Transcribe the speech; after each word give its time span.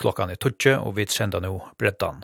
Klokkan 0.00 0.30
er 0.32 0.40
tutje, 0.40 0.78
og 0.80 0.94
vi 0.96 1.04
sender 1.12 1.42
nå 1.44 1.52
brettan. 1.78 2.22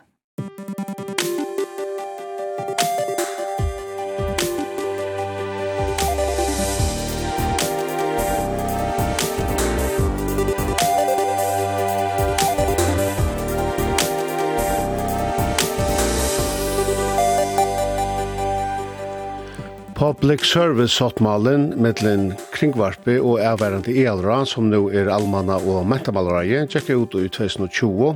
Public 19.97 20.45
Service-sottmalen 20.45 21.71
mittlen 21.81 22.35
kringvarpi 22.53 23.15
og 23.17 23.39
erværende 23.41 23.95
elra, 23.97 24.43
som 24.45 24.67
nu 24.69 24.91
er 24.93 25.09
almanna 25.09 25.57
og 25.57 25.87
mentamalereie, 25.89 26.67
tjekka 26.69 26.99
ut 27.01 27.17
i 27.17 27.31
2020, 27.33 28.11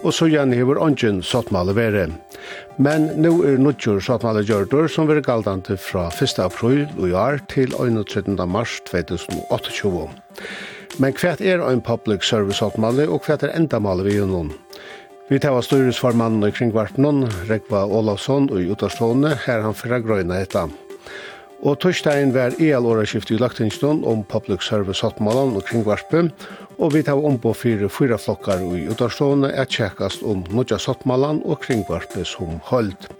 og 0.00 0.16
så 0.16 0.28
gjerne 0.32 0.56
hever 0.56 0.80
ongen 0.80 1.20
sottmale 1.20 1.74
vere. 1.76 2.06
Men 2.80 3.10
nu 3.20 3.42
er 3.44 3.60
nudjur 3.60 4.00
sottmale 4.00 4.40
gjørdur, 4.48 4.88
som 4.88 5.10
vere 5.10 5.20
galdante 5.20 5.76
fra 5.76 6.06
1. 6.08 6.40
april 6.46 6.86
og 6.96 7.12
år 7.12 7.44
til 7.52 7.76
31. 7.76 8.32
mars 8.48 8.80
2028. 8.88 10.08
Men 10.96 11.12
hvert 11.12 11.44
er 11.44 11.60
ein 11.60 11.84
Public 11.84 12.24
Service-sottmale, 12.24 13.04
og 13.04 13.28
hvert 13.28 13.44
er 13.44 13.52
endamale 13.52 14.08
vi 14.08 14.16
gjennom? 14.16 14.54
Vi 15.28 15.36
tar 15.36 15.52
av 15.52 15.66
styresformannen 15.68 16.48
i 16.48 16.54
kringvartnen, 16.56 17.26
Rekva 17.52 17.84
Olavsson 17.84 18.48
og 18.48 18.62
i 18.64 19.36
her 19.44 19.60
han 19.60 19.76
fra 19.76 20.00
grøyna 20.00 20.40
etter. 20.40 20.87
Og 21.66 21.80
torsdagen 21.82 22.30
var 22.34 22.54
EL-åraskift 22.62 23.32
i 23.34 23.38
Lagtingstånd 23.40 24.04
om 24.06 24.22
public 24.30 24.62
service 24.62 25.02
hattmålen 25.02 25.56
og 25.58 25.64
kringvarpen, 25.66 26.30
og 26.78 26.92
vi 26.94 27.02
tar 27.02 27.18
om 27.18 27.38
på 27.42 27.50
fire 27.56 27.88
fyra 27.90 28.18
flokkar 28.18 28.62
i 28.62 28.84
utavstående 28.92 29.50
er 29.50 29.66
tjekkast 29.66 30.22
om 30.22 30.44
nødja 30.54 30.78
sattmålen 30.78 31.42
og 31.44 31.58
kringvarpen 31.64 32.26
som 32.28 32.60
holdt. 32.70 33.10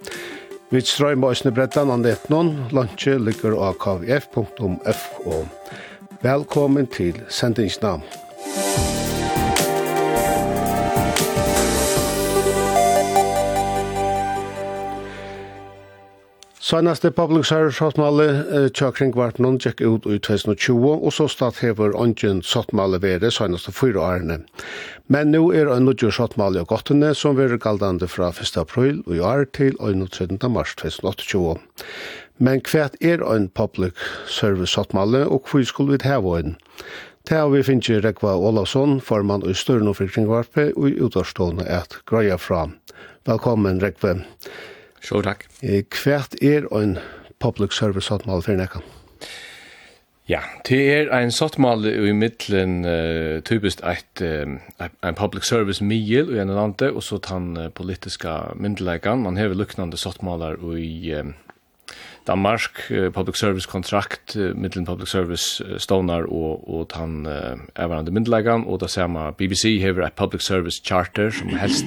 Vi 0.71 0.81
strøymer 0.85 1.33
oss 1.33 1.43
brettan 1.43 1.91
an 1.91 2.05
etnon, 2.05 2.53
lunche 2.71 3.17
ligger 3.17 3.57
av 3.57 3.75
kvf.fo. 3.81 5.43
Velkommen 6.21 6.87
til 6.87 7.19
sendingsnamn. 7.27 8.05
Sannaste 16.69 17.09
public 17.09 17.47
service 17.49 17.81
hattmale 17.81 18.25
tjøkring 18.77 19.15
vart 19.17 19.39
noen 19.41 19.55
tjekk 19.57 19.79
ut 19.81 20.03
i 20.05 20.19
2020, 20.21 20.83
og 21.01 21.15
så 21.15 21.25
statt 21.33 21.63
hever 21.63 21.95
ongen 21.97 22.43
sattmale 22.45 22.99
vere 23.01 23.31
sannaste 23.33 23.73
fyra 23.73 24.03
årene. 24.05 24.37
Men 25.09 25.33
nu 25.33 25.49
er 25.49 25.71
en 25.73 25.89
nødgjør 25.89 26.13
sattmale 26.19 26.61
og 26.61 26.69
gottene 26.69 27.15
som 27.17 27.39
vere 27.41 27.57
galdande 27.57 28.05
fra 28.05 28.29
1. 28.29 28.53
april 28.61 29.01
og 29.07 29.17
i 29.17 29.25
år 29.31 29.47
til 29.57 29.73
13. 29.81 30.37
mars 30.45 30.77
2028. 30.77 31.57
Men 32.37 32.61
kvært 32.61 33.01
er 33.01 33.25
en 33.25 33.49
public 33.49 33.97
service 34.29 34.77
sattmale, 34.77 35.25
og 35.25 35.49
hvor 35.49 35.65
skulle 35.65 35.97
vi 35.97 36.05
heve 36.05 36.37
en? 36.37 36.57
Ta 37.25 37.47
vi 37.49 37.65
finnje 37.65 38.03
Rekva 38.05 38.37
Olavsson, 38.37 38.99
formann 39.01 39.41
i 39.41 39.57
Størn 39.57 39.89
og 39.89 40.03
Frikringvarpe, 40.03 40.75
og 40.77 40.91
i 40.91 40.99
utårstående 41.01 41.65
et 41.65 42.03
greia 42.05 42.37
fra. 42.37 42.67
Velkommen, 43.25 43.81
Rekve. 43.81 44.19
Velkommen. 44.19 44.77
Sjå, 45.01 45.21
takk. 45.23 45.45
Hvert 45.61 46.35
er 46.43 46.67
en 46.75 46.97
public 47.39 47.73
service 47.77 48.07
sottmål 48.07 48.43
for 48.43 48.59
nekka? 48.59 48.81
Ja, 50.29 50.43
det 50.67 50.77
er 50.93 51.07
en 51.17 51.31
sottmål 51.33 51.87
i 51.89 52.11
middelen 52.13 52.83
uh, 52.85 53.39
typisk 53.41 53.79
et, 53.81 54.21
uh, 54.21 54.85
en 55.01 55.17
public 55.17 55.47
service 55.49 55.81
mil 55.81 56.29
i 56.35 56.37
en 56.37 56.53
lande, 56.53 56.91
og 56.93 57.01
så 57.01 57.17
den 57.17 57.55
uh, 57.57 57.71
politiska 57.73 58.53
myndelægan. 58.55 59.23
Man 59.23 59.37
hever 59.37 59.57
luknande 59.57 59.97
sottmålar 59.97 60.61
i 60.77 61.15
uh, 61.17 61.31
Danmark, 62.27 62.83
uh, 62.91 63.09
public 63.09 63.39
service 63.39 63.65
kontrakt, 63.65 64.35
uh, 64.35 64.53
middelen 64.53 64.85
public 64.85 65.09
service 65.09 65.65
uh, 65.65 65.79
stonar 65.79 66.29
og, 66.29 66.61
og 66.69 66.89
tan 66.93 67.25
uh, 67.25 67.57
ervarande 67.75 68.11
myndelægan, 68.11 68.67
og 68.67 68.81
det 68.81 69.09
man 69.09 69.33
BBC 69.33 69.79
hever 69.81 70.05
a 70.05 70.09
public 70.09 70.45
service 70.45 70.81
charter 70.85 71.29
som 71.31 71.49
helst 71.49 71.85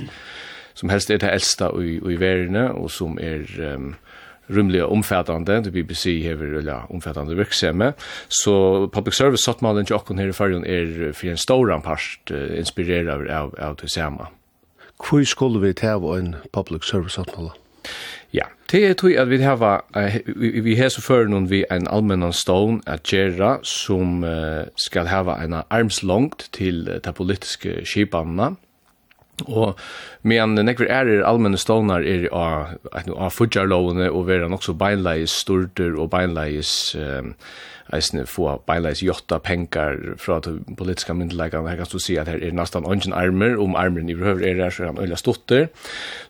som 0.75 0.93
helst 0.93 1.11
er 1.11 1.21
det 1.23 1.31
eldste 1.33 1.71
i, 1.81 1.97
i 1.99 2.19
verden, 2.21 2.57
og 2.57 2.91
som 2.91 3.19
er 3.21 3.47
um, 3.75 3.95
rymliga 4.51 4.85
omfattande, 4.91 5.63
det 5.65 5.73
BBC 5.73 6.23
hever 6.23 6.59
eller 6.59 6.87
omfattande 6.91 7.37
virksomhet. 7.37 7.95
så 8.29 8.89
public 8.93 9.15
service 9.15 9.45
satt 9.45 9.63
malen 9.63 9.87
til 9.87 9.97
okken 9.97 10.19
her 10.19 10.29
i 10.29 10.37
fargen 10.37 10.67
er 10.67 11.13
for 11.13 11.31
en 11.31 11.37
stor 11.37 11.81
part 11.81 12.31
uh, 12.31 12.59
inspirerer 12.59 13.31
av, 13.31 13.55
av 13.59 13.77
det 13.77 13.91
samme. 13.91 14.27
Hvor 15.03 15.25
skulle 15.25 15.61
vi 15.61 15.73
ta 15.73 15.97
en 15.97 16.37
public 16.53 16.85
service 16.85 17.15
satt 17.15 17.37
malen? 17.37 17.59
Ja, 18.33 18.47
det 18.71 18.87
er 18.87 18.95
tog 18.95 19.13
at 19.13 19.29
vi 19.29 19.43
hava, 19.43 19.81
vi 20.37 20.75
har 20.79 20.89
så 20.89 21.03
før 21.03 21.27
noen 21.29 21.51
vi 21.51 21.65
en 21.71 21.89
allmennan 21.91 22.33
stån 22.33 22.81
at 22.87 23.03
gjerra 23.05 23.59
som 23.67 24.23
skal 24.79 25.11
hava 25.11 25.35
en 25.43 25.59
armslångt 25.69 26.47
til 26.57 26.87
de 26.87 27.13
politiske 27.13 27.83
skipanene, 27.85 28.55
Og 29.49 29.79
medan 30.29 30.55
nekver 30.61 30.91
er 30.93 31.09
er 31.09 31.25
allmenne 31.27 31.59
stånar 31.59 32.05
er 32.07 32.29
av, 32.37 32.75
av 32.93 33.33
fudjarlovene 33.33 34.11
og 34.13 34.29
vera 34.29 34.51
nokså 34.51 34.75
beinleis 34.79 35.35
storter 35.43 35.97
og 35.97 36.11
beinleis 36.13 36.95
um, 36.95 37.33
eisne 37.97 38.25
få 38.29 38.57
beinleis 38.67 39.03
jotta 39.05 39.39
penkar 39.43 39.99
fra 40.21 40.39
til 40.45 40.61
politiska 40.79 41.15
myndelægan, 41.17 41.69
her 41.69 41.77
kan 41.77 41.91
du 41.93 42.01
si 42.03 42.17
at 42.21 42.31
her 42.31 42.41
er 42.43 42.57
nastan 42.57 42.87
ongen 42.89 43.15
armer, 43.17 43.59
om 43.61 43.77
armeren 43.77 44.09
i 44.09 44.17
behøver 44.19 44.47
er 44.49 44.63
her, 44.63 44.71
så 44.71 44.83
er 44.83 44.93
han 44.93 45.03
øyla 45.03 45.19
stotter. 45.21 45.69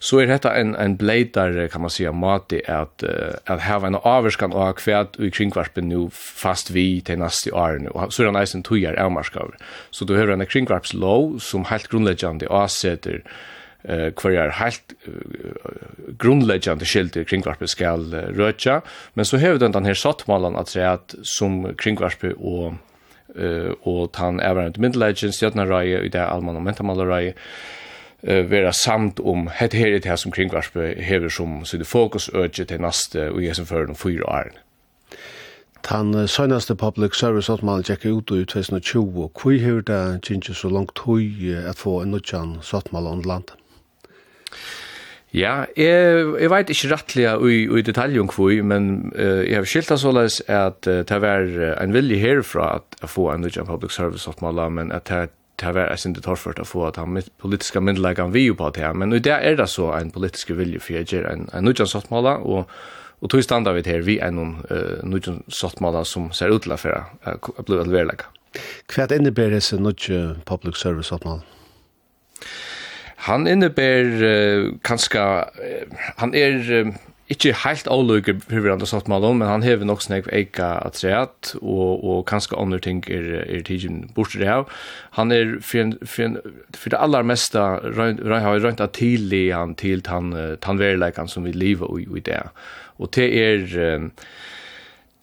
Så 0.00 0.23
er 0.23 0.31
dette 0.31 0.53
en, 0.59 0.75
en 0.77 0.97
bleidar, 0.99 1.55
kan 1.73 1.84
man 1.84 1.91
si, 1.91 2.09
mati 2.09 2.61
at, 2.69 3.05
at 3.47 3.65
heva 3.67 3.91
en 3.91 4.00
averskan 4.03 4.53
av 4.53 4.75
kvæt 4.81 5.19
i 5.23 5.31
kringvarpen 5.31 5.89
nu 5.89 6.09
fast 6.12 6.75
vi 6.75 7.00
til 7.05 7.19
nasti 7.23 7.53
årene, 7.53 7.93
og 7.93 8.12
så 8.12 8.23
er 8.25 8.33
han 8.33 8.43
eisen 8.43 8.67
tujar 8.67 8.99
avmarskaver. 8.99 9.56
Så 9.91 10.05
du 10.05 10.17
høver 10.17 10.34
en 10.34 10.47
kringvarpslov 10.47 11.41
som 11.41 11.67
helt 11.71 11.91
grunnleggjande 11.93 12.50
avsetter 12.50 13.23
eh 13.84 14.12
kvar 14.12 14.31
är 14.31 14.50
helt 14.50 14.94
grundläggande 16.19 16.84
skilt 16.84 17.28
kring 17.28 17.43
varpe 17.43 17.66
skal 17.66 18.15
röcha 18.15 18.82
men 19.15 19.25
så 19.25 19.37
hävdar 19.37 19.59
den 19.59 19.72
den 19.72 19.84
här 19.84 19.94
sattmalan 19.94 20.56
att 20.56 20.69
säga 20.69 20.93
att 20.93 21.15
som 21.22 21.75
kring 21.75 21.97
varpe 21.97 22.32
och 22.32 22.75
eh 23.37 23.72
och 23.81 24.16
han 24.16 24.41
även 24.41 24.66
inte 24.66 24.81
middelagens 24.81 25.43
jotna 25.43 25.66
raje 25.66 26.00
i 26.00 26.09
det 26.09 26.26
allmänna 26.26 26.60
mentamalaraj 26.60 27.34
eh 28.22 28.44
vera 28.44 28.72
samt 28.72 29.20
om 29.20 29.48
het 29.53 29.75
her 29.75 29.91
det 29.91 30.09
här 30.09 30.16
som 30.16 30.32
kring 30.32 30.53
varpe 30.53 30.94
hevur 30.99 31.28
som 31.28 31.64
så 31.64 31.76
det 31.76 31.84
fokus 31.84 32.28
urge 32.28 32.64
till 32.64 32.81
nästa 32.81 33.31
och 33.31 33.43
ger 33.43 33.54
som 33.54 33.66
för 33.66 33.87
de 33.87 33.94
fyra 33.94 34.26
åren 34.26 34.53
Tan 35.82 36.28
søgnaste 36.28 36.75
public 36.75 37.14
service 37.14 37.49
åttmal 37.50 37.82
tjekka 37.84 38.09
ut 38.09 38.31
i 38.31 38.44
2020, 38.44 39.22
og 39.25 39.41
hvor 39.43 39.56
hevur 39.59 39.82
ta 39.82 40.19
kynntje 40.22 40.54
så 40.54 40.70
langt 40.70 41.03
høy 41.03 41.56
at 41.59 41.76
få 41.76 41.97
en 42.03 42.14
nødjan 42.14 42.60
sattmal 42.62 43.06
on 43.10 43.22
landet? 43.26 43.56
Ja, 45.32 45.65
jeg, 45.76 46.25
jeg 46.37 46.50
vet 46.53 46.70
ikke 46.75 46.88
rettelig 46.93 47.28
i, 47.48 47.60
i 47.65 47.84
detalj 47.87 48.19
om 48.20 48.28
hvor, 48.28 48.53
men 48.69 49.12
uh, 49.16 49.41
jeg 49.47 49.56
har 49.56 49.69
skilt 49.69 49.88
det 49.88 50.00
såleis 50.03 50.41
at 50.44 50.88
uh, 50.91 51.00
det 51.09 51.20
var 51.25 51.47
en 51.81 51.94
vilje 51.97 52.20
herfra 52.20 52.75
at 52.81 52.98
jeg 53.00 53.15
får 53.15 53.31
en 53.32 53.47
nødvendig 53.47 53.70
public 53.70 53.97
service 53.97 54.28
oppmåla, 54.28 54.69
men 54.69 54.93
at 54.93 55.09
det 55.09 55.31
det 55.62 55.75
var 55.76 55.93
sin 55.97 56.15
det 56.16 56.25
torført 56.25 56.59
å 56.59 56.65
få 56.66 56.88
at 56.88 56.97
han 56.98 57.12
mitt 57.15 57.28
politiska 57.38 57.78
myndeleggen 57.78 58.32
vi 58.34 58.48
jo 58.48 58.56
på 58.59 58.72
det 58.75 58.82
her, 58.82 58.97
men 58.98 59.12
i 59.15 59.20
det 59.22 59.37
er 59.37 59.54
det 59.60 59.69
så 59.70 59.93
en 59.94 60.10
politisk 60.10 60.50
vilje 60.59 60.81
for 60.82 60.97
jeg 60.97 61.06
gjør 61.12 61.28
en, 61.31 61.44
en 61.54 61.64
nødvendig 61.64 61.93
sottmåla, 61.93 62.41
og 62.43 62.66
Og 63.22 63.31
tog 63.31 63.43
standa 63.44 63.70
vi 63.72 63.84
her, 63.87 64.03
vi 64.03 64.16
er 64.19 64.32
noen 64.34 64.56
uh, 64.66 64.99
nødvendig 65.06 65.47
sottmåla 65.54 66.03
som 66.04 66.32
ser 66.34 66.50
ut 66.50 66.64
til 66.64 66.75
å 66.75 66.78
føre, 66.81 67.04
uh, 67.22 67.62
blir 67.62 67.84
Hva 68.91 69.04
er 69.04 69.12
det 69.12 69.20
innebærer 69.20 69.60
disse 69.60 69.78
nødvendig 69.78 70.43
public 70.44 70.81
service 70.81 71.06
sottmåla? 71.06 71.47
han 73.22 73.47
innebär 73.47 74.23
uh, 74.23 74.75
kanske 74.82 75.19
han 76.17 76.35
är 76.35 76.73
uh, 76.73 76.93
inte 77.26 77.52
helt 77.52 77.88
olykker 77.88 78.41
hur 78.49 78.70
han 78.70 78.79
har 78.79 78.87
satt 78.87 79.08
med 79.08 79.25
om, 79.25 79.38
men 79.38 79.49
han 79.49 79.62
hever 79.62 79.87
nok 79.88 80.02
snakk 80.02 80.26
eika 80.32 80.67
at 80.85 80.99
treat, 81.00 81.55
og, 81.62 82.05
og 82.05 82.26
kanskje 82.29 82.58
andre 82.61 82.81
ting 82.82 83.00
er, 83.08 83.44
er 83.47 83.62
tidsen 83.64 84.02
bort 84.14 84.35
det 84.37 84.50
av. 84.50 84.69
Han 85.17 85.32
er 85.32 85.55
for, 85.62 85.81
en, 85.81 85.94
for, 86.02 86.26
en, 86.26 86.37
for 86.76 86.93
det 86.93 87.00
aller 87.00 87.25
meste, 87.25 87.58
har 87.58 88.61
rønt 88.67 88.82
av 88.85 88.93
tidlig 88.93 89.47
han 89.55 89.76
til 89.81 90.02
tannverleikan 90.05 91.31
som 91.31 91.47
vi 91.49 91.55
lever 91.56 92.02
i, 92.02 92.08
i 92.19 92.25
det. 92.26 92.43
Og 92.99 93.14
det 93.17 93.31
er... 93.44 93.69
Uh, 93.79 94.11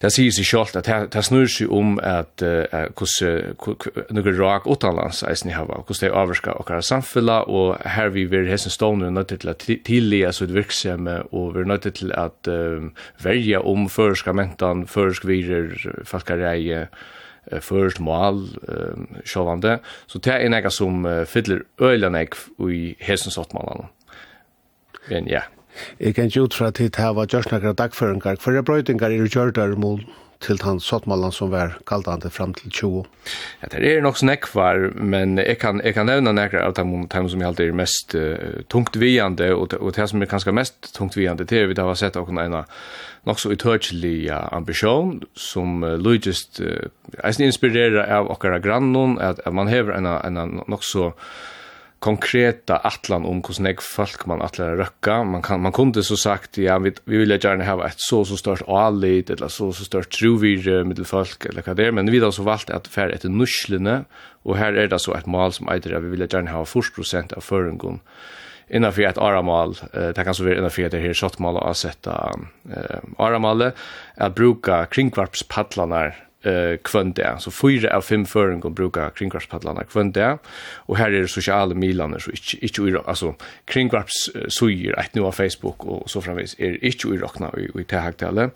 Det 0.00 0.08
sier 0.14 0.32
seg 0.32 0.46
selv 0.48 0.78
at 0.80 1.12
det 1.12 1.22
snur 1.26 1.48
seg 1.50 1.72
om 1.76 1.98
at 2.00 2.40
hvordan 2.40 4.14
noen 4.16 4.38
rak 4.38 4.64
utenlands 4.64 5.20
eisen 5.28 5.50
i 5.50 5.52
hava, 5.52 5.82
hvordan 5.84 6.06
det 6.06 6.12
avvarska 6.22 6.54
okkara 6.62 6.84
samfunnet, 6.84 7.50
og 7.52 7.76
her 7.84 8.08
vi 8.14 8.24
vil 8.30 8.48
hessen 8.48 8.72
stående 8.72 9.10
er 9.10 9.16
nødt 9.18 9.34
til 9.34 9.52
å 9.52 9.56
tillige 9.60 10.32
så 10.32 10.48
et 10.48 10.56
virksomme, 10.56 11.18
og 11.36 11.52
vi 11.52 11.60
er 11.60 11.68
nødt 11.68 11.90
til 12.00 12.14
å 12.16 12.30
verja 13.20 13.60
om 13.60 13.90
føreska 13.92 14.32
mentan, 14.32 14.86
føreska 14.88 15.28
virer, 15.28 15.76
falkareie, 16.08 16.86
først 17.60 18.00
mål, 18.04 18.44
uh, 18.68 19.20
sjåvande. 19.28 19.78
Så 20.08 20.20
det 20.24 20.32
er 20.32 20.46
en 20.46 20.56
ega 20.56 20.72
som 20.72 21.04
fyller 21.28 21.66
øyla 21.80 22.12
nek 22.12 22.36
i 22.72 22.94
hessen 23.04 23.36
sottmalene. 23.36 23.90
Men 25.08 25.26
ja. 25.28 25.42
Yeah. 25.44 25.59
Jeg 26.00 26.14
kan 26.14 26.24
ikke 26.30 26.42
utfra 26.48 26.70
til 26.70 26.90
det 26.90 27.02
her 27.02 27.14
var 27.16 27.26
gjørsnakker 27.26 27.72
dagføringar, 27.72 28.40
for 28.40 28.56
det 28.56 28.64
brøytingar 28.64 29.10
er 29.10 29.28
gjørdar 29.28 29.76
mål 29.76 30.04
til 30.40 30.60
han 30.64 30.80
sottmålen 30.80 31.32
som 31.34 31.50
var 31.52 31.76
kaldande 31.88 32.30
fram 32.32 32.54
til 32.56 32.72
20. 32.72 33.04
Ja, 33.62 33.68
det 33.72 33.90
er 33.90 34.00
nok 34.02 34.16
snäckvar, 34.16 34.92
men 34.94 35.38
jag 35.38 35.58
kan 35.58 35.80
jag 35.84 35.94
kan 35.94 36.06
nämna 36.06 36.32
några 36.32 36.66
av 36.66 36.72
de 36.74 37.08
dem 37.08 37.28
som 37.28 37.40
jag 37.40 37.48
alltid 37.48 37.68
är 37.68 37.72
mest 37.72 38.14
uh, 38.14 38.36
tungt 38.68 38.96
viande 38.96 39.54
och 39.54 39.92
det 39.92 40.08
som 40.08 40.22
är 40.22 40.26
kanskje 40.26 40.52
mest 40.52 40.94
tungt 40.94 41.16
viande 41.16 41.44
det 41.44 41.66
vi 41.66 41.74
där 41.74 41.82
har 41.82 41.94
sett 41.94 42.16
också 42.16 42.32
en 42.32 42.64
nok 43.22 43.38
så 43.38 43.52
uthörlig 43.52 44.30
ambisjon, 44.30 45.22
som 45.34 45.82
uh, 45.82 45.98
logist 45.98 46.60
uh, 46.60 46.88
är 47.24 48.12
av 48.12 48.26
våra 48.26 48.58
grannon 48.58 49.18
att, 49.18 49.40
at 49.46 49.54
man 49.54 49.68
hever 49.68 49.92
en 49.92 50.06
en 50.06 50.60
nog 50.66 50.84
så 50.84 51.12
konkreta 52.00 52.76
atlan 52.76 53.24
om 53.24 53.42
hur 53.46 53.54
snägg 53.54 53.82
folk 53.82 54.26
man 54.26 54.42
att 54.42 54.58
lära. 54.58 55.24
Man 55.24 55.42
kan 55.42 55.62
man 55.62 55.72
kunde 55.72 56.02
så 56.02 56.16
sagt 56.16 56.58
ja 56.58 56.78
vi, 56.78 56.92
vi 57.04 57.16
vill 57.16 57.30
gärna 57.30 57.64
ha 57.64 57.86
ett 57.86 57.94
så 57.96 58.24
så 58.24 58.36
stort 58.36 58.62
alit, 58.66 59.30
eller 59.30 59.48
så 59.48 59.72
så 59.72 59.84
stort 59.84 60.10
truvir 60.10 60.84
middel 60.84 61.04
folk 61.04 61.44
eller 61.44 61.62
vad 61.66 61.76
det 61.76 61.86
är 61.86 61.92
men 61.92 62.10
vi 62.10 62.18
har 62.18 62.30
så 62.30 62.42
valt 62.42 62.70
att 62.70 62.88
färd 62.88 63.10
ett 63.10 63.24
nuschlene 63.24 64.04
och 64.42 64.56
här 64.56 64.72
är 64.72 64.88
det 64.88 64.98
så 64.98 65.14
ett 65.14 65.26
mål 65.26 65.52
som 65.52 65.68
äter 65.68 66.00
vi 66.00 66.08
vill 66.08 66.20
gärna 66.20 66.50
ha 66.50 66.64
40% 66.64 67.34
av 67.34 67.40
förungon 67.40 68.00
innanför 68.68 69.02
ett 69.02 69.18
aramal 69.18 69.76
eh, 69.92 70.08
det 70.08 70.24
kan 70.24 70.34
så 70.34 70.44
vara 70.44 70.58
innanför 70.58 70.88
det 70.88 70.98
här 70.98 71.14
shotmål 71.14 71.56
att 71.56 71.76
sätta 71.76 72.32
eh, 72.70 72.98
aramalet 73.18 73.74
att 74.16 74.34
bruka 74.34 74.86
kringvarpspaddlarna 74.86 76.12
eh 76.42 76.76
kvönd 76.82 77.14
där 77.14 77.36
så 77.38 77.50
fyra 77.50 77.96
av 77.96 78.00
fem 78.02 78.26
föring 78.26 78.62
och 78.62 78.72
brukar 78.72 79.10
kringkvarpspaddlarna 79.10 79.84
kvönd 79.84 80.12
där 80.12 80.38
och 80.76 80.96
här 80.96 81.12
är 81.12 81.20
det 81.20 81.28
sociala 81.28 81.74
milarna 81.74 82.18
så 82.18 82.30
inte 82.60 82.82
inte 82.82 83.00
alltså 83.06 83.34
kringkvarps 83.64 84.30
sujer 84.48 84.98
att 84.98 85.14
nu 85.14 85.20
på 85.20 85.32
Facebook 85.32 85.84
och 85.84 86.10
så 86.10 86.20
framvis 86.20 86.54
är 86.58 86.84
inte 86.84 87.08
i 87.08 87.16
rockna 87.16 87.50
i 87.58 87.80
i 87.80 87.84
tagtale. 87.84 88.50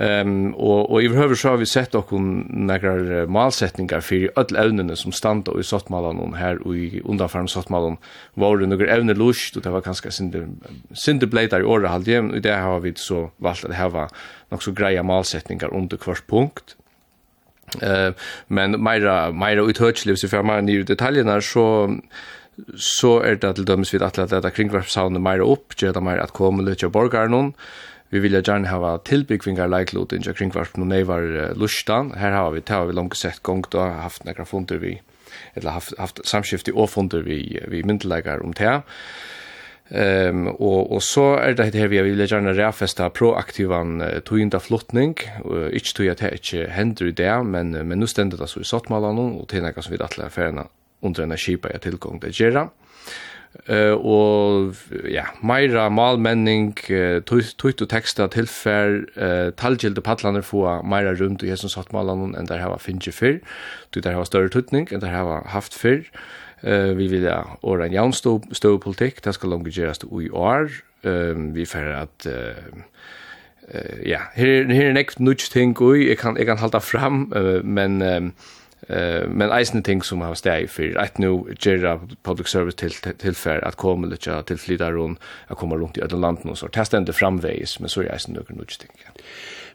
Ehm 0.00 0.54
och 0.54 0.90
och 0.90 1.02
i 1.02 1.08
behöver 1.08 1.34
så 1.34 1.48
har 1.48 1.56
vi 1.56 1.66
sett 1.66 1.94
och 1.94 2.12
några 2.12 3.26
målsättningar 3.26 4.00
för 4.00 4.30
öll 4.36 4.56
ämnen 4.56 4.96
som 4.96 5.12
standa 5.12 5.60
i 5.60 5.62
sottmalan 5.62 6.18
om 6.18 6.34
här 6.34 6.66
och 6.66 6.76
i 6.76 7.02
undanfarm 7.04 7.48
sottmalan 7.48 7.96
var 8.34 8.56
det 8.58 8.66
några 8.66 8.94
ävne 8.94 9.14
lust 9.14 9.56
och 9.56 9.62
det 9.62 9.70
var 9.70 9.80
ganska 9.80 10.10
synd 10.10 10.62
synd 10.92 11.28
blade 11.28 11.58
i 11.58 11.62
år 11.62 11.82
halvdjem 11.82 12.30
och 12.30 12.40
där 12.40 12.60
har 12.60 12.80
vi 12.80 12.92
så 12.96 13.30
valt 13.36 13.64
att 13.64 13.74
ha 13.76 14.08
några 14.48 14.60
så 14.60 14.72
greja 14.72 15.02
målsättningar 15.02 15.74
under 15.74 15.96
kvarspunkt 15.96 16.76
Eh 17.82 18.12
men 18.46 18.70
Myra 18.70 19.32
Myra 19.32 19.62
uthørsliv 19.62 20.16
så 20.16 20.28
för 20.28 20.42
man 20.42 20.66
nya 20.66 20.82
detaljerna 20.82 21.40
så 21.40 21.96
så 22.76 23.20
är 23.20 23.34
det 23.34 23.54
till 23.54 23.64
döms 23.64 23.94
vid 23.94 24.02
att 24.02 24.16
låta 24.16 24.50
kringvarpshavnen 24.50 25.22
Myra 25.22 25.44
upp, 25.44 25.82
göra 25.82 25.92
det 25.92 26.00
mer 26.00 26.18
att 26.18 26.30
komma 26.30 26.62
lite 26.62 26.88
borgarnon. 26.88 27.52
Vi 28.08 28.18
vill 28.18 28.32
gjerne 28.32 28.68
hava 28.68 28.98
tilbyggvingar 28.98 29.68
leiklot 29.68 30.12
inja 30.12 30.32
kringvarp 30.32 30.76
no 30.76 30.84
nevar 30.84 31.54
lustan. 31.54 32.12
Her 32.16 32.32
hava 32.32 32.50
vi 32.50 32.60
tar 32.60 32.86
vi 32.86 32.92
långt 32.92 33.16
sett 33.16 33.42
gång 33.42 33.64
då 33.70 33.80
haft 33.80 34.24
några 34.24 34.44
fundur 34.44 34.78
vi 34.78 35.00
eller 35.54 35.70
haft 35.70 35.98
haft 35.98 36.26
samskifti 36.26 36.72
og 36.72 36.90
fundur 36.90 37.22
vi 37.22 37.60
vi 37.68 37.82
myndleikar 37.82 38.44
om 38.44 38.52
tær. 38.52 38.80
Ehm 39.90 40.46
um, 40.46 40.48
och 40.48 40.92
och 40.92 41.02
så 41.02 41.38
er 41.38 41.54
det 41.54 41.74
här 41.74 41.88
vi 41.88 42.02
vill 42.02 42.30
gärna 42.30 42.52
räfesta 42.52 43.10
proaktivan 43.10 44.00
uh, 44.02 44.20
tøynda 44.20 44.58
flottning, 44.60 45.14
uh, 45.44 45.72
inte 45.72 45.94
tøy 45.94 46.10
at 46.10 46.20
det 46.20 46.32
ikkje 46.32 47.08
i 47.08 47.10
det, 47.10 47.44
men 47.44 47.74
uh, 47.74 47.82
men 47.84 47.98
nu 47.98 48.06
ständer 48.06 48.36
det 48.36 48.48
så 48.48 48.60
i 48.60 48.64
sattmalan 48.64 49.18
och 49.18 49.48
till 49.48 49.62
nokon 49.62 49.82
som 49.82 49.92
vi 49.92 50.04
atla 50.04 50.28
ferna 50.28 50.66
under 51.02 51.22
en 51.22 51.36
skipa 51.36 51.68
i 51.68 51.78
tilgang 51.78 52.20
til 52.20 52.32
gera. 52.32 52.68
Eh 53.68 53.92
uh, 53.92 54.06
og 54.06 54.74
ja, 55.10 55.24
meira 55.42 55.88
malmenning, 55.88 56.76
uh, 56.90 57.22
tøyt 57.24 57.82
og 57.82 57.88
teksta 57.88 58.28
eh 58.28 58.44
uh, 59.16 59.52
talgilde 59.56 60.00
padlanar 60.00 60.42
få 60.42 60.82
meira 60.82 61.14
rundt 61.14 61.42
i 61.42 61.48
hesum 61.48 61.70
sattmalan 61.70 62.34
enn 62.36 62.46
der 62.46 62.58
hava 62.58 62.76
finnje 62.76 63.12
fyrr, 63.12 63.40
du 63.94 64.00
der 64.00 64.12
hava 64.12 64.24
større 64.24 64.48
tøytning 64.48 64.92
enn 64.92 65.00
der 65.00 65.08
hava 65.08 65.42
haft 65.46 65.74
fyrr. 65.74 66.04
Eh 66.60 66.94
vi 66.96 67.08
vill 67.08 67.22
ja 67.22 67.58
och 67.60 67.84
en 67.84 67.92
jämn 67.92 68.12
stå, 68.12 68.42
stor 68.52 68.78
politik 68.78 69.22
det 69.22 69.32
ska 69.32 69.46
långt 69.46 69.76
göras 69.76 70.00
i 70.04 70.30
år. 70.30 70.70
Ehm 71.02 71.52
vi 71.52 71.66
för 71.66 71.90
att 71.90 72.26
eh 72.26 72.32
ja, 74.02 74.18
här 74.34 74.64
här 74.64 74.84
är 74.84 74.92
nästa 74.92 75.22
nudge 75.22 75.52
ting 75.52 75.76
oj 75.78 76.08
jag 76.08 76.18
kan 76.18 76.36
jag 76.36 76.46
kan 76.46 76.58
hålla 76.58 76.80
fram 76.80 77.34
men 77.64 78.02
eh 78.02 78.20
men 79.28 79.50
eisne 79.52 79.82
ting 79.82 80.02
som 80.02 80.20
har 80.20 80.34
steg 80.34 80.70
för 80.70 80.98
att 80.98 81.18
nu 81.18 81.44
göra 81.60 82.00
public 82.22 82.48
service 82.48 82.74
till 82.74 82.92
tillfär 83.18 83.64
att 83.64 83.76
komma 83.76 84.06
lite 84.06 84.42
till 84.42 84.58
flytta 84.58 84.92
runt 84.92 85.20
att 85.46 85.58
komma 85.58 85.76
runt 85.76 85.98
i 85.98 86.02
alla 86.02 86.16
land 86.16 86.38
och 86.42 86.58
så 86.58 86.68
testa 86.68 86.98
inte 86.98 87.12
framvägs 87.12 87.80
men 87.80 87.88
så 87.88 88.00
är 88.00 88.12
eisne 88.12 88.34
några 88.34 88.54
nudge 88.54 88.80
ting. 88.80 88.90
Ja. 89.04 89.22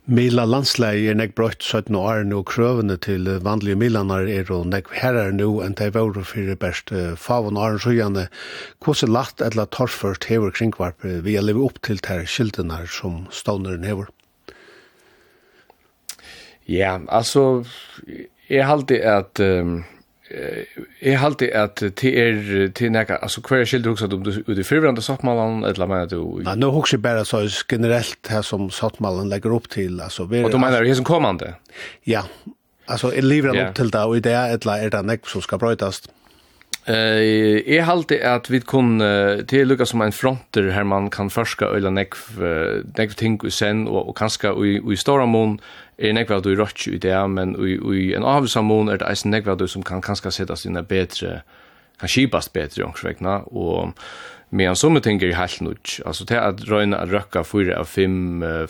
Mila 0.04 0.44
landsleie 0.44 1.14
er 1.14 1.16
nek 1.16 1.32
brøtt 1.38 1.64
17 1.64 1.96
år 1.96 2.26
nå 2.28 2.42
krøvene 2.44 2.98
til 3.00 3.24
vanlige 3.46 3.78
milanar 3.80 4.28
er 4.28 4.50
og 4.52 4.66
nek 4.68 4.90
herrar 5.00 5.32
nå 5.32 5.62
enn 5.64 5.78
de 5.80 5.88
vore 5.96 6.26
fyrir 6.28 6.58
best 6.60 6.92
favon 7.16 7.56
åren 7.56 7.80
sjøyane. 7.80 8.26
Hvordan 8.84 9.14
lagt 9.16 9.40
eller 9.40 9.70
torsførst 9.72 10.28
hever 10.28 10.52
kringvarp 10.52 11.08
vi 11.08 11.38
er 11.40 11.48
lever 11.48 11.64
opp 11.64 11.80
til 11.88 12.04
ter 12.04 12.28
skildene 12.28 12.82
som 12.92 13.30
ståneren 13.32 13.88
hever? 13.88 14.12
Ja, 16.68 17.00
altså, 17.08 17.64
jeg 18.52 18.68
halte 18.68 19.00
at 19.08 19.40
um, 19.40 19.86
Jeg 20.34 21.20
halte 21.22 21.50
at 21.54 21.84
det 22.02 22.12
er 22.18 22.72
til 22.74 22.92
nekka, 22.94 23.20
altså 23.22 23.44
hver 23.46 23.62
er 23.62 23.70
skildre 23.70 23.94
hukset 23.94 24.16
om 24.16 24.24
du 24.26 24.32
ut 24.34 24.58
i 24.58 24.66
fyrverande 24.66 25.04
sattmalen, 25.06 25.62
eller 25.68 25.90
mener 25.90 26.10
du? 26.10 26.42
Ja, 26.42 26.56
nå 26.58 26.72
hukset 26.74 27.04
bare 27.04 27.26
så 27.28 27.44
generelt 27.70 28.32
her 28.32 28.42
som 28.42 28.72
sattmalen 28.74 29.30
legger 29.30 29.54
opp 29.54 29.70
til. 29.74 30.02
Altså, 30.02 30.26
og 30.26 30.52
du 30.52 30.58
mener 30.58 30.84
det 30.84 30.98
som 30.98 31.06
kommande? 31.06 31.54
Ja, 32.10 32.26
altså 32.88 33.14
jeg 33.14 33.28
lever 33.28 33.54
han 33.54 33.68
opp 33.68 33.78
til 33.78 33.94
det, 33.94 34.02
og 34.02 34.18
i 34.18 34.26
det 34.26 34.34
er 34.34 34.90
det 34.90 35.06
nekk 35.06 35.30
som 35.30 35.46
skal 35.46 35.62
brøytast. 35.62 36.10
Ja. 36.10 36.23
Eh, 36.84 37.64
jeg 37.64 37.86
halte 37.88 38.18
at 38.28 38.50
vi 38.52 38.60
kan 38.60 38.98
till 39.48 39.72
til 39.72 39.86
som 39.88 40.02
en 40.02 40.12
fronter 40.12 40.72
her 40.72 40.84
man 40.84 41.10
kan 41.10 41.30
forska 41.30 41.66
øyla 41.72 41.90
nekv, 41.90 42.18
uh, 42.42 43.14
ting 43.16 43.40
och 43.44 43.54
sen, 43.54 43.88
og, 43.88 44.18
og 44.44 44.66
i, 44.66 44.82
i 44.94 44.96
stora 44.96 45.26
mån 45.26 45.60
er 45.98 46.14
nekv 46.14 46.32
at 46.32 46.44
du 46.44 46.56
rødt 46.56 46.88
i 46.88 46.98
det, 46.98 47.30
men 47.30 47.56
i, 47.56 47.78
i 47.78 48.14
en 48.16 48.24
avvisam 48.24 48.66
mån 48.66 48.90
er 48.90 48.98
det 48.98 49.08
eisen 49.10 49.32
nekv 49.32 49.58
du 49.58 49.68
som 49.68 49.84
kan 49.84 50.02
kanska 50.02 50.32
settast 50.32 50.66
inn 50.66 50.80
betre, 50.90 51.42
kan 52.00 52.10
kipast 52.10 52.54
betre 52.54 52.82
i 52.82 52.86
ångsvekna, 52.86 53.44
og 53.52 53.94
medan 54.52 54.76
som 54.76 55.00
ting 55.02 55.24
er 55.24 55.36
helt 55.36 55.62
nødt, 55.62 56.02
altså 56.06 56.26
til 56.26 56.36
at 56.36 56.70
røyna 56.70 56.98
at 56.98 57.14
røkka 57.14 57.44
fyra 57.44 57.80
av 57.80 57.86
fem 57.86 58.44
uh, 58.44 58.68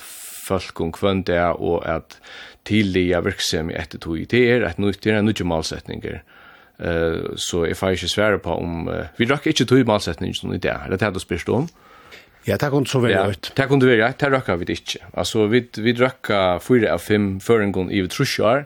folk 0.48 0.82
om 0.82 0.92
kvönd 0.92 1.26
det, 1.26 1.42
og 1.58 1.82
at 1.88 2.20
tidliga 2.66 3.22
virksom 3.24 3.72
etter 3.72 4.00
tog, 4.00 4.20
det 4.30 4.44
er 4.52 4.68
et 4.68 4.80
nødt, 4.80 5.04
det 5.04 5.14
er 5.14 5.22
nødt 5.22 5.46
malsetninger, 5.46 6.22
Eh 6.80 7.36
så 7.38 7.66
if 7.66 7.84
I 7.84 7.96
should 7.96 8.10
swear 8.10 8.38
på 8.38 8.56
om 8.56 8.90
vi 9.18 9.26
drakk 9.26 9.48
ikke 9.48 9.66
tog 9.66 9.86
malsetning 9.86 10.36
som 10.36 10.54
i 10.54 10.58
det. 10.58 10.78
Det 10.90 11.02
hadde 11.02 11.20
spyrst 11.20 11.50
om. 11.50 11.70
Ja, 12.48 12.58
det 12.58 12.70
kunne 12.72 12.88
så 12.88 13.00
være 13.00 13.30
ut. 13.30 13.54
Det 13.58 13.68
kunne 13.68 13.88
være, 13.88 14.14
det 14.20 14.32
drakk 14.32 14.50
vi 14.60 14.74
ikke. 14.74 15.00
Altså 15.14 15.48
vi 15.48 15.64
vi 15.78 15.94
drakk 15.94 16.28
4 16.62 16.92
av 16.92 17.00
5 17.00 17.40
før 17.42 17.62
en 17.64 17.74
gang 17.74 17.94
i 17.94 18.08
Trusjar. 18.08 18.66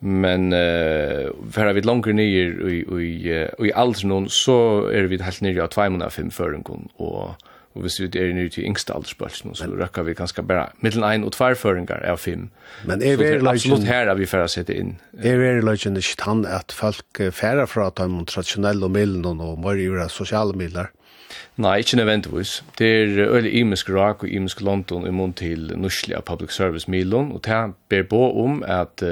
Men 0.00 0.52
eh 0.52 1.30
för 1.52 1.72
vi 1.72 1.80
längre 1.80 2.12
ner 2.12 2.68
i 2.68 2.84
i 3.02 3.66
i 3.66 3.72
alls 3.74 4.04
någon 4.04 4.28
så 4.28 4.86
är 4.92 5.02
vi 5.02 5.22
helt 5.22 5.40
nere 5.40 5.62
av 5.62 5.68
2 5.68 5.90
månader 5.90 6.10
5 6.10 6.30
för 6.30 6.54
en 6.54 6.62
gång 6.62 6.88
och 6.96 7.34
Og 7.78 7.84
hvis 7.86 8.00
vi 8.02 8.08
er 8.10 8.32
nere 8.34 8.50
til 8.50 8.66
yngste 8.66 8.90
aldersbølsen, 8.96 9.54
så 9.54 9.68
røkker 9.70 10.02
vi 10.08 10.16
ganske 10.18 10.42
bare 10.42 10.72
middelen 10.82 11.06
ein 11.06 11.26
og 11.26 11.36
tverrføringer 11.36 12.02
av 12.10 12.18
fem. 12.18 12.48
Men 12.90 13.04
er 13.06 13.20
vi 13.20 13.30
absolutt 13.38 13.86
her 13.86 14.10
er 14.10 14.18
vi 14.18 14.26
får 14.26 14.48
sette 14.50 14.74
inn. 14.74 14.96
Er 15.14 15.38
vi 15.38 15.52
løgjen 15.62 15.98
ikke 16.00 16.18
tann 16.24 16.42
at 16.42 16.74
folk 16.74 17.22
færre 17.30 17.68
fra 17.70 17.92
at 17.92 18.02
de 18.02 18.24
tradisjonelle 18.26 18.90
midlene 18.90 19.52
og 19.52 19.62
mer 19.62 19.78
gjøre 19.78 20.10
sosiale 20.10 20.58
midler? 20.58 20.90
Nei, 21.58 21.78
ikke 21.82 21.96
nødvendigvis. 21.98 22.64
Det 22.78 22.88
er 23.02 23.28
øyelig 23.28 23.52
imisk 23.60 23.90
rak 23.90 24.22
og 24.22 24.30
imisk 24.30 24.60
London 24.60 25.06
i 25.06 25.10
mån 25.10 25.32
til 25.32 25.72
norslige 25.76 26.22
public 26.26 26.54
service 26.54 26.90
milen, 26.90 27.32
og 27.32 27.44
det 27.44 27.74
ber 27.88 28.02
på 28.02 28.20
om 28.44 28.62
at, 28.66 29.02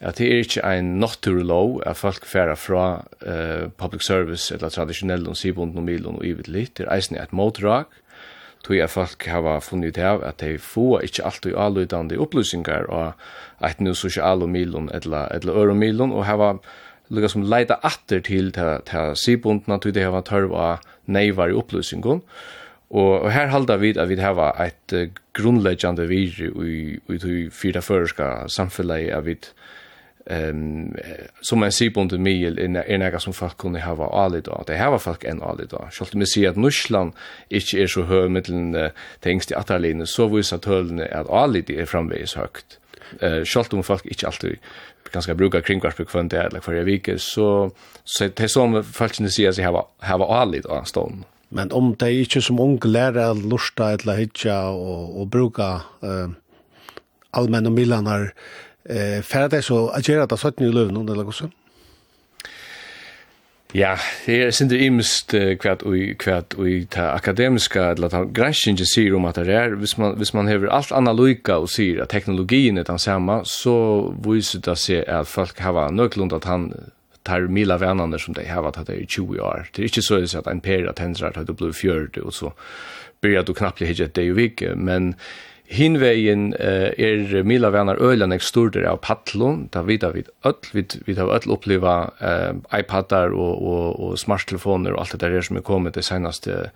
at 0.00 0.18
det 0.18 0.28
er 0.32 0.38
ikke 0.38 0.78
en 0.78 0.84
naturlov 0.84 1.82
at 1.86 1.96
folk 1.96 2.26
færer 2.26 2.54
fra 2.54 3.04
uh, 3.26 3.70
public 3.78 4.04
service 4.04 4.54
eller 4.54 4.68
tradisjonelle 4.68 5.28
og 5.28 5.36
sivbundne 5.36 5.84
milen 5.84 6.16
og 6.16 6.26
ivet 6.26 6.48
litt. 6.48 6.78
Det 6.78 6.86
er 6.86 6.94
eisen 6.96 7.16
et 7.20 7.32
motrak, 7.32 7.86
tog 8.62 8.76
jeg 8.76 8.90
folk 8.92 9.26
hava 9.26 9.56
funnet 9.64 9.96
ut 9.96 9.98
av 10.06 10.22
at 10.26 10.38
de 10.42 10.54
få 10.62 11.00
ikkje 11.02 11.26
alltid 11.26 11.58
allutdannede 11.58 12.20
opplysninger 12.22 12.88
av 12.92 13.12
et 13.66 13.80
nu 13.82 13.94
sosial 13.98 14.44
og 14.44 14.50
milon 14.52 14.88
eller, 14.94 15.28
eller 15.34 15.58
øre 15.64 15.74
milon 15.78 16.14
og 16.14 16.26
hava 16.28 16.54
lukka 17.12 17.30
som 17.32 17.44
leita 17.46 17.80
atter 17.84 18.22
til 18.24 18.52
til 18.54 19.16
sibundna 19.18 19.78
tog 19.78 19.94
de 19.94 20.06
hava 20.06 20.22
tørv 20.26 20.54
av 20.54 20.86
neivar 21.06 21.50
i 21.50 21.58
opplysningen 21.58 22.22
og, 22.92 23.12
og 23.24 23.30
her 23.32 23.50
halda 23.52 23.78
vi 23.80 23.94
at 23.96 24.08
vi 24.10 24.20
hava 24.20 24.52
et 24.62 24.96
uh, 24.96 25.08
grunnleggjande 25.36 26.06
vir 26.10 26.40
i, 26.44 26.50
i, 26.52 26.78
i, 27.16 27.18
i, 27.48 27.80
føreska 27.80 28.32
i, 28.46 28.98
i, 29.00 29.20
vi 29.24 29.38
Ehm 30.26 30.96
som 31.40 31.62
en 31.62 31.72
sibund 31.72 32.12
mil 32.18 32.58
in 32.58 32.76
er 32.76 32.98
några 32.98 33.20
som 33.20 33.32
folk 33.32 33.56
kunde 33.58 33.80
hava 33.80 34.06
allit 34.06 34.44
då. 34.44 34.64
Det 34.66 34.76
hava 34.76 34.98
folk 34.98 35.24
en 35.24 35.42
allit 35.42 35.70
då. 35.70 35.88
Skulle 35.90 36.18
man 36.18 36.26
se 36.26 36.46
att 36.46 36.56
Nuschland 36.56 37.12
inte 37.48 37.82
är 37.82 37.86
så 37.86 38.02
hög 38.02 38.30
mellan 38.30 38.74
uh, 38.74 38.90
tänks 39.20 39.50
i 39.50 39.54
Atalene 39.54 40.06
så 40.06 40.28
vis 40.28 40.52
att 40.52 40.64
hölne 40.64 41.04
är 41.04 41.42
allit 41.42 41.70
är 41.70 41.84
framvis 41.84 42.34
högt. 42.34 42.78
Eh 43.20 43.44
skulle 43.44 43.78
om 43.78 43.82
folk 43.82 44.06
inte 44.06 44.26
alltid 44.26 44.58
ganska 45.12 45.34
brukar 45.34 45.60
kringkvarspek 45.60 46.10
för 46.10 46.20
inte 46.20 46.40
eller 46.40 46.60
för 46.60 46.84
vecka 46.84 47.18
så 47.18 47.70
så 48.04 48.28
det 48.34 48.48
som 48.48 48.84
folk 48.84 49.16
kunde 49.16 49.30
se 49.30 49.52
sig 49.52 49.64
hava 49.64 49.84
hava 49.98 50.26
allit 50.26 50.62
då 50.62 50.82
stånd. 50.84 51.24
Men 51.48 51.72
om 51.72 51.94
det 51.94 52.12
ikke 52.12 52.40
som 52.40 52.60
ung 52.60 52.80
lära 52.84 53.32
lusta 53.32 53.92
eller 53.92 54.16
hitja 54.16 54.70
og, 54.70 55.20
og 55.20 55.28
bruka 55.28 55.80
eh 56.02 56.28
allmänna 57.32 57.70
millanar, 57.70 58.34
eh 58.88 59.22
ferdig 59.22 59.64
så 59.64 59.90
agera 59.94 60.26
ta 60.26 60.36
satt 60.36 60.60
ni 60.60 60.70
løvn 60.70 61.08
eller 61.08 61.30
så. 61.32 61.50
Ja, 63.74 63.96
det 64.26 64.34
er 64.36 64.50
sindri 64.52 64.82
imst 64.84 65.32
kvært 65.32 65.82
og 65.88 65.96
kvært 66.20 66.52
og 66.60 66.88
ta 66.92 67.06
akademiska 67.14 67.86
eller 67.94 68.12
ta 68.12 68.18
granskingin 68.28 68.84
sier 68.84 69.14
om 69.16 69.24
at 69.24 69.38
det 69.40 69.54
er 69.56 69.78
hvis 69.80 69.96
man 69.96 70.18
hvis 70.20 70.34
man 70.36 70.48
hever 70.48 70.68
alt 70.68 70.92
analoga 70.92 71.56
och 71.56 71.62
og 71.62 71.70
sier 71.70 72.02
at 72.02 72.08
teknologien 72.08 72.78
er 72.78 72.82
den 72.82 72.98
samme 72.98 73.40
så 73.44 74.12
viser 74.24 74.60
det 74.60 74.78
seg 74.78 75.08
at 75.08 75.26
folk 75.26 75.58
har 75.58 75.90
nøklund 75.90 76.32
at 76.32 76.44
han 76.44 76.72
tar 77.24 77.48
mila 77.48 77.78
vänner 77.78 78.18
som 78.18 78.34
de 78.34 78.44
har 78.44 78.62
haft 78.62 78.90
i 78.90 79.06
20 79.06 79.40
år. 79.40 79.68
Det 79.72 79.82
är 79.82 79.84
inte 79.84 80.02
så 80.02 80.38
att 80.38 80.46
en 80.46 80.60
per 80.60 80.86
att 80.86 80.98
händer 80.98 81.38
att 81.38 81.46
du 81.46 81.52
blir 81.52 81.72
40 81.72 82.20
och 82.20 82.34
så 82.34 82.52
börjar 83.20 83.42
du 83.42 83.54
knappt 83.54 83.82
hitta 83.82 84.06
det 84.14 84.22
ju 84.22 84.34
veckan 84.34 84.78
men 84.78 85.14
Hinvegin 85.72 86.50
eh, 86.58 86.90
er 86.98 87.46
Mila 87.48 87.70
Vennar 87.72 88.00
Øyland 88.02 88.34
ek 88.34 88.44
storder 88.44 88.84
av 88.90 88.98
Patlon, 89.04 89.68
da 89.72 89.84
vita 89.86 90.10
vi 90.12 90.24
öll, 90.44 90.58
vi, 90.74 90.84
vi 91.06 91.14
har 91.16 91.30
öll 91.32 91.54
uppleva 91.54 91.94
uh, 92.20 92.58
iPadar 92.76 93.32
og, 93.32 93.62
og, 93.62 93.86
og 93.96 94.18
smarttelefoner 94.20 94.92
og 94.92 95.00
alt 95.00 95.16
det 95.16 95.32
der 95.32 95.46
som 95.46 95.56
er 95.56 95.64
kommit 95.64 95.96
det 95.96 96.04
senaste 96.04 96.72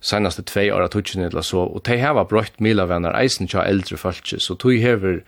senaste 0.00 0.42
två 0.42 0.72
åra 0.76 0.88
tutsin 0.88 1.24
eller 1.24 1.42
så, 1.42 1.64
og 1.64 1.82
de 1.88 1.96
heva 1.98 2.24
brøtt 2.28 2.60
Mila 2.60 2.84
Vennar 2.86 3.16
eisen 3.18 3.48
tja 3.48 3.64
eldre 3.64 3.96
fölkje, 3.96 4.38
så 4.38 4.54
tog 4.54 4.76
hever 4.78 5.22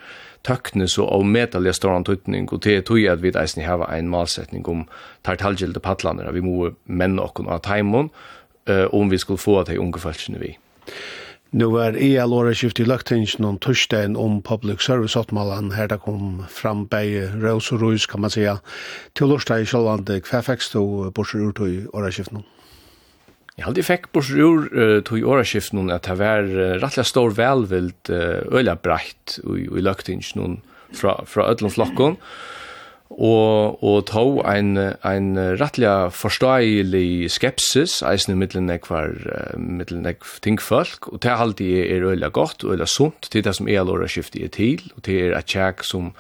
tøknes 0.47 0.99
og 0.99 1.11
avmetallige 1.17 1.75
stående 1.79 2.13
tøytning, 2.13 2.49
og 2.53 2.63
det 2.65 2.85
tog 2.87 3.03
at 3.11 3.23
vi 3.23 3.33
eisen 3.35 3.65
hava 3.67 3.89
en 3.97 4.11
malsetning 4.13 4.69
om 4.69 4.85
tartalgjelda 5.27 5.83
patlaner, 5.83 6.31
vi 6.33 6.45
må 6.45 6.73
menn 6.87 7.19
okkon 7.19 7.49
av 7.51 7.63
taimon, 7.67 8.13
eh, 8.69 8.87
om 8.93 9.11
vi 9.11 9.19
skulle 9.19 9.43
få 9.43 9.61
at 9.61 9.73
de 9.73 9.81
unge 9.81 10.39
vi. 10.39 10.57
Nu 11.51 11.71
var 11.73 11.97
all 11.97 12.29
Lora 12.31 12.53
skift 12.53 12.81
i 12.81 12.85
løgtingen 12.85 13.45
om 13.49 13.57
torsdagen 13.57 14.17
om 14.21 14.43
public 14.45 14.83
service-åttmålen. 14.85 15.71
Her 15.73 15.89
det 15.89 16.03
kom 16.05 16.43
fram 16.53 16.85
bei 16.87 17.25
Røs 17.41 17.71
og 17.73 17.81
Røs, 17.81 18.07
kan 18.07 18.21
man 18.21 18.31
säga. 18.31 18.59
Til 19.17 19.33
lørsteg 19.33 19.65
i 19.65 19.69
Kjølvande, 19.71 20.21
hva 20.29 20.43
fikk 20.45 20.61
du 20.75 21.09
borser 21.17 21.41
ur 21.41 21.55
til 21.57 21.89
åreskiften? 21.97 22.45
Jeg 23.57 23.65
hadde 23.65 23.83
fikk 23.83 24.13
borser 24.13 24.45
ur 24.45 24.69
uh, 24.77 25.01
til 25.01 25.25
åreskiften 25.25 25.89
at 25.91 26.05
det 26.05 26.19
var 26.21 26.45
uh, 26.45 26.77
rettelig 26.83 27.09
stor 27.09 27.33
velvild 27.33 28.13
uh, 28.13 28.45
øyla 28.53 28.77
breit 28.77 29.41
i, 29.41 29.65
i 29.65 29.81
løgtingen 29.81 30.61
fra, 30.93 31.17
fra 31.25 31.49
ødlom 31.49 31.73
flokken 31.73 32.21
og 33.11 33.83
og 33.83 34.05
tó 34.11 34.43
ein 34.45 34.77
ein 35.05 35.39
rattliga 35.61 36.09
forståelig 36.09 37.31
skepsis 37.31 38.03
eisini 38.03 38.37
millan 38.37 38.71
ekvar 38.71 39.15
millan 39.57 40.07
ek 40.07 40.25
ting 40.43 40.61
folk 40.61 41.09
og 41.13 41.21
tær 41.21 41.37
haldi 41.41 41.81
er 41.81 42.05
ølla 42.05 42.29
gott 42.29 42.65
og 42.65 42.73
ølla 42.73 42.87
sunt. 42.87 43.31
Til 43.31 43.45
det 43.45 43.55
som 43.57 43.69
er 43.69 43.85
lora 43.85 44.07
skifti 44.07 44.45
er 44.45 44.49
til 44.49 44.93
og 44.97 45.03
til 45.03 45.21
er 45.25 45.37
at 45.37 45.47
check 45.47 45.85
som 45.85 46.13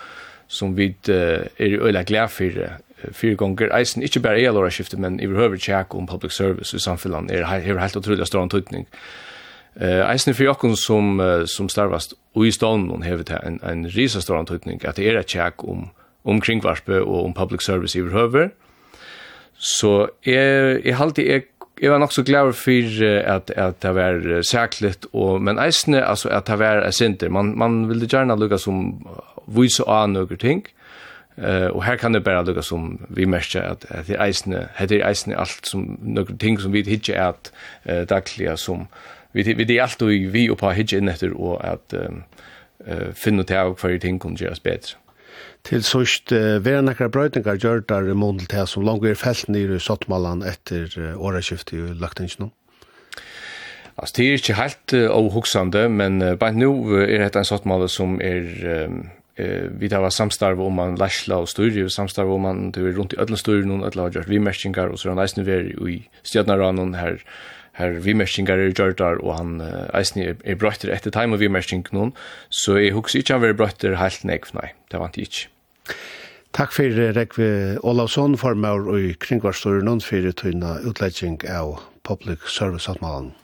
som 0.48 0.76
vit 0.76 1.08
er 1.08 1.48
ølla 1.58 2.02
glær 2.02 2.26
fyrir 2.26 2.80
fyra 3.12 3.34
gånger, 3.34 3.68
eisen 3.78 4.02
ikkje 4.02 4.22
berre 4.22 4.42
er 4.42 4.52
lora 4.52 4.70
skifti 4.70 4.96
men 4.96 5.20
i 5.20 5.26
behøver 5.26 5.56
check 5.56 5.94
om 5.94 6.06
public 6.06 6.32
service 6.32 6.76
i 6.76 6.80
samfunnet 6.80 7.30
er 7.30 7.46
her 7.46 7.78
helt 7.78 7.96
utrolig 7.96 8.26
stor 8.26 8.42
antydning 8.42 8.86
Eh 9.80 10.10
eisini 10.10 10.34
fyrir 10.34 10.54
som, 10.58 10.76
sum 10.76 11.46
sum 11.46 11.68
starvast 11.68 12.14
og 12.34 12.46
i 12.46 12.50
stónum 12.50 13.02
hevur 13.02 13.22
hevet 13.22 13.30
en, 13.46 13.60
en 13.62 13.86
risa 13.86 14.20
stóran 14.20 14.46
tøtning 14.46 14.84
at 14.84 14.98
er 14.98 15.18
at 15.18 15.28
check 15.30 15.64
om 15.64 15.90
om 16.24 16.40
kringvarpe 16.40 17.02
og 17.02 17.24
om 17.24 17.34
public 17.34 17.64
service 17.64 17.98
i 17.98 18.02
høver. 18.02 18.48
Så 19.58 20.08
jeg, 20.26 20.80
jeg 20.84 20.96
halte 20.96 21.28
jeg 21.28 21.42
Jeg 21.82 21.92
var 21.92 21.98
nok 21.98 22.12
så 22.12 22.24
glad 22.26 22.52
for 22.58 23.06
at, 23.34 23.50
at 23.56 23.82
det 23.82 23.94
var 23.94 24.42
særkligt, 24.42 25.06
og, 25.12 25.42
men 25.42 25.58
eisne, 25.58 26.02
altså 26.04 26.28
at 26.28 26.46
det 26.46 26.58
var 26.58 26.90
sinter. 26.90 27.28
Man, 27.28 27.54
man 27.58 27.88
ville 27.88 28.06
gjerne 28.06 28.34
lugga 28.38 28.58
som 28.58 29.06
vise 29.46 29.84
av 29.86 30.08
noen 30.10 30.40
ting, 30.42 30.66
Eh 31.42 31.62
uh, 31.62 31.66
och 31.66 31.84
här 31.84 31.96
kan 31.96 32.12
det 32.12 32.20
bara 32.20 32.42
lukka 32.42 32.62
som 32.62 33.06
vi 33.08 33.26
märker 33.26 33.62
att 33.62 33.84
at 33.90 34.06
det 34.06 34.16
eisne, 34.16 34.68
det 34.78 35.00
är 35.00 35.08
eisne 35.08 35.36
allt 35.36 35.66
som 35.66 35.98
några 36.02 36.36
ting 36.36 36.58
som 36.58 36.72
vi 36.72 36.82
hittar 36.82 37.14
att 37.14 37.52
eh 37.84 37.98
uh, 37.98 38.06
dagliga 38.06 38.56
som 38.56 38.86
vi 39.32 39.42
vi 39.54 39.64
det 39.64 39.80
allt 39.80 40.02
och 40.02 40.10
vi 40.10 40.50
och 40.50 40.58
på 40.58 40.70
hittar 40.70 41.08
efter 41.08 41.32
och 41.32 41.64
att 41.64 41.92
eh 41.92 42.00
uh, 42.88 43.12
finna 43.14 43.42
till 43.42 43.74
kvar 43.76 43.98
ting 43.98 44.18
kan 44.18 44.34
göras 44.34 44.62
bättre. 44.62 44.96
Til 45.66 45.82
sørst 45.84 46.32
uh, 46.32 46.58
vi 46.64 46.72
er 46.72 46.84
nekkar 46.84 47.10
brøytingar 47.12 47.58
gjør 47.60 47.82
der 47.88 48.14
måned 48.14 48.48
til 48.48 48.66
som 48.66 48.86
langt 48.86 49.04
er 49.06 49.18
felt 49.18 49.48
nere 49.48 49.76
i 49.76 49.82
Sottmallan 49.82 50.44
etter 50.46 50.88
uh, 50.96 51.12
åreskiftet 51.18 51.76
i 51.76 51.98
Løgtingsen. 51.98 52.52
Altså, 53.98 54.14
det 54.16 54.26
er 54.26 54.38
ikke 54.38 54.58
helt 54.60 54.94
uh, 54.94 55.06
avhuksande, 55.10 55.88
men 55.88 56.22
uh, 56.22 56.34
bare 56.38 56.56
nå 56.56 56.72
er 57.02 57.26
dette 57.26 57.42
en 57.42 57.48
Sottmalle 57.48 57.90
som 57.92 58.20
er 58.22 58.86
um, 58.86 59.06
eh 59.38 59.70
vi 59.70 59.88
tar 59.88 60.00
var 60.02 60.10
samstarv 60.10 60.60
om 60.60 60.74
man 60.74 60.96
Lashla 60.96 61.36
och 61.36 61.48
Sturje 61.48 61.90
samstarv 61.90 62.32
om 62.32 62.42
man 62.42 62.70
det 62.70 62.80
är 62.80 62.92
runt 62.92 63.12
i 63.12 63.16
ödlan 63.18 63.38
Sturje 63.38 63.66
någon 63.66 63.82
har 63.82 64.10
gjort 64.10 64.28
vi 64.28 64.38
matchingar 64.38 64.86
och 64.86 65.00
så 65.00 65.08
där 65.08 65.22
nice 65.22 65.40
nu 65.40 65.52
är 65.52 65.88
i 65.88 66.08
Stjärnaran 66.24 66.78
och 66.78 66.96
här 66.96 67.22
her 67.78 67.98
vimerskingar 68.04 68.60
er 68.60 68.74
gjørdar, 68.74 69.22
og 69.22 69.36
han 69.38 69.58
eisni 69.96 70.26
er, 70.28 70.38
er 70.44 70.58
brøytter 70.58 70.92
etter 70.94 71.14
time 71.14 71.38
og 71.38 71.42
vimersking 71.42 71.86
noen, 71.94 72.14
så 72.50 72.78
jeg 72.78 72.96
husker 72.96 73.22
ikke 73.22 73.38
han 73.38 73.44
var 73.46 73.58
brøytter 73.62 73.98
helt 74.00 74.26
nek, 74.28 74.50
nei, 74.58 74.72
det 74.90 75.00
var 75.00 75.14
jeg 75.14 75.30
ikke. 75.30 75.46
Takk 76.56 76.72
for 76.72 77.02
Rekve 77.14 77.50
Olavsson, 77.86 78.38
formaur 78.40 78.88
og 78.90 79.12
kringvarstorer 79.22 79.84
noen 79.84 80.00
for 80.02 80.24
tøyna 80.40 80.78
utlegging 80.88 81.36
av 81.46 81.76
Public 82.08 82.48
Service-avmalen. 82.50 83.34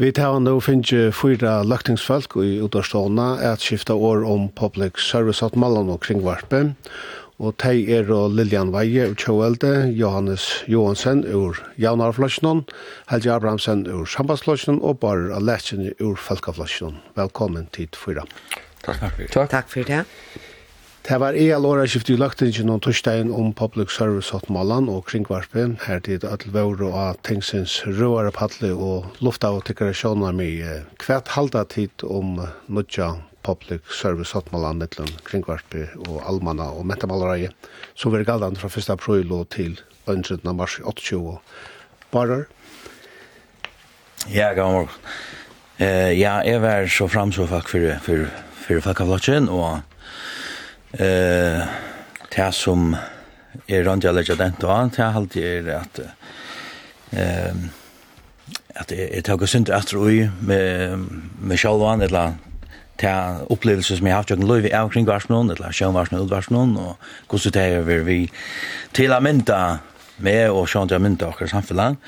Vi 0.00 0.08
tar 0.16 0.38
nå 0.40 0.54
finnes 0.64 1.12
fyra 1.12 1.58
løktingsfolk 1.68 2.38
i 2.40 2.54
Udarstående 2.64 3.26
at 3.44 3.60
skifta 3.60 3.92
år 3.92 4.22
om 4.24 4.46
public 4.56 4.96
service 5.04 5.44
at 5.44 5.52
Mallan 5.52 5.90
og 5.92 6.00
Kringvarpe. 6.06 6.62
Og 7.42 7.58
de 7.60 7.82
er 7.92 8.08
og 8.14 8.32
Liljan 8.38 8.70
Veie 8.72 9.10
ur 9.10 9.18
Tjåvelde, 9.20 9.90
Johannes 9.98 10.46
Johansen 10.70 11.26
ur 11.28 11.60
Javnarfløsjonen, 11.76 12.64
Helge 13.10 13.34
Abrahamsen 13.34 13.84
ur 13.90 14.08
Sambandsløsjonen 14.08 14.80
og 14.80 15.02
Bar 15.02 15.28
Aletjen 15.36 15.90
ur 16.00 16.16
Falkaflasjonen. 16.16 17.02
Velkommen 17.18 17.68
til 17.76 17.92
fyra. 17.92 18.24
Takk. 18.86 19.04
Takk. 19.28 19.50
Takk 19.52 19.68
for 19.68 19.92
det. 19.92 20.04
Det 21.02 21.18
var 21.18 21.34
ea 21.34 21.58
låra 21.58 21.82
skift 21.86 22.10
i 22.10 22.14
løgtingen 22.16 22.68
om 22.70 22.80
torsdagen 22.80 23.32
om 23.34 23.48
public 23.58 23.90
service 23.90 24.30
hattmålan 24.30 24.86
og 24.86 25.08
kringvarpen, 25.10 25.74
her 25.82 25.98
tid 25.98 26.22
at 26.22 26.44
våre 26.54 26.92
av 26.94 27.18
Tengsens 27.26 27.80
røvare 27.88 28.30
padle 28.30 28.70
og 28.70 29.18
lufta 29.18 29.50
og 29.50 29.64
tikkare 29.66 29.96
sjåna 29.98 30.30
mi 30.30 30.62
kvært 31.02 31.34
halda 31.34 31.64
tid 31.74 32.06
om 32.06 32.38
nødja 32.70 33.16
public 33.42 33.82
service 33.90 34.30
hattmålan 34.38 34.78
mittlum 34.78 35.10
kringvarpe 35.26 35.88
og 36.06 36.22
almanna 36.22 36.70
og 36.70 36.86
metamalareie, 36.86 37.50
som 37.98 38.14
vi 38.14 38.22
galdan 38.22 38.54
fra 38.54 38.70
1. 38.70 38.94
april 38.94 39.34
og 39.34 39.48
til 39.50 39.80
11. 40.06 40.54
mars 40.54 40.78
28. 40.86 41.38
Barar? 42.14 42.46
Ja, 44.30 44.52
gammel. 44.54 44.86
Uh, 45.82 46.14
ja, 46.14 46.38
jeg 46.46 46.62
var 46.62 46.86
så 46.86 47.10
framså 47.10 47.50
for, 47.50 47.66
for, 47.66 47.96
for, 48.06 48.28
for 48.68 48.86
fakkavlatsen 48.86 49.50
og 49.50 49.82
eh 50.98 51.66
det 52.32 52.54
som 52.54 52.94
er 53.68 53.84
rundt 53.84 54.04
jeg 54.04 54.14
legger 54.14 54.38
den 54.40 54.54
til 54.58 54.70
annet, 54.72 54.98
jeg 54.98 55.12
halte 55.12 55.42
er 55.44 55.70
at 55.76 56.00
eh, 57.12 57.54
at 58.74 58.92
jeg, 58.92 59.10
jeg 59.12 59.24
tar 59.24 59.46
synd 59.46 59.68
etter 59.68 60.00
ui 60.00 60.30
med, 60.40 61.04
med 61.40 61.60
sjalvan, 61.60 62.02
eller 62.02 62.38
ta 63.00 63.44
opplevelser 63.52 63.98
som 63.98 64.06
jeg 64.06 64.14
har 64.14 64.22
haft 64.22 64.32
jøkken 64.32 64.48
løyve 64.48 64.72
av 64.76 64.90
kring 64.92 65.06
varsnån, 65.08 65.52
eller 65.52 65.74
sjønvarsmån, 65.76 66.24
utvarsmån, 66.24 66.76
og 66.80 66.96
hvordan 67.28 67.56
det 67.56 67.64
er 67.76 68.04
vi 68.06 68.18
til 68.96 69.12
å 69.12 69.20
mynda 69.20 69.60
med 70.22 70.54
og 70.54 70.68
sjøn 70.70 70.88
til 70.88 71.00
å 71.00 71.02
mynda 71.02 71.28
okker 71.32 71.50
samfunnet. 71.50 71.98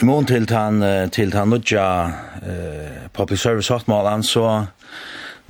I 0.00 0.06
mån 0.06 0.28
til 0.30 0.46
han, 0.54 0.80
til 1.12 1.34
han 1.34 1.52
nødja 1.52 1.86
eh, 2.40 3.00
public 3.12 3.42
service-hattmålen, 3.42 4.24
så 4.24 4.46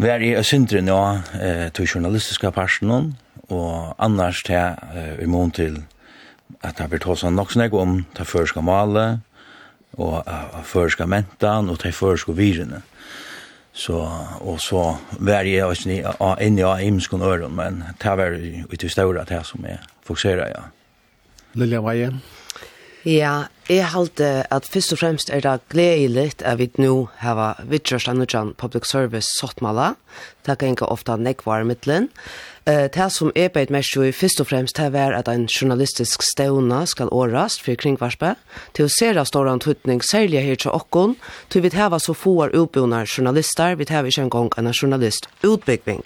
Vær 0.00 0.23
i 0.25 0.30
sindre 0.49 0.80
nå 0.80 0.97
eh, 1.37 1.66
til 1.76 1.85
journalistiske 1.85 2.49
personen, 2.57 3.11
og 3.52 3.90
annars 4.00 4.38
til 4.47 4.57
eh, 4.57 5.19
i 5.21 5.26
mån 5.28 5.50
til 5.52 5.76
at 6.64 6.78
det 6.78 6.87
blir 6.88 7.02
tås 7.04 7.26
nok 7.28 7.52
snakk 7.52 7.76
om 7.76 7.99
det 8.16 8.25
føreska 8.26 8.62
male, 8.64 9.21
og 10.00 10.25
uh, 10.25 10.62
føreska 10.64 11.04
mentan, 11.07 11.69
og 11.69 11.83
det 11.83 11.92
føreska 11.95 12.33
virene. 12.33 12.80
Så, 13.73 13.99
og 14.40 14.61
så 14.61 14.97
vær 15.19 15.45
jeg 15.45 15.64
også 15.64 15.90
inne 16.40 16.64
av 16.64 16.80
imskon 16.80 17.23
øren, 17.23 17.52
men 17.57 17.83
det 18.00 18.16
var 18.16 18.38
ut 18.73 18.85
i 18.85 18.88
ståra 18.88 19.25
det 19.28 19.45
som 19.47 19.64
jeg 19.69 19.78
fokuserer, 20.07 20.49
ja. 20.49 20.69
Lilja 21.54 21.80
Veien? 21.85 22.23
Ja, 23.09 23.47
jeg 23.69 23.87
halte 23.95 24.45
at 24.52 24.66
først 24.69 24.92
og 24.92 24.99
fremst 25.00 25.30
er 25.33 25.40
det 25.40 25.61
gledelig 25.73 26.35
at 26.45 26.59
vi 26.61 26.69
nå 26.76 27.09
har 27.23 27.62
vidtjørst 27.64 28.11
annerledes 28.12 28.57
public 28.61 28.85
service 28.90 29.28
sottmala. 29.38 29.95
Det 30.45 30.59
kan 30.59 30.75
ikke 30.75 30.90
ofte 30.92 31.16
nekvare 31.16 31.64
midtelen. 31.64 32.11
middelen. 32.11 32.90
Det 32.95 33.07
som 33.12 33.33
er 33.35 33.49
beit 33.49 33.71
mest 33.73 33.95
jo 33.97 34.04
i 34.04 34.12
først 34.12 34.40
og 34.42 34.50
fremst 34.50 34.76
det 34.76 34.95
er 34.95 35.14
at 35.16 35.28
en 35.28 35.47
journalistisk 35.49 36.23
stevna 36.23 36.85
skal 36.87 37.09
årast 37.11 37.62
for 37.64 37.75
kringvarspe. 37.75 38.35
Til 38.76 38.87
å 38.87 38.92
se 38.92 39.12
det 39.16 39.26
står 39.26 39.49
en 39.49 39.62
tøtning 39.64 40.02
særlig 40.04 40.45
her 40.45 40.61
til 40.61 40.76
åkken, 40.76 41.16
til 41.49 41.64
vi 41.64 41.71
har 41.75 41.99
så 41.99 42.14
få 42.14 42.50
utbyggende 42.52 43.07
journalister, 43.07 43.75
vi 43.75 43.87
har 43.88 44.04
ikke 44.04 44.23
engang 44.23 44.50
en 44.59 44.73
journalist 44.73 45.28
utbygging. 45.42 46.04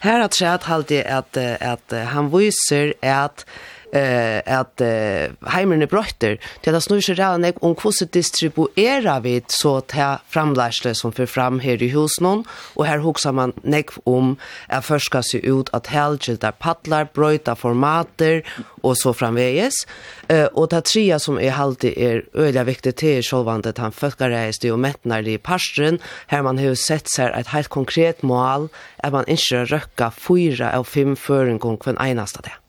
Her 0.00 0.20
har 0.20 0.30
jeg 0.40 0.60
halte 0.68 1.02
at, 1.02 1.36
at 1.36 1.96
han 2.12 2.30
viser 2.30 2.94
at 3.02 3.46
eh 3.94 4.42
at 4.46 4.80
eh, 4.80 5.30
heimerne 5.54 5.86
brøtter 5.86 6.36
til 6.62 6.76
at 6.76 6.82
snur 6.82 7.02
seg 7.04 7.18
rann 7.18 7.46
om 7.60 7.74
hvordan 7.74 8.10
distribuerer 8.12 9.20
vi 9.22 9.36
så 9.48 9.80
til 9.90 10.18
framlærsle 10.30 10.94
som 10.94 11.12
for 11.12 11.26
fram 11.30 11.60
her 11.60 11.82
i 11.82 11.90
husen 11.94 12.44
og 12.76 12.86
her 12.86 12.98
hokser 12.98 13.32
man 13.32 13.52
nek 13.62 13.90
om 14.06 14.36
at 14.68 14.84
først 14.84 15.14
se 15.30 15.40
ut 15.44 15.70
at 15.72 15.86
helger 15.86 16.36
der 16.36 16.50
paddlar, 16.50 17.04
brøyta 17.14 17.54
formater 17.54 18.42
og 18.82 18.96
så 18.96 19.12
framveges 19.12 19.86
eh, 20.28 20.48
og 20.54 20.70
det 20.70 20.84
tria 20.90 21.18
som 21.18 21.38
er 21.38 21.56
halti 21.56 21.94
er 21.96 22.24
øyelig 22.34 22.66
viktig 22.66 22.94
til 22.94 23.22
sjålvande 23.22 23.68
at 23.74 23.78
han 23.78 23.92
følgereist 23.92 24.64
i 24.64 24.72
og 24.74 24.80
mettnar 24.80 25.26
i 25.26 25.38
pastren 25.38 26.00
her 26.32 26.42
man 26.42 26.58
har 26.58 26.74
sett 26.74 27.08
seg 27.08 27.32
et 27.34 27.52
helt 27.54 27.70
konkret 27.70 28.22
mål 28.22 28.68
at 29.04 29.12
man 29.12 29.28
ikke 29.28 29.64
røkka 29.70 30.10
fyra 30.10 30.74
av 30.74 30.88
fem 30.88 31.16
føringer 31.16 31.80
hver 31.84 32.00
eneste 32.00 32.44
det. 32.44 32.63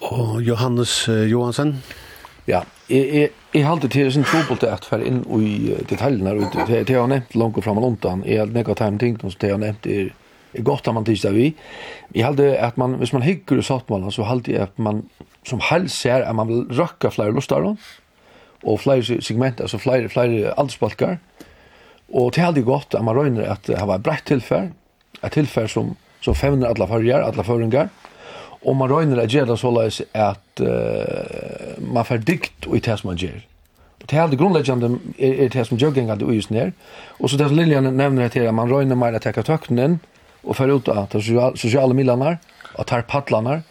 Og 0.00 0.40
Johannes 0.42 1.08
uh, 1.08 1.26
Johansen? 1.30 1.74
Ja, 2.48 2.62
jeg, 2.88 3.08
jeg, 3.14 3.28
jeg 3.54 3.66
halte 3.66 3.88
til 3.92 4.08
sin 4.12 4.24
trobult 4.24 4.64
at 4.64 4.86
for 4.88 5.02
inn 5.04 5.20
i 5.44 5.74
detaljene 5.90 6.32
ut. 6.40 6.56
Det 6.66 6.88
jeg 6.88 6.96
har 6.96 7.10
nevnt 7.10 7.36
langt 7.36 7.58
og 7.60 7.66
frem 7.66 7.78
og 7.78 7.84
luntan. 7.84 8.24
Jeg 8.26 8.40
har 8.40 8.50
nekket 8.50 8.80
time 8.80 8.98
ting 8.98 9.18
som 9.20 9.30
det 9.36 9.50
jeg 9.50 9.58
har 9.58 9.62
nevnt 9.62 9.86
er, 9.92 10.08
er 10.56 10.66
godt 10.66 10.88
at 10.88 10.96
man 10.96 11.06
tilstår 11.06 11.36
vi. 11.36 11.50
Jeg 12.16 12.26
halte 12.26 12.48
at 12.56 12.80
man, 12.80 12.96
hvis 12.98 13.12
man 13.12 13.26
hyggur 13.26 13.60
i 13.60 13.66
sattmålen, 13.66 14.10
så 14.10 14.26
halte 14.26 14.56
jeg 14.56 14.70
at 14.70 14.80
man 14.80 15.04
som 15.46 15.60
helst 15.68 16.00
ser 16.00 16.24
at 16.24 16.36
man 16.36 16.48
vil 16.48 16.64
rakka 16.80 17.12
flere 17.12 17.36
lustar 17.36 17.64
og 17.68 18.80
flere 18.80 19.20
segment, 19.22 19.60
altså 19.60 19.78
flere, 19.78 20.08
flere 20.08 20.54
aldersbalkar. 20.56 21.18
Og 22.12 22.32
det 22.34 22.42
er 22.42 22.56
jeg 22.56 22.66
godt 22.66 22.96
at 22.96 23.04
man 23.04 23.16
røyner 23.16 23.52
at 23.52 23.68
det 23.68 23.78
har 23.78 23.88
vært 23.88 24.04
brett 24.08 24.26
tilfær, 24.26 24.72
et 25.20 25.32
tilfær 25.32 25.68
som, 25.68 25.94
som 26.24 26.34
fevner 26.34 26.72
alle 26.72 26.88
farger, 26.88 27.22
alle 27.22 27.44
føringar, 27.44 27.92
Og 28.64 28.76
man 28.76 28.92
røyner 28.92 29.22
at 29.22 29.32
gjør 29.32 29.48
det 29.48 29.58
så 29.58 29.70
løs 29.72 30.02
at 30.14 30.60
uh, 30.60 31.80
man 31.80 32.04
får 32.04 32.24
dikt 32.28 32.68
i 32.68 32.80
det 32.80 32.98
som 33.00 33.08
man 33.08 33.20
gjør. 33.20 33.40
Og 34.00 34.08
det 34.08 34.18
hele 34.18 34.36
grunnleggjande 34.36 34.90
er, 35.18 35.44
er 35.44 35.48
det 35.48 35.66
som 35.66 35.78
gjør 35.78 35.90
gjøggengande 35.90 36.26
det 36.26 36.36
just 36.36 36.50
nær. 36.50 36.72
Og 37.18 37.30
så 37.30 37.36
det 37.36 37.48
som 37.48 37.56
Lilian 37.56 37.84
nevner 37.84 38.28
her, 38.28 38.48
at 38.48 38.54
man 38.54 38.72
røyner 38.72 38.96
mer 38.96 39.16
at 39.16 39.24
jeg 39.24 39.34
kan 39.34 39.44
tøkken 39.44 40.00
og 40.42 40.56
fer 40.56 40.72
ut 40.72 40.88
av 40.88 41.08
de 41.12 41.22
sosiale 41.56 41.94
midlene 41.94 42.38
og 42.74 42.86
tar 42.86 43.04
paddlene. 43.08 43.62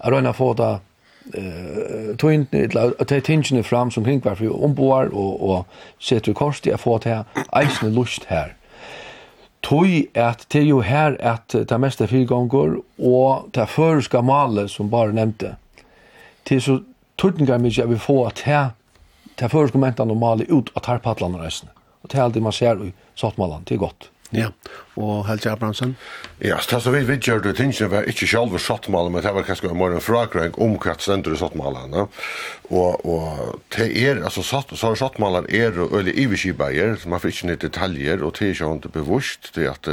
at 0.00 0.12
røyner 0.12 0.32
få 0.32 0.54
det 0.54 0.78
eh 1.34 2.16
tog 2.18 2.46
ta 3.06 3.20
tingene 3.20 3.62
fram 3.62 3.90
som 3.90 4.04
kringkvar 4.04 4.34
kringvarfri 4.34 4.64
omboer 4.64 5.14
og 5.14 5.42
og 5.50 5.66
setur 5.98 6.32
kors 6.32 6.60
til 6.60 6.74
å 6.74 6.76
få 6.76 6.98
til 6.98 7.24
eisende 7.52 7.94
lust 7.94 8.24
her 8.24 8.54
tog 9.62 9.86
at 10.18 10.46
det 10.52 10.60
er 10.60 10.68
jo 10.68 10.80
her 10.80 11.16
at 11.20 11.54
det 11.54 11.80
meste 11.80 12.06
fyrgånger, 12.06 12.78
og 12.98 13.50
det 13.54 13.68
føreska 13.70 14.20
malet 14.20 14.70
som 14.70 14.90
bare 14.90 15.14
nevnte 15.14 15.56
til 16.48 16.62
så 16.62 16.78
tøtningar 17.20 17.62
mykje 17.62 17.84
at 17.84 17.92
vi 17.92 18.00
får 18.00 18.26
at 18.26 18.42
det 18.46 18.62
det 19.40 19.50
føreska 19.50 19.78
mentan 19.78 20.10
og 20.10 20.18
malet 20.20 20.50
ut 20.50 20.70
av 20.76 20.84
tarpatlan 20.84 21.38
og 21.38 21.44
reisene 21.44 21.70
og 22.02 22.10
det 22.10 22.18
er 22.18 22.24
alt 22.24 22.34
det 22.34 22.42
man 22.42 22.54
ser 22.54 22.80
i 22.82 22.90
sottmalan, 23.14 23.62
det 23.64 23.76
er 23.76 23.84
godt 23.84 24.10
Ja, 24.32 24.48
og 24.96 25.26
Helge 25.28 25.50
Abrahamsen? 25.50 25.96
Ja, 26.40 26.56
så 26.60 26.76
det 26.76 26.82
som 26.86 26.94
vi 26.94 27.02
vidgjør 27.04 27.42
det 27.44 27.52
tingene 27.58 27.90
var 27.92 28.08
ikke 28.08 28.26
selv 28.26 28.56
sattmålet, 28.64 29.12
men 29.12 29.24
det 29.24 29.32
var 29.36 29.44
kanskje 29.44 29.68
mer 29.68 29.74
en 29.74 29.80
morgen 29.82 30.04
fragreng 30.04 30.56
om 30.56 30.78
hva 30.80 30.94
stender 30.96 31.36
i 31.36 31.40
sattmalene. 31.40 32.06
Og, 32.72 33.04
og 33.04 33.60
det 33.76 33.90
er, 33.92 34.22
altså 34.24 34.44
satt, 34.46 34.72
så 34.72 34.94
sattmalene 34.96 35.52
er 35.52 35.76
og 35.84 35.92
øyelig 35.98 36.16
iverskibeier, 36.24 36.96
så 36.96 37.12
man 37.12 37.20
får 37.20 37.34
ikke 37.34 37.50
nye 37.50 37.62
detaljer, 37.66 38.24
og 38.24 38.32
det 38.38 38.48
er 38.48 38.54
ikke 38.56 38.72
ikke 38.78 38.94
bevusst, 38.98 39.52
det 39.54 39.66
er 39.68 39.76
at 39.76 39.90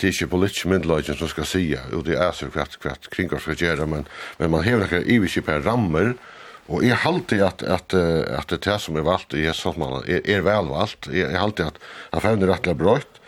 det 0.00 0.08
er 0.08 0.14
ikke 0.16 0.32
politisk 0.32 0.66
myndelagene 0.66 1.18
som 1.18 1.28
skal 1.28 1.46
sige, 1.46 1.80
og 1.92 2.06
det 2.08 2.16
er 2.16 2.32
så 2.32 2.48
hva 2.48 2.64
kringkart 3.12 3.44
skal 3.44 3.60
gjøre, 3.60 3.86
men, 3.86 4.08
men 4.38 4.50
man 4.50 4.64
har 4.64 4.86
ikke 4.88 5.04
iverskibeier 5.04 5.60
rammer, 5.66 6.14
og 6.16 6.41
Og 6.70 6.84
jeg 6.86 7.00
halte 7.02 7.40
at, 7.42 7.64
at, 7.66 7.94
at 7.94 8.52
det 8.52 8.70
er 8.70 8.78
som 8.78 8.96
er 8.96 9.06
valgt 9.06 9.34
i 9.34 9.46
Jesusmannen 9.46 10.06
er, 10.06 10.22
er 10.24 10.44
vel 10.46 10.70
valgt. 10.70 11.08
Jeg, 11.10 11.26
jeg 11.32 11.40
halte 11.42 11.70
at 11.72 11.80
han 12.12 12.22
fevner 12.22 12.52
rettelig 12.52 12.78
brøyt. 12.78 13.18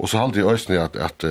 Og 0.00 0.08
så 0.08 0.22
halte 0.22 0.40
jeg 0.40 0.48
øyne 0.48 0.80
at, 0.80 0.96
at 0.96 1.26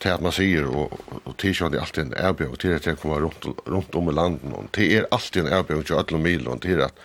til 0.00 0.12
at 0.12 0.22
man 0.24 0.34
sier, 0.34 0.66
og, 0.68 0.92
og 1.24 1.34
tilkjønn 1.40 1.74
er 1.74 1.82
alltid 1.84 2.02
en 2.04 2.16
erbjøring, 2.20 2.58
til 2.60 2.74
at 2.76 2.86
jeg 2.86 2.98
kommer 3.00 3.24
rundt, 3.24 3.46
rundt 3.68 3.96
om 3.96 4.10
i 4.10 4.14
landet, 4.14 4.52
og 4.52 4.68
til 4.76 4.92
er 4.98 5.08
alltid 5.12 5.44
en 5.44 5.52
erbjørn, 5.56 5.86
til 5.88 6.00
alle 6.00 6.20
mil, 6.22 6.48
og 6.52 6.60
til 6.64 6.82
at, 6.84 7.00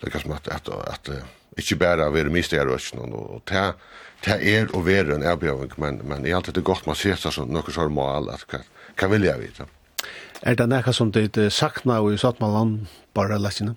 det 0.00 0.10
er 0.10 0.24
som 0.24 0.34
at, 0.36 0.48
at, 0.50 0.70
at, 0.72 1.12
at 1.12 1.60
ikke 1.60 1.78
bare 1.82 2.08
være 2.14 2.32
miste 2.32 2.56
i 2.56 2.64
røsten, 2.66 3.04
og, 3.04 3.36
og 3.36 3.44
til 3.48 3.74
det 4.22 4.38
er 4.54 4.72
å 4.72 4.80
være 4.86 5.16
en 5.18 5.26
erbjørn, 5.26 5.76
men, 5.82 6.00
men 6.08 6.26
jeg 6.26 6.38
halte 6.38 6.54
det 6.56 6.64
godt 6.64 6.86
man 6.86 6.98
ser 6.98 7.18
seg 7.20 7.34
som 7.34 7.52
noe 7.52 7.74
så 7.74 7.88
mål, 7.90 8.30
at 8.32 8.46
hva, 8.48 8.62
hva 8.96 9.12
vil 9.12 9.28
jeg 9.28 9.40
vite? 9.42 9.66
Ja. 9.66 9.81
Er 10.42 10.56
det 10.58 10.68
nekka 10.68 10.92
som 10.92 11.12
det 11.12 11.52
sakna 11.52 12.00
og 12.02 12.14
i 12.14 12.18
Satmaland 12.18 12.86
bare 13.14 13.38
lesene? 13.38 13.76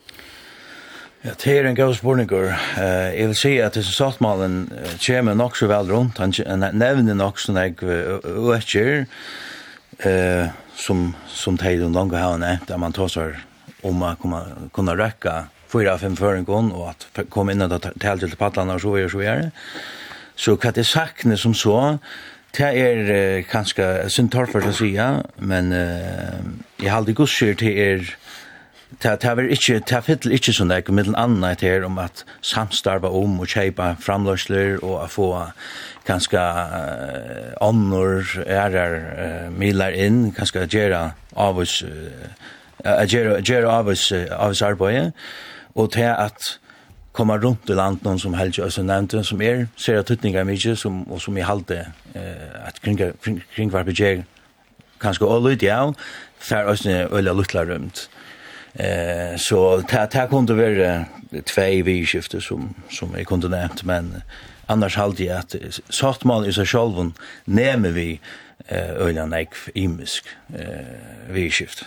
Ja, 1.26 1.34
det 1.42 1.54
er 1.58 1.66
en 1.66 1.78
god 1.78 1.96
spørning. 1.98 2.30
Uh, 2.32 2.54
jeg 3.14 3.28
vil 3.28 3.36
si 3.38 3.54
at 3.58 3.74
disse 3.74 3.94
Satmalen 3.94 4.70
kommer 5.02 5.34
nok 5.34 5.58
så 5.58 5.68
vel 5.68 5.90
rundt. 5.90 6.22
Han 6.22 6.34
nevner 6.78 7.18
nok 7.18 7.42
sånn 7.42 7.58
jeg 7.58 7.80
økker 7.82 9.06
uh, 10.06 10.54
som, 10.78 11.12
som 11.28 11.58
det 11.58 11.72
er 11.72 11.90
langt 11.90 12.14
har 12.14 12.38
nevnt, 12.38 12.70
at 12.70 12.80
man 12.82 12.94
tar 12.94 13.10
seg 13.10 13.40
om 13.86 14.04
å 14.04 14.14
kunne, 14.22 14.70
kunne 14.76 14.98
røkke 14.98 15.46
fyra 15.72 15.98
fem 15.98 16.16
føringen 16.18 16.72
og 16.76 16.92
at 16.94 17.26
kom 17.34 17.50
inn 17.52 17.66
og 17.66 17.74
tale 17.82 18.22
til 18.22 18.38
padlene 18.40 18.78
og 18.78 18.84
så 18.84 18.94
videre 18.94 19.10
og 19.10 19.16
så 19.16 19.22
videre. 19.22 19.52
Så 20.36 20.56
hva 20.60 20.72
det 20.76 20.86
sakne 20.88 21.38
som 21.40 21.56
så, 21.56 21.98
Det 22.56 22.68
er 22.80 23.00
uh, 23.10 23.44
kanskje 23.50 23.86
synd 24.08 24.32
sin 24.32 24.48
for 24.48 24.64
å 24.64 24.72
si, 24.76 24.94
ja, 24.96 25.10
men 25.44 25.74
uh, 25.76 26.40
jeg 26.80 26.88
har 26.88 27.02
aldri 27.02 27.16
gusser 27.18 27.58
til 27.60 27.76
er 27.76 28.14
Det 29.02 29.24
har 29.24 29.36
vært 29.36 29.52
ikke, 29.52 29.80
det 29.82 29.92
har 29.92 30.04
fyllt 30.06 30.26
ikke 30.32 30.54
sånn 30.56 30.70
det, 30.72 30.86
middelen 30.88 31.18
annet 31.20 31.62
her 31.66 31.84
om 31.84 31.98
at 32.00 32.24
samstarva 32.46 33.10
om 33.12 33.42
og 33.44 33.50
kjeipa 33.52 33.96
framløsler 34.00 34.78
og 34.78 35.02
å 35.02 35.08
få 35.12 35.30
kanskje 36.08 36.40
uh, 36.40 37.52
ånder, 37.66 38.24
ærer, 38.46 38.96
uh, 39.18 39.48
miler 39.52 39.98
inn, 40.00 40.30
kanskje 40.38 40.68
gjøre 40.72 41.02
oss 41.36 41.82
uh, 41.84 42.30
gjøre, 42.86 43.42
gjøre 43.42 43.74
av 43.74 43.90
oss 43.92 44.62
arbeid, 44.64 45.12
og 45.76 45.92
til 45.98 46.14
at 46.14 46.56
komma 47.16 47.38
runt 47.38 47.70
i 47.70 47.74
landet 47.74 48.22
som 48.22 48.34
helst 48.34 48.60
och 48.60 48.74
sen 48.74 49.24
som 49.24 49.42
är 49.42 49.68
ser 49.78 49.96
att 49.96 50.08
tutninga 50.08 50.44
mycket 50.44 50.80
som 50.80 51.04
och 51.04 51.22
som 51.22 51.38
i 51.38 51.42
halte 51.42 51.88
eh 52.14 52.68
att 52.68 52.80
kring 52.80 52.98
kring 53.56 53.70
var 53.70 53.84
budget 53.84 54.26
kanske 55.00 55.26
all 55.26 55.52
ut 55.52 55.62
ja 55.62 55.94
för 56.40 56.66
oss 56.66 56.86
eller 56.86 57.34
lutla 57.34 57.66
rumt. 57.66 58.10
Eh 58.74 59.38
så 59.38 59.82
ta 59.82 60.06
ta 60.08 60.28
kunde 60.28 60.54
vara 60.54 61.06
två 61.46 61.84
vi 61.84 62.06
skifte 62.06 62.42
som 62.42 62.74
som 62.90 63.16
är 63.16 63.24
kunde 63.24 63.48
nämnt 63.50 63.84
men 63.84 64.22
annars 64.66 64.98
halt 64.98 65.20
jag 65.20 65.38
att 65.38 65.56
sortmal 65.90 66.48
i 66.48 66.54
sig 66.54 66.66
själv 66.66 67.12
nämmer 67.46 67.90
vi 67.90 68.20
eh 68.68 68.90
ölan 69.06 69.30
nek 69.30 69.50
imisk 69.74 70.24
eh 70.54 71.34
vi 71.34 71.52
skift. 71.52 71.86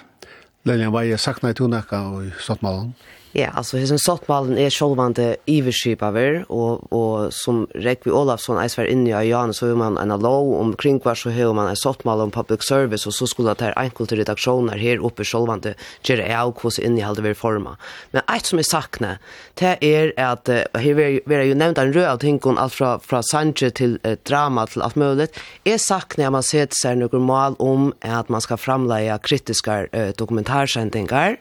Lenja, 0.62 0.90
vad 0.90 1.10
sagt 1.10 1.20
saknar 1.20 1.50
i 1.50 1.54
tunnaka 1.54 2.00
och 2.00 2.22
sortmalen? 2.40 2.92
Ja, 3.32 3.48
alltså 3.54 3.76
det 3.76 3.86
som 3.86 3.98
sottmalen 3.98 4.58
är 4.58 4.70
självande 4.70 5.36
iverskipaver 5.44 6.44
och 6.48 6.92
och 6.92 7.34
som 7.34 7.66
Rekvi 7.74 8.10
Olafsson 8.10 8.58
är 8.58 8.68
svär 8.68 8.84
inne 8.84 9.24
i 9.24 9.28
Jan 9.28 9.54
så 9.54 9.68
har 9.68 9.74
man 9.74 9.98
en 9.98 10.08
lov 10.08 10.54
om 10.54 10.76
kring 10.76 11.00
så 11.00 11.30
har 11.30 11.54
man 11.54 11.68
en 11.68 11.76
sottmal 11.76 12.20
om 12.20 12.30
public 12.30 12.62
service 12.62 13.06
och 13.06 13.14
så 13.14 13.26
skulle 13.26 13.54
det 13.54 13.64
här 13.64 13.78
enkelte 13.78 14.16
redaksjoner 14.16 14.78
här 14.78 14.98
uppe 15.04 15.24
sjålvande 15.24 15.74
gjøre 16.02 16.22
är 16.22 16.52
hvordan 16.52 16.62
hur 16.62 16.70
så 17.14 17.22
vi 17.22 17.34
forma. 17.34 17.76
Men 18.10 18.22
ett 18.36 18.46
som 18.46 18.58
är 18.58 18.62
sakne, 18.62 19.18
det 19.54 19.76
är 19.80 20.12
att 20.20 20.48
här 20.48 20.94
vi 20.94 21.44
ju 21.44 21.54
nämnt 21.54 21.78
en 21.78 21.92
röd 21.92 22.24
hinkon 22.24 22.58
alt 22.58 22.74
från 22.74 23.00
från 23.00 23.22
Sanje 23.22 23.70
till 23.70 23.98
eh, 24.02 24.18
drama 24.22 24.66
till 24.66 24.82
mulig, 24.94 25.28
er 25.64 25.74
är 25.74 25.78
at 26.26 26.30
man 26.30 26.42
sett 26.42 26.74
seg 26.74 26.98
några 26.98 27.18
mål 27.18 27.54
om 27.58 27.92
att 28.00 28.28
man 28.28 28.40
ska 28.40 28.56
framlägga 28.56 29.18
kritiska 29.18 29.86
eh, 29.86 30.08
dokumentarsendingar, 30.16 31.36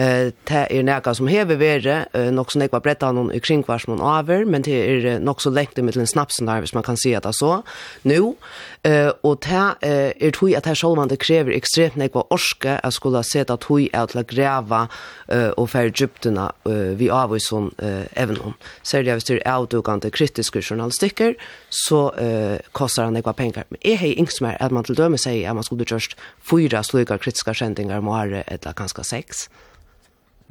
Eh 0.00 0.32
det 0.44 0.66
är 0.70 0.82
näka 0.82 1.14
som 1.14 1.26
hever 1.28 1.56
vere 1.56 2.06
eh, 2.12 2.32
nok 2.32 2.52
som 2.52 2.62
ekva 2.62 2.80
bretta 2.80 3.12
någon 3.12 3.32
i 3.32 3.40
kring 3.40 3.64
vars 3.66 3.86
någon 3.86 4.18
över 4.18 4.44
men 4.44 4.62
det 4.62 4.72
är 4.72 5.28
eh, 5.28 5.34
så 5.36 5.50
längt 5.50 5.78
i 5.78 5.82
mitten 5.82 6.06
snapsen 6.06 6.46
där 6.46 6.60
hvis 6.60 6.74
man 6.74 6.82
kan 6.82 6.96
se 6.96 7.14
att 7.14 7.22
det 7.22 7.32
så 7.32 7.62
nu 8.02 8.34
eh 8.82 9.12
och 9.20 9.38
det 9.40 9.74
eh, 9.80 10.26
är 10.26 10.30
tui 10.30 10.54
att 10.54 10.66
här 10.66 10.94
man 10.94 11.08
det 11.08 11.16
kräver 11.16 11.52
extremt 11.52 11.96
nekva 11.96 12.24
orske 12.30 12.78
att 12.82 12.94
skulle 12.94 13.22
se 13.24 13.40
att 13.40 13.60
tui 13.60 13.88
är 13.92 14.02
att 14.02 14.26
gräva 14.26 14.88
eh, 15.28 15.48
och 15.48 15.70
för 15.70 15.92
djupterna 15.94 16.52
eh, 16.64 16.72
vi 16.72 17.10
av 17.10 17.32
oss 17.32 17.48
som 17.48 17.70
eh, 17.78 18.22
även 18.22 18.40
om 18.40 18.54
särskilt 18.82 19.14
hvis 19.16 19.24
det 19.24 19.46
är 19.46 19.52
avdugande 19.52 20.10
kritiska 20.10 20.62
journalistiker 20.62 21.34
så 21.68 22.14
eh, 22.14 22.58
kostar 22.72 23.04
han 23.04 23.12
nekva 23.12 23.32
pengar. 23.32 23.64
Men 23.68 23.78
är 23.80 23.96
hej 23.96 24.12
inget 24.12 24.40
mer 24.40 24.56
att 24.60 24.72
man 24.72 24.84
till 24.84 24.94
dömer 24.94 25.16
säger 25.16 25.48
att 25.48 25.54
man 25.54 25.64
skulle 25.64 25.84
just 25.88 26.16
fyra 26.50 26.82
slöga 26.82 27.18
kritiska 27.18 27.54
sändningar 27.54 27.98
om 27.98 28.08
året 28.08 28.44
eller 28.48 28.72
ganska 28.72 29.02
sex. 29.04 29.48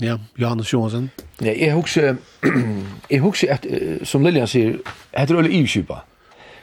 Ja, 0.02 0.18
Johannes 0.38 0.74
Johansen. 0.74 1.12
Ja, 1.42 1.54
jeg 1.66 1.74
husker, 1.74 2.16
jeg 3.12 3.20
husker 3.20 3.54
at, 3.54 3.66
som 4.04 4.24
Lilian 4.24 4.48
sier, 4.48 4.78
heter 5.18 5.38
øyne 5.42 5.50
ivkjupa. 5.50 6.04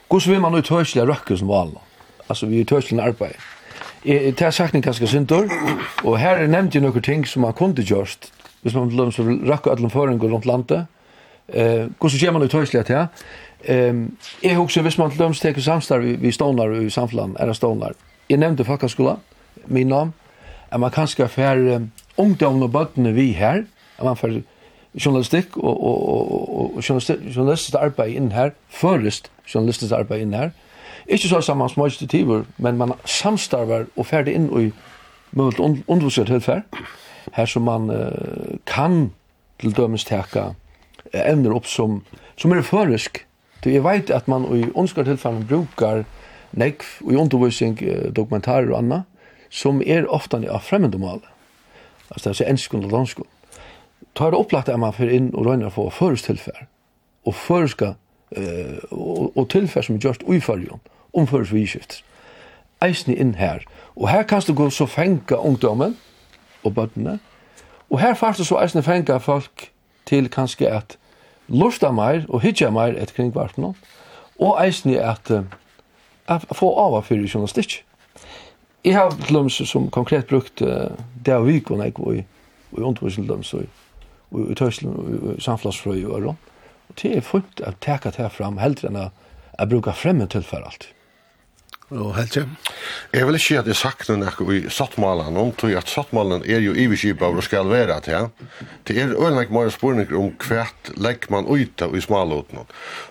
Hvordan 0.08 0.32
vil 0.32 0.40
man 0.40 0.52
nå 0.52 0.60
tørselig 0.60 1.08
røkke 1.08 1.36
som 1.36 1.48
valg? 1.48 1.76
Altså, 2.28 2.46
vi 2.46 2.60
er 2.60 2.64
tørselig 2.64 3.02
arbeid. 3.02 3.36
Jeg 4.04 4.36
tar 4.36 4.50
sagt 4.50 4.74
en 4.74 4.82
ganske 4.82 5.06
sintor, 5.06 5.50
og 6.04 6.18
her 6.18 6.38
er 6.38 6.46
nevnt 6.46 6.74
jo 6.74 6.80
noen 6.80 7.02
ting 7.02 7.26
som 7.26 7.42
man 7.42 7.52
kunne 7.52 7.82
gjort, 7.82 8.30
hvis 8.62 8.74
man 8.74 8.90
vil 8.90 9.12
så 9.12 9.24
røkke 9.26 9.70
alle 9.70 9.90
føringer 9.90 10.30
rundt 10.30 10.46
landet. 10.46 10.86
Eh, 11.48 11.86
hvordan 11.98 12.18
kommer 12.20 12.32
man 12.38 12.42
nå 12.42 12.48
tørselig 12.48 12.86
til? 12.86 13.06
Ehm, 13.64 14.16
jeg 14.42 14.56
husker 14.56 14.82
hvis 14.82 14.98
man 14.98 15.10
til 15.10 15.34
teker 15.34 15.60
samstarv 15.60 16.20
vi 16.22 16.32
stånar 16.32 16.70
i 16.80 16.90
samfunnet, 16.90 17.36
er 17.40 17.46
det 17.46 17.56
stånar. 17.56 17.92
Jeg 18.30 18.38
nevnte 18.38 18.64
fakkaskola, 18.64 19.16
min 19.66 19.86
navn, 19.86 20.14
at 20.70 20.80
man 20.80 20.90
kanskje 20.90 21.28
fer 21.28 21.80
ungdommen 22.18 22.62
og 22.62 22.72
bøttene 22.72 23.12
vi 23.16 23.32
her, 23.36 23.64
man 24.04 24.16
får 24.16 24.40
journalistikk 25.04 25.56
og, 25.56 25.84
og, 25.84 26.02
og, 26.08 26.76
og 26.76 26.82
journalistisk 26.88 27.76
arbeid 27.80 28.16
inn 28.16 28.32
her, 28.32 28.54
først 28.68 29.30
journalistisk 29.54 29.92
arbeid 29.92 30.24
inn 30.24 30.36
her. 30.36 30.52
Ikke 31.06 31.28
så 31.28 31.40
sammen 31.40 31.68
som 31.68 31.86
tiver, 32.10 32.44
men 32.58 32.78
man 32.78 32.96
samstarver 33.04 33.86
og 33.96 34.06
ferdig 34.06 34.34
inn 34.34 34.48
i 34.50 34.70
mulig 35.36 35.60
undervisert 35.86 36.32
høytferd, 36.32 36.64
her 37.36 37.46
som 37.46 37.66
man 37.66 37.90
uh, 37.90 38.56
kan 38.66 39.10
til 39.60 39.76
dømes 39.76 40.04
teka 40.04 40.50
evner 41.12 41.54
opp 41.54 41.66
som, 41.70 42.00
som 42.36 42.52
er 42.52 42.64
førisk. 42.66 43.22
Du, 43.64 43.70
jeg 43.70 43.84
vet 43.84 44.10
at 44.10 44.28
man 44.28 44.46
i 44.50 44.66
undervisert 44.74 45.06
tilfellen 45.06 45.46
brukar 45.46 46.04
nekv 46.56 46.84
og 47.04 47.14
undervisning, 47.26 47.78
dokumentarer 48.16 48.70
og 48.72 48.78
anna, 48.78 49.02
som 49.50 49.82
er 49.86 50.08
ofta 50.10 50.40
av 50.50 50.64
fremmende 50.66 51.20
altså 52.10 52.30
det 52.30 52.40
er 52.40 52.50
enskund 52.50 52.84
og 52.84 52.90
landskund. 52.90 53.28
Ta 54.14 54.26
er 54.26 54.30
det 54.30 54.38
opplagt 54.38 54.68
at 54.68 54.80
man 54.80 54.94
fyrir 54.96 55.14
inn 55.16 55.30
og 55.34 55.46
røyner 55.46 55.70
på 55.70 55.90
først 55.90 56.24
tilfær, 56.24 56.66
og 57.26 57.34
førska, 57.34 57.92
eh, 58.36 58.78
og, 58.90 59.36
og 59.36 59.48
tilfær 59.50 59.84
som 59.84 59.96
er 59.96 60.04
gjørst 60.04 60.24
uifarjon, 60.26 60.80
omføres 61.12 61.52
vidskift. 61.52 62.02
Eisne 62.84 63.16
inn 63.16 63.34
her, 63.34 63.64
og 63.96 64.08
her 64.10 64.22
kan 64.22 64.42
du 64.46 64.54
gå 64.54 64.70
så 64.70 64.86
fänka 64.86 65.36
ungdommen 65.36 65.96
og 66.64 66.74
bøttene, 66.74 67.18
og 67.90 68.00
her 68.00 68.14
fart 68.14 68.38
du 68.38 68.44
så 68.44 68.60
eisne 68.60 68.82
fänka 68.82 69.18
folk 69.18 69.70
til 70.06 70.28
kanskje 70.28 70.68
at 70.68 70.98
lusta 71.48 71.90
meir 71.92 72.24
og 72.28 72.40
hitja 72.40 72.70
meir 72.70 73.04
kring 73.14 73.34
vart 73.34 73.58
og 74.38 74.64
eisne 74.64 75.00
at, 75.00 75.30
at, 75.30 76.44
at 76.50 76.56
få 76.56 76.72
av 76.78 77.02
fyrir 77.02 77.28
journalistikk 77.28 77.82
jeg 78.86 78.94
har 78.94 79.14
til 79.26 79.66
som 79.66 79.90
konkret 79.90 80.28
brukt 80.30 80.62
det 80.62 81.34
av 81.34 81.46
vikon 81.46 81.82
jeg 81.82 81.96
var 81.98 82.20
i 82.20 82.24
undervisning 82.78 83.26
til 83.26 83.34
dem, 83.34 83.66
i 84.50 84.54
tøyslen 84.58 84.94
og 84.94 85.32
i 85.34 85.40
samflagsfrøy 85.42 86.04
og 86.04 86.20
øron. 86.20 86.38
Og 86.88 86.98
det 87.02 87.16
er 87.16 87.24
fullt 87.26 87.62
å 87.66 87.72
teka 87.82 88.12
det 88.14 88.30
fram, 88.34 88.60
heldre 88.62 88.90
enn 88.90 89.00
å 89.00 89.66
bruka 89.66 89.94
fremme 89.96 90.28
tilfell 90.30 90.64
alltid 90.66 90.95
og 91.94 92.16
helt 92.16 92.32
kjem. 92.34 92.54
Jeg 93.14 93.26
vil 93.26 93.38
ikke 93.38 93.46
si 93.46 93.58
at 93.58 93.68
jeg 93.70 93.78
sagt 93.78 94.08
noe 94.10 94.56
i 94.56 94.62
sattmalen, 94.72 95.36
om 95.38 95.52
tog 95.54 95.74
at 95.78 95.90
sattmalen 95.90 96.42
er 96.42 96.64
jo 96.64 96.74
iverskip 96.74 97.22
og 97.22 97.38
skal 97.46 97.70
være 97.70 98.00
til. 98.02 98.28
Det 98.88 98.98
er 98.98 99.14
øyne 99.14 99.46
mange 99.50 99.70
spørninger 99.70 100.18
om 100.18 100.32
hvert 100.48 100.90
legg 100.96 101.28
man 101.30 101.46
ut 101.46 101.86
i 101.86 102.02
smalåten. 102.02 102.66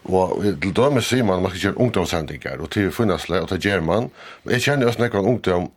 Og 0.06 0.44
til 0.44 0.76
dømes 0.76 1.08
sier 1.08 1.24
man 1.24 1.40
at 1.40 1.48
man 1.48 1.56
skal 1.56 1.70
gjøre 1.70 1.82
ungdomshendinger, 1.88 2.60
og 2.60 2.70
til 2.72 2.92
finnes 2.92 3.30
det, 3.32 3.42
og 3.42 3.50
til 3.50 3.64
gjør 3.70 3.82
man. 3.82 4.12
Men 4.44 4.58
jeg 4.58 4.68
kjenner 4.68 4.92
også 4.92 5.08
noen 5.08 5.34
ungdom 5.36 5.72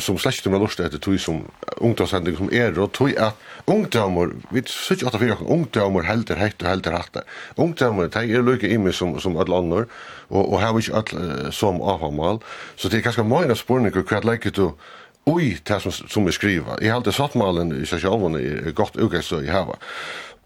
som 0.00 0.16
slektum 0.16 0.54
har 0.56 0.62
lust 0.62 0.80
etter 0.80 1.00
tog 1.02 1.18
som 1.20 1.42
ungdomshending 1.84 2.36
som 2.38 2.48
er, 2.54 2.72
og 2.80 2.94
tog 2.96 3.12
at 3.20 3.36
ungdommer, 3.68 4.32
vi 4.52 4.62
sier 4.70 5.04
at 5.08 5.18
fyrir 5.20 5.42
ungdommer 5.44 6.06
helder 6.08 6.40
heitt 6.40 6.62
og 6.64 6.70
helder 6.70 6.96
hatt. 6.96 7.12
det. 7.12 7.24
Ungdommer, 7.60 8.08
de 8.08 8.24
er 8.24 8.46
lykke 8.46 8.70
i 8.72 8.78
meg 8.80 8.96
som, 8.96 9.18
som 9.20 9.36
alle 9.36 9.58
andre, 9.58 9.84
og, 10.30 10.42
og 10.46 10.60
har 10.62 10.78
ikke 10.78 11.02
alle 11.02 11.52
som 11.52 11.82
avhamal, 11.82 12.40
så 12.76 12.88
det 12.88 13.00
er 13.00 13.08
ganske 13.10 13.26
mange 13.28 13.56
spørninger 13.56 14.08
hva 14.08 14.22
leik 14.24 14.48
du 14.56 14.70
ui 15.28 15.58
det 15.62 15.78
som, 15.82 15.92
som 15.92 16.26
er 16.26 16.34
skriva. 16.34 16.78
Jeg 16.82 17.14
satt 17.14 17.36
malen 17.38 17.74
i 17.76 17.86
seg 17.86 18.02
sjálfane 18.02 18.40
er 18.40 18.74
godt 18.74 18.96
ugeist 18.98 19.32
og 19.36 19.44
i 19.44 19.52
hava. 19.52 19.76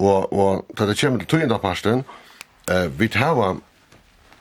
Og, 0.02 0.32
og 0.32 0.66
da 0.76 0.90
det 0.90 0.98
kommer 1.00 1.22
til 1.22 1.30
tøyendaparsten, 1.30 2.04
eh, 2.68 2.88
vi 2.98 3.09
tar 3.09 3.61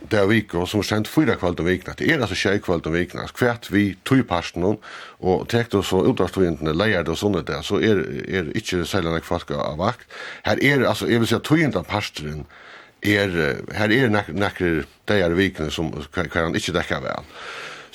det 0.10 0.20
er 0.20 0.28
vikon 0.30 0.68
som 0.70 0.82
er 0.84 0.88
sendt 0.88 1.10
fyra 1.10 1.36
kvöld 1.40 1.60
om 1.60 1.68
vikna. 1.68 1.96
Det 1.98 2.08
er 2.12 2.22
altså 2.22 2.38
tjei 2.38 2.60
kvöld 2.62 2.86
om 2.88 2.94
vikna. 2.94 3.26
Kvært 3.34 3.70
vi 3.74 3.96
tog 4.06 4.22
parsten 4.30 4.66
hon, 4.66 4.78
og 5.20 5.48
tek 5.50 5.72
du 5.74 5.82
så 5.84 6.04
utdragstojentene, 6.06 6.76
leier 6.78 7.06
det 7.06 7.16
og 7.16 7.20
sånne 7.22 7.44
der, 7.48 7.64
så 7.66 7.80
er, 7.82 8.04
er 8.28 8.52
ikke 8.58 8.86
særlig 8.86 9.16
nek 9.16 9.28
folk 9.28 9.52
av 9.56 9.80
vakt. 9.82 10.08
Her 10.46 10.62
er, 10.62 10.86
altså, 10.90 11.10
jeg 11.10 11.24
vil 11.24 11.32
si 11.32 11.38
at 11.38 11.48
tojenta 11.48 11.84
parsten 11.88 12.46
er, 13.02 13.38
her 13.78 13.94
er 13.94 14.12
nek, 14.14 14.34
nekker 14.34 14.84
deier 15.10 15.38
vikene 15.38 15.72
som 15.74 15.92
kan, 16.14 16.30
han 16.34 16.58
ikke 16.58 16.76
dekka 16.76 17.02
vel. 17.06 17.32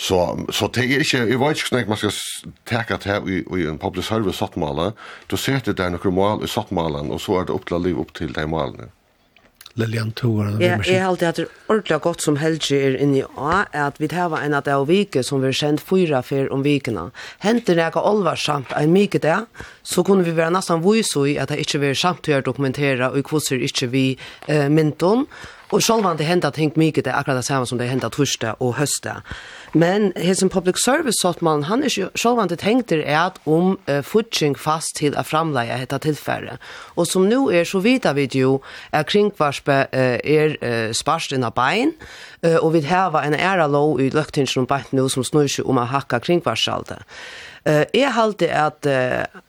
Så, 0.00 0.16
så 0.48 0.70
det 0.72 0.86
er 0.86 1.02
ikke, 1.04 1.26
jeg 1.28 1.40
vet 1.42 1.58
ikke 1.60 1.74
hvordan 1.74 1.90
man 1.90 1.98
skal 2.00 2.14
teka 2.68 2.96
til 3.04 3.26
i, 3.28 3.42
i 3.60 3.66
en 3.68 3.78
public 3.78 4.08
service 4.08 4.40
sattmala, 4.40 4.94
du 5.28 5.36
det 5.36 5.76
der 5.76 5.92
noen 5.92 6.14
mål 6.16 6.44
i 6.44 6.48
sattmalen, 6.48 7.12
og 7.12 7.20
så 7.20 7.40
er 7.40 7.44
det 7.44 7.54
oppla 7.54 7.78
liv 7.78 8.00
opp 8.00 8.14
til 8.16 8.32
de 8.32 8.46
malene. 8.48 8.88
Lilian 9.78 10.11
Tour. 10.12 10.48
Ja, 10.62 10.78
jeg 10.83 11.00
har 11.00 11.11
alltid 11.12 11.28
hatt 11.28 11.38
det 11.40 11.46
ordentlig 11.68 12.00
godt 12.02 12.24
som 12.24 12.38
helst 12.40 12.72
er 12.74 12.96
inne 12.98 13.20
i 13.20 13.26
A, 13.38 13.64
at 13.87 14.00
vi 14.02 14.09
tar 14.11 14.35
en 14.38 14.56
av 14.56 14.64
det 14.66 14.74
av 14.74 14.88
vike 14.90 15.22
som 15.26 15.42
vi 15.42 15.50
har 15.50 15.59
kjent 15.61 15.85
fyra 15.85 16.22
fer 16.26 16.50
om 16.52 16.64
vikene. 16.66 17.11
Henter 17.44 17.78
det 17.78 17.87
ikke 17.90 18.02
olvarsamt 18.11 18.74
en 18.76 18.92
mye 18.94 19.22
det, 19.22 19.38
så 19.83 20.04
kunne 20.06 20.26
vi 20.26 20.35
være 20.37 20.56
nesten 20.56 20.83
vise 20.85 21.24
i 21.28 21.38
at 21.40 21.52
det 21.52 21.62
ikke 21.62 21.83
var 21.85 21.96
samt 21.98 22.28
å 22.28 22.42
dokumentera 22.44 23.12
og 23.14 23.30
hvordan 23.30 23.64
ikke 23.66 23.90
vi 23.94 24.04
eh, 24.48 24.68
mynton, 24.68 25.26
Och 25.70 25.83
själva 25.83 26.14
det 26.14 26.24
hendte 26.24 26.50
ting 26.50 26.72
mye, 26.74 26.87
mycket 26.87 27.04
det 27.04 27.14
akkurat 27.14 27.44
samma 27.44 27.66
som 27.66 27.78
det 27.78 27.87
hendte 27.87 28.06
att 28.06 28.12
torsdag 28.12 28.54
och 28.59 28.74
hösta. 28.74 29.22
Men 29.72 30.12
hesen 30.16 30.48
public 30.48 30.76
service 30.85 31.20
så 31.22 31.35
man 31.40 31.62
han 31.62 31.83
är 31.83 32.18
själva 32.18 32.46
det 32.46 32.62
hängt 32.62 32.88
det 32.88 33.04
är 33.04 33.26
att 33.26 33.40
om 33.44 33.78
uh, 33.88 34.02
futching 34.02 34.54
fast 34.54 34.96
till 34.96 35.14
å 35.16 35.22
framlägga 35.22 35.78
dette 35.78 35.98
tillfälle. 35.98 36.59
Och 36.96 37.09
som 37.09 37.28
nu 37.28 37.61
är 37.61 37.64
så 37.64 37.78
vita 37.78 38.12
vi 38.12 38.28
ju 38.33 38.59
är 38.90 39.02
kringkvarspe 39.02 39.87
uh, 39.94 40.33
är 40.33 40.64
uh, 40.64 40.92
sparst 40.92 41.33
av 41.33 41.54
bein 41.54 41.92
uh, 42.46 42.56
og 42.56 42.72
vi 42.72 42.80
har 42.80 43.22
en 43.22 43.35
ära 43.35 43.66
lov 43.66 44.00
i 44.00 44.11
löktingen 44.11 44.48
och 44.56 44.66
bant 44.66 44.92
nu 44.92 45.09
som 45.09 45.24
seg 45.24 45.66
om 45.66 45.78
å 45.78 45.85
hacka 45.85 46.20
kringvarsalta. 46.20 47.02
Eh 47.64 47.80
uh, 47.80 47.85
jeg 47.94 48.12
halte 48.12 48.50
at... 48.52 48.87
att 48.87 49.35
uh, 49.35 49.40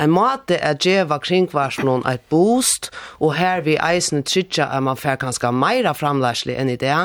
en 0.00 0.12
måte 0.12 0.56
er 0.56 0.78
djeva 0.80 1.18
kringvarsnån 1.22 2.06
et 2.08 2.22
boost, 2.32 2.90
og 3.20 3.34
her 3.36 3.62
vi 3.66 3.76
eisen 3.76 4.24
trytja 4.26 4.68
er 4.72 4.84
man 4.84 4.98
fer 5.00 5.18
kanskje 5.20 5.52
meira 5.52 5.92
framlærslig 5.96 6.56
enn 6.58 6.72
i 6.72 6.78
det, 6.80 6.96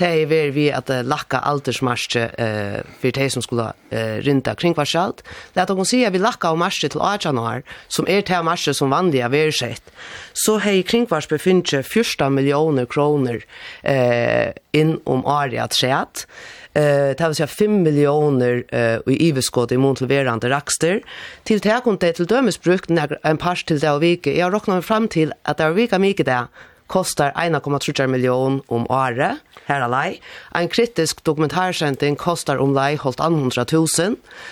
det 0.00 0.08
er 0.08 0.30
vi 0.30 0.40
vi 0.54 0.66
at 0.74 0.90
uh, 0.90 1.02
lakka 1.06 1.42
aldersmarsje 1.46 2.26
uh, 2.34 2.80
for 3.00 3.14
de 3.16 3.28
som 3.30 3.44
skulle 3.44 3.70
uh, 3.70 4.16
rinda 4.26 4.54
kringvarsalt. 4.58 5.22
Det 5.54 5.62
er 5.62 5.68
at 5.68 5.74
hun 5.76 5.88
sier 5.88 6.10
vi 6.10 6.22
lakka 6.22 6.50
av 6.50 6.60
marsje 6.60 6.90
til 6.90 7.00
18 7.00 7.38
år, 7.38 7.64
som 7.88 8.08
er 8.08 8.24
til 8.26 8.46
marsje 8.46 8.74
som 8.76 8.92
vanlig 8.92 9.22
av 9.24 9.34
versett, 9.34 9.94
så 10.34 10.58
hei 10.62 10.80
kringvars 10.86 11.28
befinner 11.30 11.82
14 11.82 12.34
millioner 12.34 12.88
kroner 12.90 13.44
uh, 13.86 14.50
inn 14.76 14.96
om 15.06 15.26
året 15.26 15.76
tredje, 15.76 16.26
eh 16.74 17.16
det 17.18 17.26
vill 17.26 17.34
säga 17.34 17.46
5 17.46 17.82
miljoner 17.82 18.64
eh 18.68 18.98
i 19.06 19.30
överskott 19.30 19.72
i 19.72 19.76
montleverande 19.76 20.50
raxter 20.50 21.02
till 21.42 21.60
det 21.60 21.80
kom 21.84 21.96
det 21.96 22.12
till 22.12 22.26
dömes 22.26 22.60
brukt 22.60 22.90
en 23.22 23.36
pass 23.36 23.64
till 23.64 23.80
det 23.80 23.90
och 23.90 24.02
vike 24.02 24.38
jag 24.38 24.54
räknar 24.54 24.80
fram 24.80 25.08
till 25.08 25.32
att 25.42 25.56
det 25.56 25.70
vika 25.70 25.98
mycket 25.98 26.26
där 26.26 26.46
kostar 26.90 27.32
1,3 27.32 28.06
miljon 28.06 28.62
om 28.66 28.86
året 28.90 29.38
här 29.64 29.80
alai. 29.80 30.20
En 30.54 30.68
kritisk 30.68 31.24
dokumentärsändning 31.24 32.16
kostar 32.16 32.56
om 32.56 32.74
lei 32.74 32.96
hållt 32.96 33.20
100 33.20 33.64
000. 33.72 33.86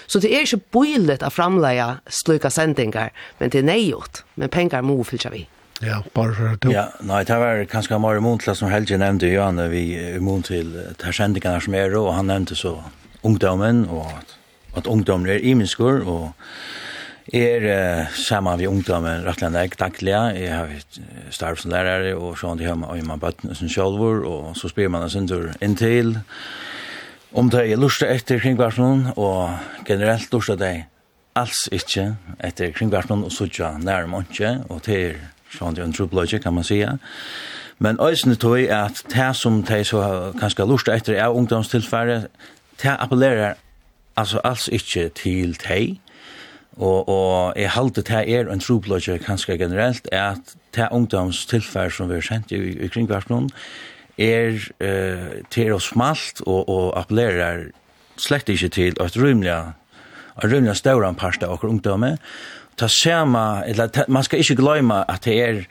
Så 0.06 0.18
det 0.18 0.34
är 0.34 0.40
inte 0.40 0.60
bojligt 0.70 1.22
att 1.22 1.34
framlägga 1.34 1.96
sluka 2.06 2.50
sändningar, 2.50 3.12
men 3.38 3.50
det 3.50 3.58
är 3.58 3.62
nejot. 3.62 4.24
Men 4.34 4.48
pengar 4.48 4.82
må 4.82 5.04
fylltja 5.04 5.30
vi. 5.30 5.48
Ja, 5.82 6.00
bare 6.14 6.34
for 6.34 6.56
du. 6.58 6.72
Ja, 6.74 6.88
nei, 7.06 7.22
det 7.24 7.36
var 7.38 7.60
kanskje 7.70 8.00
mer 8.02 8.18
imot 8.18 8.42
til 8.42 8.56
som 8.58 8.70
Helge 8.72 8.98
nevnte, 8.98 9.30
Johan, 9.30 9.60
vi 9.70 9.92
er 9.94 10.16
imot 10.18 10.50
til 10.50 10.72
terskjendingene 10.98 11.60
som 11.62 11.76
er, 11.78 11.94
og 12.00 12.10
han 12.16 12.26
nevnte 12.32 12.58
så 12.58 12.74
ungdommen, 13.22 13.84
og 13.86 14.10
at, 14.10 14.34
at 14.82 14.90
ungdommen 14.90 15.30
er 15.30 15.44
imenskor, 15.46 16.02
og 16.02 16.32
er 17.32 17.62
uh, 17.68 18.10
sammen 18.16 18.58
med 18.58 18.66
ungdommen 18.66 19.24
rettelig 19.26 19.54
jeg 19.54 19.78
daglig. 19.78 20.14
Jeg 20.40 20.56
har 20.56 20.68
starvet 21.30 21.62
som 21.62 21.70
lærere, 21.70 22.16
og 22.16 22.38
så 22.38 22.48
har 22.48 22.64
jeg 22.64 22.78
med 22.78 22.88
øyne 22.96 23.20
bøttene 23.20 23.54
som 23.54 23.68
sjølver, 23.68 24.24
og 24.26 24.56
så 24.56 24.68
spyr 24.68 24.88
man 24.88 25.02
en 25.02 25.10
sin 25.10 25.28
tur 25.28 25.52
inntil. 25.62 26.18
Om 27.32 27.50
det 27.50 27.66
er 27.70 27.76
lustet 27.76 28.10
etter 28.10 28.40
kringvarsmålen, 28.40 29.12
og 29.16 29.58
generelt 29.86 30.32
lustet 30.32 30.58
det 30.58 30.84
alls 31.36 31.68
ikke 31.72 32.16
etter 32.44 32.72
kringvarsmålen, 32.72 33.24
og 33.24 33.32
så 33.32 33.44
ikke 33.44 33.76
nærmere 33.78 34.24
ikke, 34.30 34.54
og 34.68 34.82
til 34.82 35.20
sånn 35.54 35.76
det 35.76 35.82
er 35.82 35.88
en 35.88 35.96
trubbløyge, 35.96 36.40
kan 36.42 36.54
man 36.54 36.66
sige. 36.66 36.98
Men 37.78 38.00
øysene 38.02 38.34
tog 38.34 38.58
er 38.60 38.88
at 38.88 39.02
det 39.12 39.30
som 39.38 39.62
de 39.62 39.84
så 39.86 40.02
kanskje 40.40 40.66
lurt 40.66 40.90
etter 40.90 41.14
er 41.14 41.34
ungdomstilfære, 41.34 42.20
det 42.82 42.94
appellerer 42.98 43.54
altså 44.18 44.40
alls 44.44 44.68
ikke 44.68 45.08
til 45.14 45.54
de, 45.68 45.98
og, 46.78 47.08
og 47.08 47.52
jeg 47.56 47.70
halte 47.74 48.02
det 48.06 48.24
er 48.34 48.50
en 48.50 48.62
trubbløyge 48.62 49.18
kanskje 49.18 49.58
generelt, 49.58 50.08
er 50.12 50.34
at 50.38 50.54
det 50.74 50.88
ungdomstilfære 50.90 51.90
som 51.90 52.10
vi 52.10 52.14
har 52.14 52.26
sendt 52.26 52.52
i, 52.52 52.60
i 52.84 52.88
kringverkenen, 52.88 53.50
er 54.18 54.58
eh, 54.82 55.42
til 55.50 55.74
å 55.74 55.78
smalt 55.82 56.42
og, 56.46 56.68
og 56.68 56.86
appellerer 56.98 57.68
slett 58.18 58.50
ikke 58.50 58.70
til 58.74 58.96
et 58.98 59.18
rymlig, 59.18 59.54
et 59.54 60.50
rymlig 60.52 60.74
større 60.76 61.12
parst 61.14 61.46
av 61.46 61.62
ungdommet, 61.62 62.18
ta 62.78 62.88
sema 62.88 63.62
eller 63.66 64.04
man 64.08 64.24
skal 64.24 64.42
ikke 64.42 64.58
gløyma 64.62 65.04
at 65.08 65.24
det 65.24 65.38
er 65.42 65.62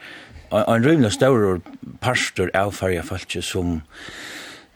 en 0.51 0.85
rymlig 0.85 1.11
større 1.15 1.59
parster 2.01 2.51
av 2.55 2.73
farja 2.75 3.03
falske 3.03 3.41
som 3.41 3.81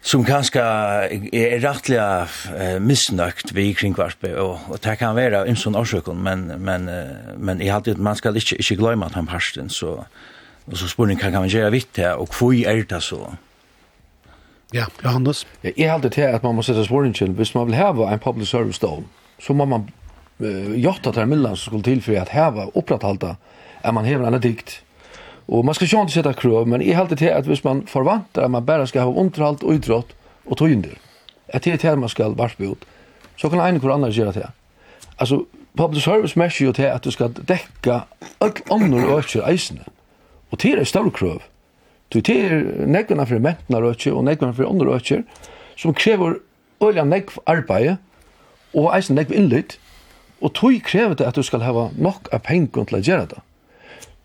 som 0.02 0.24
kanske 0.26 0.60
er 0.60 1.60
rättliga 1.62 2.28
eh, 2.58 2.80
misnøkt 2.82 3.54
vid 3.54 3.76
kringkvarpe, 3.78 4.36
och, 4.36 4.60
och 4.70 4.80
det 4.82 4.96
kan 4.96 5.16
vara 5.16 5.46
en 5.46 5.56
sån 5.56 5.76
årsøkken, 5.76 6.24
men, 6.24 6.48
men, 6.58 6.90
men 7.38 7.62
jeg 7.62 7.74
hadde, 7.74 7.96
man 7.98 8.16
ska 8.16 8.30
inte, 8.30 8.56
inte 8.56 8.76
glömma 8.76 9.06
att 9.06 9.14
han 9.14 9.28
parsten, 9.28 9.70
så, 9.70 10.06
och 10.66 10.78
så 10.78 10.88
spør 10.88 11.06
kan 11.06 11.32
kan 11.32 11.42
man 11.42 11.48
göra 11.50 11.70
vitt 11.70 11.98
här 11.98 12.16
och 12.16 12.34
hvor 12.40 12.54
er 12.54 12.84
det 12.90 13.02
så? 13.02 13.36
Ja, 14.74 14.86
Johannes? 15.04 15.48
Jeg 15.64 15.92
halte 15.92 16.10
til 16.10 16.22
at 16.22 16.44
man 16.44 16.56
må 16.56 16.62
sette 16.62 16.86
spørningen, 16.86 17.36
hvis 17.36 17.56
man 17.56 17.68
vil 17.68 17.76
heve 17.76 18.14
en 18.14 18.20
public 18.20 18.48
service 18.48 18.80
dome, 18.80 19.06
så 19.40 19.54
må 19.54 19.66
man 19.66 19.90
jotta 20.76 21.12
til 21.12 21.28
mellan 21.28 21.56
som 21.56 21.72
skulle 21.72 21.84
tilføre 21.84 22.22
at 22.22 22.30
att 22.36 22.54
var 22.54 22.72
upprätthålla 22.78 23.36
att 23.82 23.94
man 23.94 24.06
hever 24.06 24.28
en 24.28 24.42
dikt. 24.42 24.84
Och 25.48 25.66
man 25.66 25.76
skal 25.76 25.86
ikke 25.86 26.02
ikke 26.02 26.12
sätta 26.12 26.34
krøv, 26.34 26.68
men 26.68 26.82
i 26.82 26.94
helt 26.94 27.18
til 27.18 27.30
att 27.30 27.46
hvis 27.46 27.64
man 27.64 27.88
förväntar 27.88 28.44
att 28.44 28.52
man 28.52 28.66
bare 28.66 28.88
ska 28.88 29.02
ha 29.02 29.14
underhåll 29.14 29.58
och 29.64 29.74
idrott 29.74 30.16
och 30.46 30.58
tojnder. 30.58 30.98
at 31.54 31.64
det 31.64 31.84
är 31.84 31.96
man 31.96 32.10
skal 32.10 32.36
varspa 32.36 32.64
ut. 32.64 32.86
Så 33.36 33.50
kan 33.50 33.60
en 33.60 33.80
kvar 33.80 33.94
annan 33.94 34.12
gjøre 34.12 34.32
det. 34.32 34.50
Alltså 35.18 35.46
public 35.78 36.04
service 36.04 36.36
mesh 36.36 36.62
jo 36.62 36.72
til 36.72 36.84
att 36.84 37.04
du 37.04 37.12
ska 37.12 37.28
täcka 37.48 38.00
all 38.40 38.52
andra 38.72 39.18
ökar 39.18 39.50
eisen. 39.50 39.80
Och 40.50 40.58
det 40.62 40.80
er 40.80 40.84
stor 40.84 41.10
krøv. 41.10 41.40
Du 42.14 42.22
till 42.22 42.66
näggarna 42.88 43.26
för 43.26 43.40
mättna 43.40 43.78
ökar 43.78 44.12
och 44.12 44.24
näggarna 44.24 44.54
för 44.54 44.70
andra 44.70 44.96
ökar 44.96 45.24
som 45.76 45.94
krever 45.94 46.36
øyla 46.82 47.04
nekk 47.04 47.30
arbeid 47.46 47.98
och 48.74 48.96
eisen 48.96 49.16
nekk 49.16 49.32
inlit 49.32 49.80
Og 50.42 50.54
tog 50.54 50.82
krever 50.84 51.14
det 51.14 51.28
at 51.28 51.36
du 51.36 51.44
skal 51.44 51.62
hava 51.62 51.90
nok 51.98 52.30
av 52.34 52.42
pengen 52.46 52.70
til 52.74 52.98
å 52.98 53.02
gjøre 53.02 53.30
det. 53.36 53.42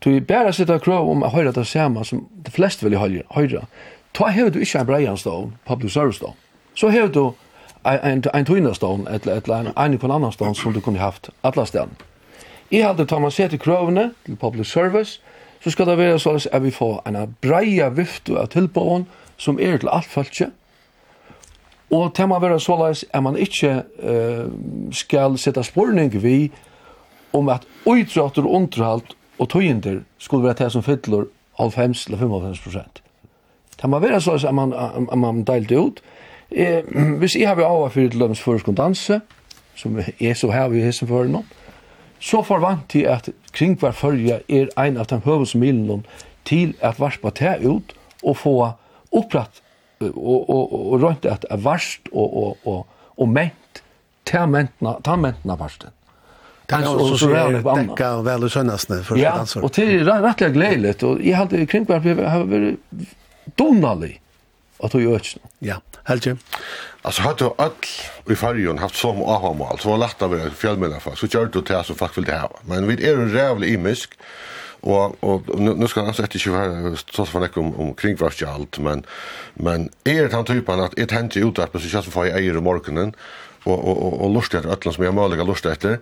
Tog 0.01 0.25
bare 0.29 0.53
sitte 0.53 0.79
krav 0.79 1.09
om 1.09 1.23
å 1.25 1.33
høre 1.33 1.53
det 1.53 1.65
samme 1.67 2.05
som 2.05 2.25
de 2.45 2.51
fleste 2.53 2.85
vil 2.85 2.97
høre. 2.97 3.65
Ta 4.13 4.29
hever 4.33 4.49
du 4.49 4.59
ikke 4.59 4.79
en 4.79 4.89
breianstavn, 4.89 5.53
public 5.65 5.93
service 5.93 6.17
stål. 6.17 6.33
Så 6.75 6.89
hever 6.89 7.13
du 7.13 7.23
en, 7.85 8.23
en 8.33 8.45
tøynastavn, 8.45 9.07
eller, 9.07 9.41
eller 9.41 9.55
en, 9.59 9.71
en 9.77 9.97
på 9.97 10.05
en 10.05 10.11
annan 10.11 10.31
stål 10.31 10.55
som 10.55 10.73
du 10.73 10.81
kunne 10.81 10.99
haft 10.99 11.29
alle 11.43 11.65
stedene. 11.65 11.97
I 12.69 12.81
hadde 12.83 13.05
tar 13.05 13.19
man 13.23 13.31
sett 13.31 13.53
i 13.53 13.57
krøvene 13.57 14.11
til 14.25 14.35
public 14.35 14.67
service, 14.67 15.21
så 15.63 15.71
skal 15.71 15.87
det 15.87 15.97
være 15.97 16.19
sånn 16.19 16.41
at 16.51 16.63
vi 16.63 16.71
får 16.71 16.99
en 17.07 17.35
breia 17.41 17.89
vifte 17.89 18.35
av 18.37 18.51
tilbåen 18.53 19.07
som 19.37 19.59
er 19.59 19.79
til 19.79 19.89
alt 19.89 20.09
følge, 20.11 20.51
Og 21.91 22.11
det 22.17 22.27
må 22.27 22.39
være 22.39 22.59
såleis 22.59 23.05
at 23.13 23.23
man 23.23 23.37
ikke 23.39 23.83
uh, 24.03 24.47
skal 24.91 25.37
sette 25.39 25.63
spårning 25.63 26.11
vi 26.23 26.51
om 27.33 27.49
at 27.49 27.67
utrøtter 27.85 28.43
og 28.43 28.53
underhalt 28.53 29.15
og 29.39 29.49
tøyender 29.49 30.01
skulle 30.17 30.43
være 30.43 30.63
det 30.63 30.71
som 30.71 30.83
fyller 30.83 31.27
av 31.59 31.73
90-95 31.73 32.63
prosent. 32.63 33.01
Det 33.81 33.89
må 33.89 33.99
være 33.99 34.21
såleis 34.21 34.43
at 34.43 34.55
man, 34.55 34.73
at 35.11 35.17
man 35.17 35.43
delte 35.43 35.79
ut. 35.79 36.01
Eh, 36.51 36.83
hvis 37.19 37.35
jeg 37.35 37.47
har 37.47 37.61
av 37.63 37.89
for 37.89 37.99
til 38.09 38.19
lønns 38.19 38.41
førskunddanse, 38.41 39.21
som 39.75 39.99
er 39.99 40.33
så 40.33 40.51
her 40.51 40.67
vi 40.67 40.81
hessen 40.81 41.07
for 41.07 41.27
nå, 41.29 41.43
så 42.19 42.41
forvant 42.41 42.95
jeg 42.95 43.05
at 43.05 43.29
kring 43.53 43.77
hver 43.79 43.91
følge 43.91 44.39
er 44.49 44.71
en 44.77 44.97
av 44.97 45.05
de 45.05 45.19
høvesmilen 45.25 46.05
til 46.45 46.73
at 46.81 46.99
varspa 46.99 47.29
ta 47.29 47.57
ut 47.61 47.93
og 48.23 48.37
få 48.37 48.55
opprett 49.11 49.61
og, 49.99 50.49
og, 50.49 50.49
og, 50.49 50.93
og 50.93 51.03
rønt 51.03 51.25
at 51.25 51.45
er 51.49 51.61
varst 51.61 52.11
og, 52.11 52.37
og, 52.43 52.57
og, 52.65 52.83
og 53.17 53.29
ment, 53.29 53.81
ta 54.25 54.45
mentna, 54.45 54.97
ta 55.03 55.15
mentna 55.19 55.57
varsten. 55.59 55.93
Det 56.67 56.75
er 56.83 56.87
også 56.91 57.17
så 57.17 57.27
rævlig 57.31 57.61
på 57.63 57.71
annan. 57.71 57.89
Dekka 57.93 58.07
vel 58.27 58.43
og 58.43 58.51
sønnasne 58.51 58.97
for 59.07 59.19
ja, 59.19 59.37
ansvar. 59.39 59.63
og 59.63 59.71
til 59.71 60.07
er 60.07 60.23
rettelig 60.25 60.53
gledeligt, 60.53 61.03
og 61.03 61.21
jeg 61.23 61.37
hadde 61.37 61.63
vi 62.03 62.15
har 62.27 62.43
vært 62.43 63.05
donalig 63.59 64.17
at 64.83 64.93
du 64.93 64.99
gjør 64.99 65.21
ikke. 65.21 65.39
Ja, 65.65 65.79
helt 66.09 66.27
jo. 66.27 66.35
Altså, 67.05 67.21
hadde 67.21 67.45
du 67.45 67.53
all 67.57 67.71
i 68.29 68.35
fargen 68.35 68.81
haft 68.81 68.97
som 68.99 69.21
avhamål, 69.23 69.79
så 69.79 69.89
var 69.89 70.03
lagt 70.03 70.21
av 70.21 70.35
for, 71.01 71.15
så 71.15 71.27
gjør 71.27 71.49
du 71.51 71.61
til 71.61 71.83
som 71.87 71.95
faktisk 71.95 72.17
vil 72.17 72.27
det 72.27 72.39
her. 72.41 72.59
Men 72.67 72.87
vi 72.87 72.99
er 73.01 73.15
jo 73.15 73.29
rævlig 73.31 73.73
imisk, 73.73 74.17
Og, 74.81 75.17
og 75.21 75.43
nu, 75.57 75.73
nu 75.73 75.87
ska 75.87 76.01
han 76.01 76.13
sätta 76.13 76.39
sig 76.39 76.53
här 76.53 76.95
så 77.11 77.25
för 77.25 77.39
det 77.39 77.57
om 77.57 77.79
om 77.79 77.93
kring 77.93 78.17
alt, 78.47 78.79
men 78.79 79.05
men 79.55 79.89
er 80.05 80.23
det 80.23 80.33
han 80.33 80.45
typen 80.45 80.79
att 80.79 80.99
ett 80.99 81.11
hänt 81.11 81.37
ut 81.37 81.59
att 81.59 81.71
precis 81.71 81.91
som 81.91 82.23
eier 82.23 82.57
om 82.57 82.63
morgenen, 82.63 83.15
og, 83.65 83.87
og, 83.87 84.03
og, 84.03 84.21
og 84.21 84.35
och 84.35 84.43
etter 84.43 84.71
ötlan 84.71 84.93
som 84.93 85.03
jag 85.03 85.13
möjliga 85.13 85.43
lustar 85.43 85.71
etter, 85.71 85.97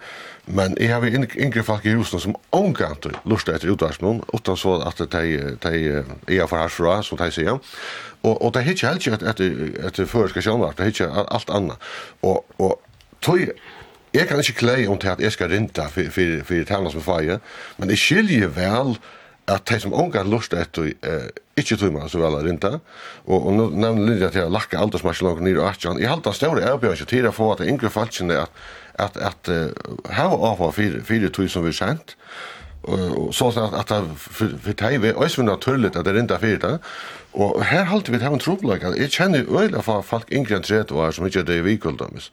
men 0.45 0.77
jag 0.79 1.01
har 1.01 1.07
yngre 1.35 1.63
folk 1.63 1.85
i 1.85 1.89
husen 1.89 2.19
som 2.19 2.35
onkant 2.49 3.05
lustar 3.23 3.53
etter 3.53 3.67
utas 3.67 3.97
utan 4.33 4.57
så 4.57 4.81
at 4.81 4.97
det 4.97 5.11
de 5.11 6.03
de 6.27 6.39
är 6.39 6.47
för 6.47 6.57
här 6.57 6.69
så 6.69 7.01
så 7.03 7.15
de 7.15 7.31
säger 7.31 7.59
och 8.21 8.41
och 8.41 8.51
det 8.51 8.61
hittar 8.61 8.87
helt 8.87 9.07
att 9.07 9.23
att 9.23 9.39
att 9.99 10.09
för 10.09 10.27
ska 10.27 10.41
själva 10.41 10.73
det 10.77 10.83
hittar 10.83 11.25
alt 11.27 11.49
annat 11.49 11.77
Og, 12.21 12.45
og 12.57 12.81
tog 13.21 13.39
Jeg 14.15 14.29
kan 14.29 14.39
ikke 14.39 14.61
klei 14.61 14.85
om 14.87 14.99
til 15.01 15.11
at 15.11 15.19
jeg 15.19 15.33
skal 15.35 15.51
rinta 15.51 15.89
for, 15.91 16.07
for, 16.13 16.39
for 16.47 16.67
tæna 16.69 16.91
som 16.93 17.03
feie, 17.03 17.39
men 17.77 17.91
jeg 17.91 17.99
skiljer 17.99 18.51
vel 18.55 18.95
at 19.51 19.65
de 19.69 19.77
som 19.81 19.93
unga 19.93 20.23
har 20.23 20.29
lust 20.29 20.55
etter 20.57 20.87
eh, 20.89 21.27
ikke 21.59 21.77
tog 21.77 21.91
meg 21.93 22.07
så 22.09 22.21
vel 22.21 22.37
å 22.37 22.41
rinta, 22.45 22.71
og, 23.27 23.35
og 23.35 23.51
nå 23.53 23.67
nevner 23.75 24.07
Linja 24.07 24.31
til 24.33 24.47
å 24.47 24.53
lakke 24.53 24.79
alt 24.79 24.95
og 24.97 25.03
lakka 25.05 25.27
langt 25.27 25.43
nir 25.45 25.59
og 25.59 25.67
atjan. 25.69 25.99
Jeg 26.01 26.09
halte 26.09 26.33
større 26.33 26.63
erbjørn 26.65 26.95
ikke 26.97 27.11
til 27.11 27.27
å 27.29 27.33
få 27.35 27.51
at 27.53 27.61
det 27.61 27.69
yngre 27.73 27.91
falskene 27.93 28.39
at, 28.45 28.63
at, 28.95 29.19
at 29.19 29.51
uh, 29.51 29.91
her 30.09 30.31
hava 30.31 30.53
avhva 30.53 30.71
fire 30.73 31.03
fire 31.05 31.29
tog 31.35 31.51
som 31.51 31.67
vi 31.67 31.75
sendt, 31.75 32.15
og 32.85 33.31
så 33.33 33.49
at 33.57 33.73
at 33.73 33.89
det 33.89 34.17
for 34.21 34.73
tei 34.77 34.95
vi 35.01 35.13
også 35.13 35.45
naturligt 35.45 35.95
at 35.97 36.05
det 36.05 36.15
rinda 36.15 36.37
fyrir 36.41 36.59
det. 36.61 36.75
Og 37.33 37.63
her 37.65 37.87
halte 37.89 38.13
vi 38.13 38.19
det 38.19 38.27
her 38.27 38.35
en 38.37 38.41
troblag 38.41 38.85
jeg 38.95 39.11
kjenner 39.11 39.49
øyla 39.49 39.81
folk 39.83 40.29
yngre 40.31 40.59
enn 40.59 40.65
30 40.65 40.93
år 40.93 41.15
som 41.17 41.25
ikke 41.25 41.41
er 41.41 41.49
det 41.49 41.57
i 41.59 41.65
vikuldamis 41.65 42.29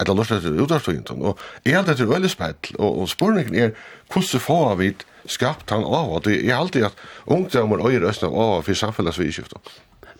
eller 0.00 0.16
lort 0.16 0.32
etter 0.34 0.56
utdagsføyntun. 0.64 1.22
Og 1.22 1.38
jeg 1.64 1.76
held 1.76 1.92
etter 1.92 2.10
øyelig 2.10 2.32
spett, 2.34 2.72
og, 2.78 3.02
og 3.02 3.12
spurningen 3.12 3.54
er 3.56 3.76
hvordan 4.12 4.44
får 4.46 4.74
vi 4.80 4.90
skapt 5.28 5.70
han 5.70 5.84
av, 5.84 6.10
og 6.16 6.24
det 6.24 6.40
er 6.40 6.56
alltid 6.56 6.88
at 6.88 7.06
ungdommer 7.28 7.84
øyer 7.86 8.08
østene 8.08 8.32
av 8.32 8.64
for 8.66 8.74
samfunnsvidskiftet. 8.74 9.72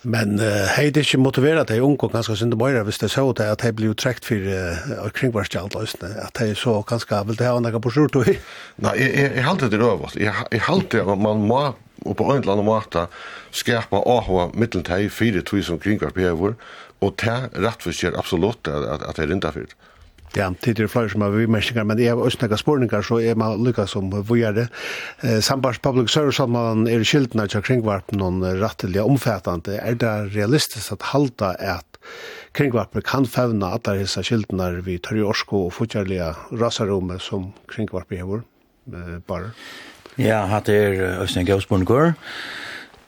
Men 0.03 0.39
uh, 0.41 0.71
hei, 0.79 0.87
det 0.89 1.03
er 1.03 1.09
ikke 1.09 1.21
motiveret 1.21 1.69
de 1.69 1.77
jeg 1.77 1.85
unge 1.85 2.09
ganske 2.09 2.33
synde 2.41 2.57
bøyre 2.57 2.87
hvis 2.87 3.03
det 3.03 3.11
så 3.13 3.27
det 3.37 3.51
at 3.53 3.61
de 3.61 3.73
blir 3.77 3.93
trekt 3.93 4.25
for 4.25 4.41
uh, 4.41 5.11
kringvarskjalt 5.13 5.77
løsene, 5.77 6.15
at 6.25 6.41
de 6.41 6.55
så 6.57 6.79
ganske 6.89 7.21
vil 7.29 7.37
det 7.37 7.51
ha 7.51 7.59
noe 7.61 7.83
på 7.85 7.93
skjort 7.93 8.17
og 8.17 8.31
Nei, 8.31 8.95
jeg, 8.97 9.11
jeg, 9.13 9.33
jeg 9.37 9.45
halte 9.45 9.69
det 9.69 9.83
røvast. 9.83 10.17
Jeg, 10.17 10.33
jeg 10.53 10.65
halte 10.65 11.05
at 11.05 11.21
man 11.21 11.45
må 11.45 11.63
og 12.09 12.17
på 12.17 12.25
en 12.33 12.41
eller 12.41 12.55
annen 12.55 12.65
måte 12.65 13.07
skapa 13.53 14.01
AHA 14.09 14.51
mittelen 14.57 14.87
til 14.87 15.11
fire 15.13 15.43
tusen 15.45 15.81
kringvarskjalt 15.83 16.55
og 17.01 17.17
det 17.23 17.39
rettvis 17.57 18.03
gjør 18.05 18.19
absolutt 18.21 18.69
at, 18.69 18.85
at, 18.97 19.07
at 19.09 19.17
det 19.17 19.25
er 19.25 19.33
rinda 19.33 19.53
fyrt. 19.55 19.77
Ja, 20.37 20.47
det 20.63 20.79
er 20.79 20.87
flere 20.87 21.11
som 21.11 21.25
har 21.25 21.33
vimerkninger, 21.35 21.87
men 21.89 21.99
jeg 21.99 22.13
har 22.13 22.21
også 22.23 22.45
noen 22.45 22.61
spårninger, 22.61 23.03
så 23.03 23.19
er 23.19 23.39
man 23.39 23.65
lykkes 23.67 23.97
som 23.97 24.13
vi 24.15 24.37
gjør 24.39 24.61
det. 24.61 24.67
Eh, 25.27 25.41
Sambars 25.43 25.81
Public 25.83 26.13
Service-avmalen 26.13 26.87
er 26.87 27.03
skyldene 27.03 27.49
til 27.51 27.65
kringvarp 27.67 28.15
noen 28.15 28.39
rettelige 28.61 29.03
omfattende. 29.03 29.81
Er 29.83 29.99
det 29.99 30.37
realistisk 30.37 30.95
at 30.95 31.09
halda 31.11 31.57
at 31.59 31.99
kringvarp 32.55 32.95
kan 33.07 33.27
fevne 33.27 33.73
at 33.75 33.89
det 33.89 34.05
er 34.05 34.29
skyldene 34.29 34.85
vi 34.87 35.01
tar 35.03 35.19
i 35.19 35.27
Orsko 35.27 35.67
og 35.67 35.75
fortjellige 35.75 36.31
rasarommet 36.63 37.27
som 37.27 37.51
kringvarp 37.75 38.15
er 38.15 38.31
vår, 38.31 38.47
Eh, 38.91 39.19
bare. 39.27 39.53
Ja, 40.19 40.45
hatt 40.51 40.69
er 40.69 41.21
også 41.21 41.41
en 41.41 41.47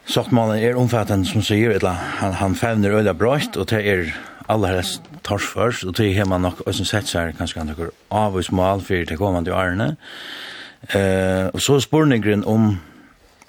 Sottmannen 0.07 0.59
er 0.59 0.77
omfattende 0.77 1.29
som 1.29 1.43
sier, 1.43 1.71
eller 1.71 1.99
han, 2.19 2.33
han 2.41 2.55
fevner 2.59 2.99
øyla 2.99 3.13
brøyt, 3.15 3.57
og 3.57 3.69
det 3.71 3.83
er 3.87 4.13
aller 4.51 4.75
helst 4.77 5.03
tors 5.25 5.47
først, 5.47 5.85
og 5.85 5.97
det 5.97 6.17
har 6.17 6.27
man 6.27 6.43
nok, 6.43 6.63
og 6.67 6.75
som 6.75 6.89
sett 6.89 7.09
seg 7.09 7.37
kanskje 7.39 7.63
han 7.63 7.75
av 8.11 8.35
og 8.37 8.45
smal 8.45 8.83
for 8.83 9.07
det 9.09 9.19
kommende 9.19 9.55
årene. 9.55 9.95
Eh, 10.91 11.47
og 11.55 11.61
så 11.63 11.81
spurningren 11.81 12.45
om 12.45 12.81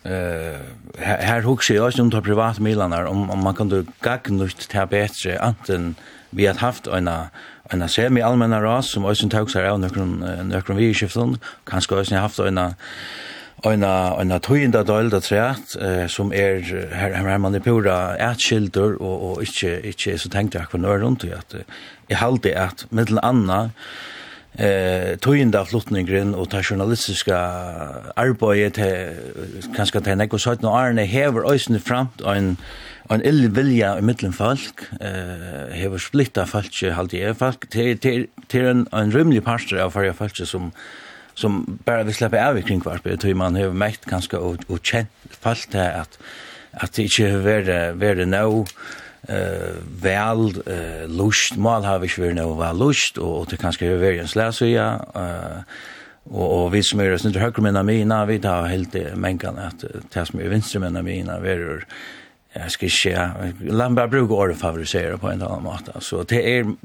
eh 0.06 0.62
her, 1.00 1.22
her 1.22 1.42
hugsa 1.42 1.80
også 1.80 2.02
om 2.02 2.10
de 2.12 2.22
privat 2.22 2.60
milene, 2.60 3.08
om 3.08 3.30
om 3.30 3.44
man 3.44 3.56
kan 3.56 3.70
du 3.70 3.86
gagne 4.02 4.44
ut 4.44 4.68
til 4.70 4.88
bedre, 4.88 5.42
anten 5.42 5.96
vi 6.32 6.46
har 6.46 6.58
haft 6.60 6.88
eina 6.88 7.30
eina 7.72 7.88
semi 7.88 8.22
allmänna 8.22 8.62
ras 8.62 8.92
som 8.92 9.06
också 9.06 9.30
tog 9.30 9.52
sig 9.52 9.70
av 9.70 9.80
några 9.80 10.06
några 10.44 10.74
vi 10.74 10.94
skiftan 10.94 11.38
kanskje 11.66 12.00
också 12.00 12.16
haft 12.16 12.40
eina 12.40 12.76
Eina, 13.64 14.16
eina 14.20 14.42
tøyinda 14.44 14.82
der 14.84 15.20
træt, 15.24 15.76
eh, 15.80 16.08
som 16.08 16.34
er, 16.34 16.60
her, 16.92 17.14
her 17.16 17.38
man 17.38 17.56
er 17.56 17.64
pura 17.64 18.16
ætskildur, 18.20 18.98
og, 19.00 19.22
og 19.30 19.44
ikkje, 19.44 19.80
ikkje 19.94 20.18
så 20.18 20.30
tenkte 20.30 20.60
tenkt 20.60 20.72
på 20.72 20.78
nøy 20.78 21.00
rundt 21.00 21.24
i 21.24 21.32
at, 21.32 21.56
jeg 22.10 22.18
halde 22.18 22.52
at, 22.52 22.86
middel 22.92 23.20
anna, 23.24 23.70
eh 24.60 25.18
tøyinda 25.18 25.64
flutningrin 25.66 26.36
og 26.38 26.52
ta 26.52 26.62
journalistiska 26.62 27.38
arbeiði 28.20 28.70
til 28.78 29.64
kanskje 29.74 30.02
til 30.06 30.20
nekko 30.20 30.38
sætna 30.38 30.70
arne 30.78 31.08
hevur 31.10 31.48
eisini 31.50 31.80
framt 31.82 32.22
ein 32.22 32.58
ein 33.10 33.26
ill 33.26 33.50
vilja 33.50 33.98
i 33.98 34.02
millum 34.02 34.34
folk 34.34 34.86
eh 35.02 35.74
hever 35.74 35.98
splitta 35.98 36.46
folk 36.46 36.70
halde 36.94 37.18
er 37.22 37.34
folk 37.34 37.66
til 37.72 37.98
til 37.98 38.68
ein 38.68 38.86
ein 38.94 39.14
rymlig 39.14 39.44
pastor 39.44 39.80
av 39.80 39.92
fyrir 39.92 40.14
folk 40.14 40.38
som 40.46 40.72
som 41.34 41.80
bara 41.86 42.04
vi 42.04 42.14
släpper 42.14 42.50
av 42.50 42.58
i 42.58 42.62
kringvarpet, 42.62 43.20
tror 43.20 43.34
man 43.34 43.56
har 43.56 43.70
mäkt 43.70 44.06
ganska 44.06 44.40
och, 44.40 44.58
och 44.68 44.80
känt 44.86 45.10
fallt 45.42 45.72
det 45.72 45.94
att, 45.94 46.20
att 46.72 46.94
det 46.94 47.04
inte 47.04 47.32
har 47.32 47.40
varit, 47.40 47.96
varit 47.96 48.28
nå 48.28 48.66
eh 49.28 49.76
väl 50.02 50.40
uh, 50.68 51.08
lust. 51.08 51.56
Mal 51.56 51.84
har 51.84 52.00
vi 52.00 52.08
ju 52.08 52.24
värre 52.24 52.34
nå 52.34 52.54
väl 52.54 52.78
lust 52.78 53.18
och 53.18 53.40
och 53.40 53.48
det 53.50 53.58
kanske 53.58 53.86
är 53.86 53.98
väldigt 53.98 54.30
släs 54.30 54.58
så 54.58 54.66
ja 54.66 55.06
eh 55.16 55.62
och 56.24 56.64
och 56.64 56.74
vi 56.74 56.84
som 56.84 57.00
er 57.00 57.18
snitt 57.18 57.36
inte 57.36 57.40
högre 57.40 57.62
men 57.62 57.86
mina 57.86 58.26
vi 58.26 58.40
tar 58.40 58.68
helt 58.68 58.96
mänkan 59.16 59.58
att 59.58 59.84
tas 60.10 60.34
med 60.34 60.50
vänster 60.50 60.80
men 60.80 61.04
mina 61.04 61.40
verur 61.40 61.86
jag 62.54 62.72
ska 62.72 62.88
meg 63.58 63.96
bare 63.96 64.08
bruke 64.08 64.34
året 64.34 64.58
favorisere 64.58 65.18
på 65.18 65.30
en 65.30 65.42
annan 65.42 65.64
måte. 65.64 65.92
Så 66.00 66.24
det 66.24 66.58
är 66.58 66.76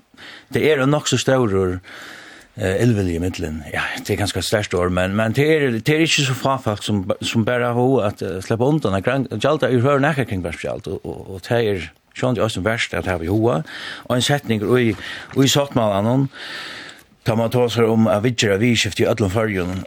det 0.49 0.73
är 0.73 0.87
nok 0.87 1.09
så 1.09 1.19
større 1.19 1.81
eh 2.61 2.83
elvel 2.83 3.09
i 3.09 3.19
mittlen. 3.19 3.63
Ja, 3.73 3.83
det 4.07 4.13
är 4.13 4.17
ganska 4.17 4.43
störst 4.43 4.75
år 4.75 4.89
men 4.89 5.17
men 5.17 5.33
det 5.33 5.57
är 5.57 5.71
det 5.71 5.97
är 5.97 6.01
inte 6.01 6.23
så 6.23 6.35
farfallt 6.35 6.83
som 6.83 7.13
som 7.21 7.45
bara 7.45 7.73
ho 7.73 8.01
att 8.01 8.23
uh, 8.23 8.41
släppa 8.41 8.65
undan 8.65 8.93
när 8.93 9.01
grand 9.01 9.45
jalta 9.45 9.71
i 9.71 9.81
hör 9.81 9.99
näka 9.99 10.25
kring 10.25 10.43
värspjalt 10.43 10.87
och 10.87 11.07
och, 11.07 11.35
och 11.35 11.41
det 11.49 11.55
är 11.55 11.93
sjön 12.15 12.35
det 12.35 12.43
är 12.43 12.49
som 12.49 12.63
värst 12.63 12.95
att 12.95 13.07
ha 13.07 13.19
vi 13.19 13.27
hoa 13.27 13.63
och 14.09 14.15
en 14.17 14.23
sättning 14.23 14.79
i 14.79 14.97
och 15.37 15.45
i 15.45 15.49
sagt 15.49 15.75
man 15.75 15.93
annan 15.93 16.29
Ta 17.23 17.37
man 17.37 17.51
ta 17.51 17.71
sig 17.71 17.85
om 17.85 18.07
att 18.07 18.23
vidgera 18.23 18.57
vi 18.57 18.77
skift 18.77 19.01
i 19.01 19.05
ödlom 19.05 19.31
färgen. 19.31 19.85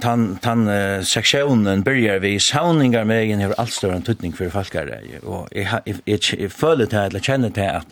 Tan, 0.00 0.36
tan 0.36 0.68
uh, 0.68 1.02
sektionen 1.02 1.82
börjar 1.82 2.18
vi 2.18 2.40
sauningar 2.40 3.04
med 3.04 3.22
egen 3.22 3.40
över 3.40 3.54
allt 3.60 3.72
större 3.72 4.00
tutning 4.00 4.32
för 4.32 4.50
falkare. 4.50 5.00
Och 5.22 5.48
jag, 5.50 5.62
jag, 5.62 5.82
jag, 5.84 6.00
jag, 6.04 6.20
jag, 6.30 6.50
jag, 6.62 6.92
jag, 6.92 7.12
jag, 7.12 7.22
jag, 7.24 7.52
jag, 7.56 7.82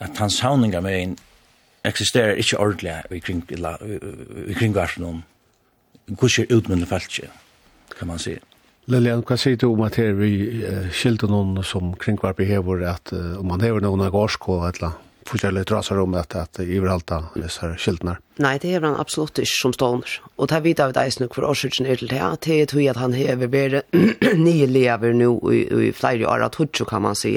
jag, 0.00 0.08
jag, 0.18 0.32
sauningar 0.32 0.80
med 0.80 1.02
jag, 1.02 1.16
eksisterer 1.84 2.38
ikke 2.38 2.60
ordentlig 2.62 2.94
i 3.10 3.20
kring, 3.20 3.42
i 3.50 4.54
kring 4.54 4.74
versen 4.74 5.04
om 5.04 5.22
hvordan 6.08 6.50
utmyndet 6.50 6.88
feltje, 6.90 7.30
kan 7.98 8.08
man 8.08 8.18
si. 8.22 8.36
Lilian, 8.90 9.22
hva 9.22 9.36
sier 9.38 9.58
du 9.60 9.68
om 9.68 9.84
at 9.86 9.96
her 10.00 10.16
vi 10.18 10.32
uh, 10.64 10.88
skilte 10.90 11.28
noen 11.30 11.60
som 11.66 11.92
kringvarp 11.94 12.40
i 12.42 12.48
hever, 12.50 12.82
at 12.90 13.12
uh, 13.14 13.38
om 13.38 13.46
man 13.52 13.62
hever 13.62 13.84
noen 13.84 14.02
av 14.02 14.10
gårdsko 14.14 14.58
et 14.66 14.80
eller 14.80 14.90
annet, 14.90 15.08
forskjellig 15.22 15.62
drasar 15.70 16.00
om 16.02 16.16
at, 16.18 16.34
at 16.34 16.58
i 16.64 16.66
iverhalta 16.74 17.20
disse 17.36 17.68
skiltene? 17.78 18.16
Nei, 18.40 18.56
det 18.58 18.70
hever 18.72 18.88
han 18.88 19.00
absolutt 19.00 19.36
ikke 19.42 19.58
som 19.58 19.74
stående. 19.76 20.08
Og 20.40 20.48
det 20.48 20.56
er 20.56 20.64
vidt 20.64 20.80
av 20.80 20.94
deg 20.96 21.18
nok 21.20 21.34
for 21.36 21.48
årsutsen 21.50 21.86
er 21.86 22.00
til 22.00 22.08
det. 22.08 22.22
Det 22.46 22.60
er 22.62 22.70
tog 22.70 22.86
at 22.88 23.00
han 23.00 23.16
hever 23.16 23.50
bare 23.52 23.82
nye 24.46 24.68
lever 24.70 25.12
nå 25.16 25.34
i, 25.52 25.64
i 25.88 25.90
flere 25.96 26.28
år 26.28 26.46
av 26.46 26.54
tog, 26.56 26.72
kan 26.88 27.04
man 27.04 27.18
si. 27.18 27.36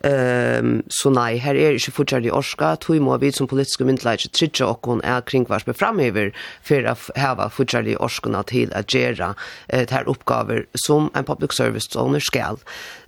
Um, 0.00 0.78
så 0.88 1.10
nei, 1.12 1.34
her 1.44 1.58
er 1.60 1.76
ikke 1.76 1.92
fortsatt 1.92 2.24
i 2.24 2.32
orska. 2.32 2.72
Tog 2.80 3.02
må 3.04 3.18
vi 3.20 3.28
som 3.36 3.48
politiske 3.50 3.84
myndighet 3.84 4.24
ikke 4.32 4.64
og 4.64 4.78
åkken 4.78 5.02
er 5.04 5.20
kringvars 5.28 5.66
med 5.68 5.76
framhever 5.76 6.30
for 6.64 6.88
å 6.88 6.94
heve 7.20 7.48
fortsatt 7.52 7.90
i 7.90 7.98
orskene 8.00 8.40
til 8.48 8.72
å 8.72 8.80
gjøre 8.80 9.34
uh, 9.34 9.84
her 9.92 10.08
oppgaver 10.08 10.64
som 10.86 11.10
en 11.12 11.28
public 11.28 11.52
service 11.56 11.90
stående 11.90 12.22
skal. 12.24 12.56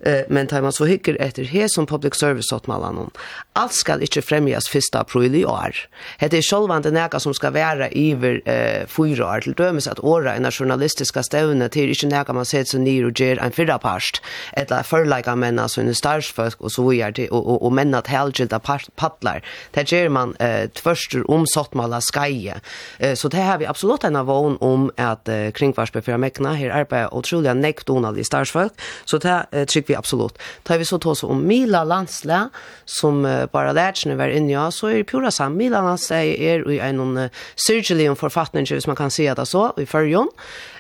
Uh, 0.05 0.29
men 0.29 0.51
tar 0.53 0.65
man 0.65 0.77
så 0.77 0.89
hykker 0.91 1.17
etter 1.23 1.49
her 1.49 1.71
som 1.73 1.89
public 1.89 2.19
service 2.19 2.53
åttmallene. 2.53 3.09
Alt 3.57 3.77
skal 3.79 4.05
ikke 4.05 4.25
fremjas 4.25 4.69
1. 4.69 4.93
april 5.01 5.33
i 5.39 5.47
år. 5.49 5.87
Det 6.21 6.43
er 6.43 6.45
sjølvende 6.45 6.93
näka 7.03 7.21
som 7.21 7.35
ska 7.35 7.51
vara 7.51 7.89
iver 7.91 8.43
eh 8.45 8.87
fyra 8.87 9.27
år. 9.27 9.41
Till 9.41 9.53
dömes 9.53 9.89
att 9.89 10.01
åra 10.01 10.35
en 10.35 10.51
journalistiska 10.51 11.23
stävne 11.23 11.69
till 11.69 11.89
inte 11.89 12.07
näka 12.07 12.33
man 12.33 12.45
sett 12.45 12.69
så 12.69 12.79
ner 12.79 13.07
och 13.07 13.21
ger 13.21 13.39
en 13.39 13.53
fyra 13.53 13.79
past 13.79 14.23
eller 14.53 14.83
för 14.83 15.05
lika 15.05 15.37
män 15.37 15.59
alltså 15.59 15.81
en 15.81 15.95
starsfolk 15.95 16.61
och 16.61 16.73
så 16.73 16.93
gör 16.93 17.13
till 17.13 17.29
och 17.31 17.53
och, 17.53 17.63
och 17.63 17.73
män 17.73 17.95
att 17.95 18.07
helgilda 18.07 18.61
paddlar. 18.95 19.43
Det 19.71 19.93
ger 19.93 20.09
man 20.09 20.37
eh 20.39 20.69
först 20.75 21.15
om 21.29 21.47
sottmala 21.47 22.01
skaje. 22.01 22.61
Eh, 22.99 23.15
så 23.15 23.29
det 23.29 23.37
här 23.37 23.59
vi 23.59 23.67
absolut 23.67 24.05
en 24.05 24.17
avon 24.17 24.57
om 24.61 24.91
att 24.97 25.29
eh, 25.29 25.51
kringvarsbe 25.51 26.03
för 26.03 26.17
mäkna. 26.17 26.55
Här 26.55 26.71
arbetar 26.71 27.15
otroliga 27.15 27.55
nektonal 27.55 28.19
i 28.19 28.25
starsfolk 28.25 28.73
så 29.05 29.19
det 29.19 29.47
eh, 29.51 29.65
tycker 29.65 29.89
vi 29.89 29.95
absolut. 29.95 30.39
Tar 30.63 30.79
vi 30.79 30.85
så 30.85 30.99
tås 30.99 31.25
om 31.25 31.47
Mila 31.47 31.85
Landsla 31.85 32.51
som 32.85 33.25
eh, 33.25 33.47
bara 33.53 33.73
lärt 33.73 33.97
sig 33.97 34.11
när 34.11 34.17
var 34.17 34.29
inne 34.29 34.53
ja, 34.53 34.71
så 34.71 34.87
är 34.87 34.95
det 34.95 35.05
pura 35.05 35.31
sam. 35.31 35.57
Mila 35.57 35.83
Landsla 35.83 36.25
är 36.25 36.71
i 36.71 36.79
en 36.79 36.92
en 37.01 37.17
uh, 37.25 37.43
syrgelig 37.57 38.11
om 38.11 38.19
forfattning, 38.19 38.69
hvis 38.69 38.87
man 38.87 38.99
kan 38.99 39.11
si 39.11 39.27
det 39.27 39.49
så, 39.49 39.71
i 39.81 39.89
førjon. 39.89 40.31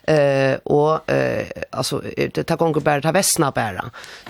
Eh, 0.08 0.56
og 0.66 1.10
eh, 1.10 1.46
altså, 1.70 2.00
det 2.34 2.42
tar 2.46 2.58
gonger 2.58 2.82
bare, 2.82 3.00
det 3.04 3.12
vestna 3.14 3.52
bare. 3.54 3.84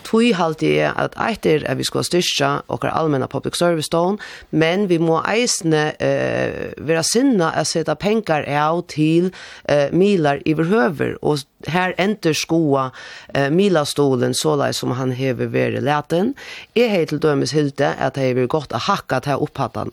Tui 0.04 0.32
halte 0.36 0.68
jeg 0.68 0.92
at 1.00 1.16
etter 1.16 1.64
at 1.64 1.78
vi 1.80 1.86
skal 1.88 2.04
styrka 2.04 2.50
og 2.68 2.84
allmenna 2.90 3.26
public 3.26 3.56
service 3.56 3.88
stån, 3.88 4.18
men 4.50 4.88
vi 4.90 4.98
må 5.00 5.22
eisne 5.24 5.94
eh, 5.96 6.74
vera 6.76 7.04
sinna 7.06 7.52
at 7.56 7.70
seta 7.70 7.96
penkar 7.96 8.44
av 8.44 8.82
til 8.92 9.30
eh, 9.64 9.88
milar 9.96 10.42
iverhøver, 10.44 11.16
og 11.22 11.40
her 11.72 11.96
enter 12.00 12.36
skoa 12.36 12.90
eh, 13.34 13.48
milastolen 13.52 14.36
såleis 14.36 14.82
som 14.82 14.92
han 14.98 15.14
hever 15.16 15.48
veri 15.54 15.80
leten. 15.80 16.34
Jeg 16.76 16.92
heit 16.92 17.12
til 17.12 17.22
dømes 17.22 17.56
hilde 17.56 17.94
at 17.96 18.18
det 18.18 18.28
hever 18.28 18.50
godt 18.50 18.76
a 18.76 18.82
hakka 18.82 19.22
til 19.24 19.40
opphattan, 19.40 19.92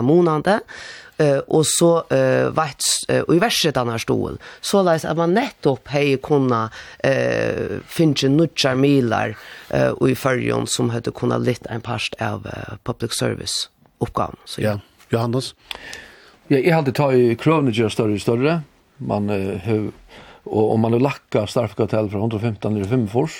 monande, 0.00 0.60
eh 1.20 1.38
och 1.38 1.66
så 1.66 2.04
eh 2.10 2.50
vart 2.50 2.82
och 3.26 3.34
i 3.34 3.38
verset 3.38 3.76
annars 3.76 4.02
stol 4.02 4.38
så 4.60 4.82
läs 4.82 5.04
att 5.04 5.16
man 5.16 5.34
nettopp 5.34 5.88
hej 5.88 6.16
kunna 6.16 6.70
eh 6.98 7.78
finna 7.86 8.28
nutchar 8.28 8.74
milar 8.74 9.36
eh 9.68 9.88
och 9.88 10.10
i 10.10 10.14
förjon 10.14 10.66
som 10.66 10.90
hade 10.90 11.10
kunna 11.10 11.38
lite 11.38 11.68
en 11.68 11.80
past 11.80 12.14
av 12.20 12.48
public 12.84 13.12
service 13.18 13.70
uppgåvan 13.98 14.36
så 14.44 14.60
ja. 14.60 14.80
Johannes 15.08 15.54
Ja, 16.52 16.58
jag 16.58 16.76
hade 16.76 16.92
tagit 16.92 17.46
i 17.46 17.70
gör 17.72 17.88
større 17.88 18.12
og 18.12 18.20
større. 18.20 18.62
Man 18.96 19.30
eh, 19.30 19.86
och 20.44 20.74
om 20.74 20.80
man 20.80 20.92
har 20.92 21.00
lackat 21.00 21.50
starfkartell 21.50 22.10
fra 22.10 22.18
115 22.18 22.76
eller 22.76 22.84
5 22.84 23.08
fors, 23.08 23.32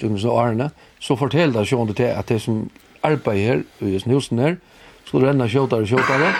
tjugos 0.00 0.24
och 0.24 0.40
arne, 0.40 0.70
så 1.00 1.16
forteller 1.16 1.60
det 1.60 1.66
sig 1.66 1.78
om 1.78 1.92
det 1.92 2.14
att 2.14 2.26
det 2.26 2.40
som 2.40 2.70
arbeider 3.00 3.46
her, 3.46 3.62
i 3.78 3.98
husen 4.04 4.38
her, 4.38 4.56
skulle 5.04 5.28
renne 5.28 5.48
skjåtare 5.48 5.82
og 5.82 5.88
skjåtare, 5.88 6.32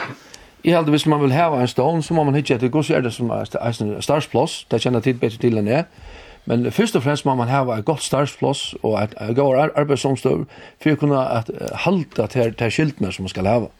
Jeg 0.66 0.74
heldur 0.74 0.96
hvis 0.96 1.07
man 1.07 1.20
vil 1.22 1.33
hava 1.33 1.61
en 1.62 1.68
stone, 1.70 2.02
så 2.02 2.14
må 2.14 2.24
man 2.26 2.35
hitje 2.35 2.57
etter 2.57 2.70
gos 2.74 2.88
er 2.90 3.05
det 3.05 3.12
som 3.14 3.31
er 3.31 3.46
en 3.70 4.02
starsplås, 4.02 4.64
det 4.70 4.81
kjenner 4.83 5.00
tid 5.00 5.20
bedre 5.20 5.38
til 5.38 5.61
enn 5.61 5.68
jeg. 5.70 5.85
Men 6.46 6.67
først 6.73 6.96
og 6.98 7.04
fremst 7.04 7.27
må 7.27 7.35
man 7.38 7.50
hava 7.50 7.77
et 7.79 7.85
godt 7.87 8.02
starsplås 8.02 8.75
og 8.83 8.96
et 8.98 9.14
gode 9.38 9.69
arbeidsomstøv 9.79 10.44
for 10.83 10.90
å 10.90 10.98
kunne 10.98 11.23
halda 11.87 12.27
til, 12.31 12.54
til 12.58 12.75
skiltene 12.75 13.12
som 13.14 13.27
man 13.27 13.35
skal 13.35 13.46
hava. 13.46 13.71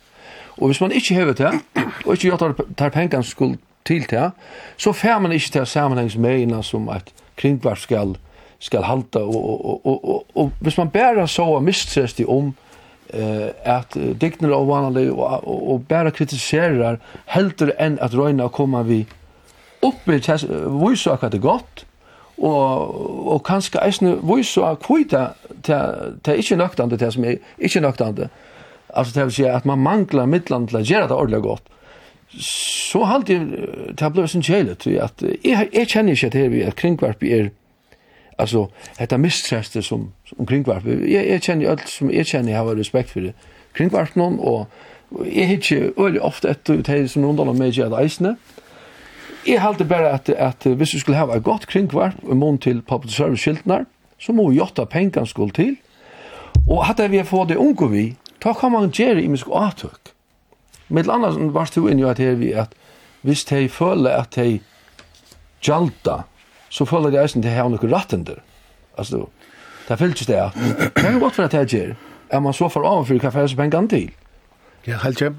Og 0.57 0.71
hvis 0.71 0.81
man 0.81 0.95
ikke 0.95 1.15
hever 1.15 1.35
til, 1.35 1.59
og 2.05 2.13
ikke 2.15 2.31
gjør 2.31 2.55
tar 2.79 2.95
pengene 2.95 3.27
skuld 3.27 3.59
til 3.87 4.07
til, 4.07 4.31
så 4.77 4.93
fer 4.93 5.19
man 5.19 5.35
ikke 5.35 5.59
til 5.59 5.67
sammenhengsmeina 5.67 6.63
som 6.63 6.87
et 6.95 7.11
kringvart 7.37 7.83
skal, 7.83 8.15
skal 8.59 8.87
halda. 8.87 9.27
Og, 9.27 9.67
og, 9.67 9.87
og, 9.87 10.09
og, 10.09 10.27
og, 10.35 10.53
hvis 10.61 10.79
man 10.79 10.91
bare 10.91 11.29
så 11.29 11.61
mistrest 11.61 12.21
i 12.21 12.25
om 12.29 12.55
eh 13.13 13.53
at 13.65 13.97
dikner 14.21 14.55
og 14.55 14.69
vanlig 14.69 15.11
og 15.13 15.45
og 15.47 15.69
og 15.73 15.87
bare 15.89 16.11
kritiserer 16.11 16.99
heldur 17.27 17.73
enn 17.79 17.99
at 18.01 18.15
røyna 18.15 18.45
að 18.45 18.53
koma 18.53 18.83
vi 18.83 19.07
oppi 19.83 20.21
til 20.21 20.49
vise 20.83 21.11
akkurat 21.11 21.33
det 21.33 21.43
godt 21.43 21.87
og 22.39 23.33
og 23.33 23.45
kanskje 23.45 23.81
eisne 23.85 24.17
vise 24.23 24.61
að 24.61 24.81
kvita 24.85 25.23
til 25.63 26.19
ta 26.23 26.33
ikke 26.33 26.57
nøktande 26.57 26.99
til 26.99 27.13
som 27.13 27.25
er 27.25 27.39
ikke 27.59 27.81
nøktande 27.81 28.29
altså 28.89 29.13
til 29.13 29.23
å 29.23 29.31
si 29.31 29.45
at 29.45 29.65
man 29.65 29.79
manglar 29.79 30.27
midland 30.27 30.69
til 30.69 30.81
å 30.81 30.85
gjøre 30.85 31.09
det 31.09 31.17
ordentlig 31.17 31.43
godt 31.43 31.73
så 32.43 33.05
halt 33.05 33.31
å 33.31 34.11
bli 34.11 34.27
sin 34.29 34.43
sån 34.43 34.75
til 34.77 34.99
at 35.01 35.23
jeg, 35.23 35.69
jeg 35.73 35.89
kjenner 35.89 36.13
ikke 36.13 36.27
at 36.27 36.35
her 36.35 36.49
vi 36.49 36.63
at 36.63 36.77
kringvarp 36.77 37.23
er 37.23 37.51
altså 38.39 38.67
detta 38.99 39.17
mistreste 39.17 39.83
som 39.83 40.11
om 40.39 40.47
kringvarp. 40.47 40.87
Jeg, 40.87 41.23
jeg 41.29 41.43
kjenner 41.43 41.73
alt 41.75 41.89
som 41.91 42.11
jeg 42.11 42.27
kjenner 42.27 42.55
jeg 42.55 42.61
har 42.61 42.79
respekt 42.79 43.15
for 43.15 43.29
det. 43.29 43.33
Kringvarp 43.77 44.17
noen, 44.19 44.39
og 44.41 44.67
jeg 45.27 45.49
har 45.49 45.59
ikke 45.61 45.93
øyelig 46.01 46.23
ofte 46.27 46.51
etter 46.51 46.83
det 46.83 47.11
som 47.13 47.25
rundt 47.25 47.41
om 47.41 47.53
meg 47.57 47.77
gjør 47.77 47.99
eisene. 48.01 48.37
Jeg 49.47 49.63
halte 49.63 49.87
bare 49.87 50.11
at, 50.17 50.29
at 50.29 50.67
hvis 50.67 50.97
vi 50.97 51.03
skulle 51.05 51.19
ha 51.21 51.29
et 51.37 51.45
godt 51.47 51.69
kringvarp 51.71 52.19
i 52.25 52.35
mån 52.35 52.59
til 52.59 52.83
public 52.83 53.15
service 53.15 53.45
skiltene, 53.45 53.85
så 54.19 54.33
må 54.33 54.49
vi 54.51 54.59
gjøre 54.59 54.87
pengene 54.91 55.27
skulle 55.27 55.55
til. 55.55 55.77
Og 56.67 56.87
hadde 56.89 57.11
vi 57.13 57.23
fått 57.23 57.53
det 57.53 57.61
unge 57.63 57.91
vi, 57.93 58.07
da 58.43 58.53
kan 58.57 58.73
man 58.73 58.91
gjøre 58.91 59.23
i 59.23 59.29
minst 59.31 59.47
avtøk. 59.47 60.13
Med 60.89 61.11
annars 61.11 61.39
var 61.55 61.71
det 61.71 61.77
jo 61.77 61.89
inn 61.89 62.05
att 62.05 62.21
at 62.21 62.39
vi 62.41 62.53
at 62.53 62.75
hvis 63.23 63.45
de 63.45 63.69
føler 63.69 64.11
at 64.11 64.35
de 64.35 64.61
jalta 65.67 66.25
så 66.69 66.85
føler 66.85 67.11
de 67.11 67.21
eisen 67.23 67.43
til 67.43 67.51
å 67.51 67.55
ha 67.55 67.69
noen 67.69 67.93
rattender. 67.93 68.43
Altså, 68.99 69.27
Det 69.89 69.99
fylgis 69.99 70.27
det. 70.27 70.43
Det 70.97 71.05
er 71.05 71.19
godt 71.19 71.35
for 71.35 71.47
at 71.47 71.55
jeg 71.55 71.67
gjør. 71.67 71.95
Er 72.31 72.41
man 72.43 72.55
så 72.57 72.69
for 72.69 72.87
avfyr 72.87 73.21
hva 73.23 73.31
fyrir 73.31 73.59
pengene 73.59 73.89
til? 73.89 74.09
Ja, 74.87 74.99
helt 75.03 75.19
kjem. 75.19 75.37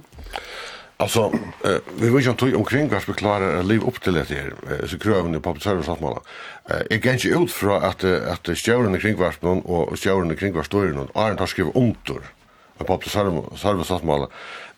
Altså, 0.99 1.27
eh, 1.65 1.77
vi 1.99 2.09
vet 2.09 2.23
ikke 2.23 2.31
om 2.31 2.37
tog 2.37 2.55
omkring 2.57 2.87
hva 2.89 3.01
vi 3.05 3.13
klarer 3.13 3.59
liv 3.63 3.83
opp 3.85 3.99
til 4.01 4.15
dette 4.17 4.33
her, 4.33 4.55
eh, 4.65 4.87
så 4.89 4.97
krøvene 4.97 5.39
på 5.39 5.51
observasjonsmålet. 5.53 6.23
Eh, 6.71 6.81
jeg 6.91 7.01
går 7.03 7.19
ikke 7.19 7.41
ut 7.43 7.51
fra 7.51 7.75
at, 7.89 8.03
at 8.03 8.49
stjøvren 8.57 8.95
i 8.95 9.01
kringvarspen 9.03 9.61
og 9.65 9.93
stjøvren 9.97 10.31
i 10.31 10.39
kringvarsstøyren 10.39 11.03
og 11.03 11.11
Arne 11.13 11.37
har 11.37 11.51
skrivet 11.51 11.75
omtur 11.75 12.23
på 12.79 12.93
observasjonsmålet, 12.93 14.29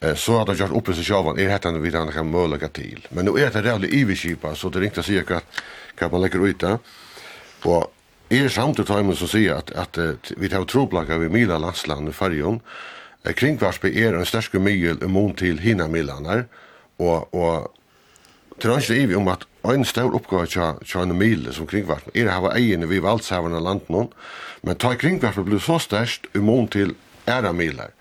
eh, 0.02 0.16
så 0.16 0.42
at 0.42 0.52
han 0.52 0.60
gjort 0.60 0.76
opp 0.76 0.90
i 0.90 0.98
seg 0.98 1.08
sjåvan, 1.08 1.40
er 1.40 1.54
hette 1.54 1.72
han 1.72 1.82
vidt 1.82 1.96
kan 2.14 2.28
mølega 2.28 2.68
til. 2.68 3.00
Men 3.12 3.26
nå 3.26 3.38
er 3.38 3.54
det 3.54 3.64
rævlig 3.64 3.94
iviskipa, 4.02 4.56
så 4.56 4.70
det 4.70 4.82
ringte 4.84 5.04
sier 5.04 5.24
hva, 5.24 5.40
hva 5.96 6.12
man 6.12 6.22
legger 6.26 6.44
ut 6.44 6.60
det. 6.60 6.76
Og 7.64 7.88
Er 8.30 8.46
det 8.46 8.54
samt 8.54 8.78
i 8.78 8.86
timen 8.86 9.16
som 9.18 9.30
sier 9.32 9.58
at, 9.58 9.72
at, 9.74 9.98
at 9.98 10.32
vi 10.38 10.50
tar 10.52 10.68
troplaka 10.70 11.18
vi 11.18 11.32
mila 11.34 11.58
landsland 11.58 12.12
i 12.12 12.14
fargen, 12.14 12.60
kringvarspe 13.26 13.90
er 13.90 14.14
en 14.14 14.26
størske 14.26 14.62
mygel 14.62 15.02
imot 15.04 15.40
til 15.42 15.58
hina 15.60 15.88
milanar, 15.90 16.46
og, 17.02 17.34
og 17.34 17.74
til 18.62 18.76
hans 18.76 18.90
vi 18.90 19.16
om 19.18 19.28
at 19.34 19.48
en 19.66 19.86
stor 19.86 20.14
oppgave 20.14 20.46
tja, 20.46 20.72
tja 20.86 21.04
en 21.04 21.18
mile 21.18 21.54
som 21.56 21.68
kringvarspe 21.68 22.14
er 22.14 22.30
hava 22.30 22.54
egene 22.60 22.88
vi 22.88 23.02
valdshaverne 23.02 23.64
landen, 23.66 24.12
men 24.62 24.78
ta 24.78 24.94
kringvarspe 24.94 25.44
blir 25.48 25.64
så 25.64 25.80
størst 25.82 26.30
imon 26.38 26.70
til 26.70 26.94
æra 27.28 27.52
milar. 27.52 27.96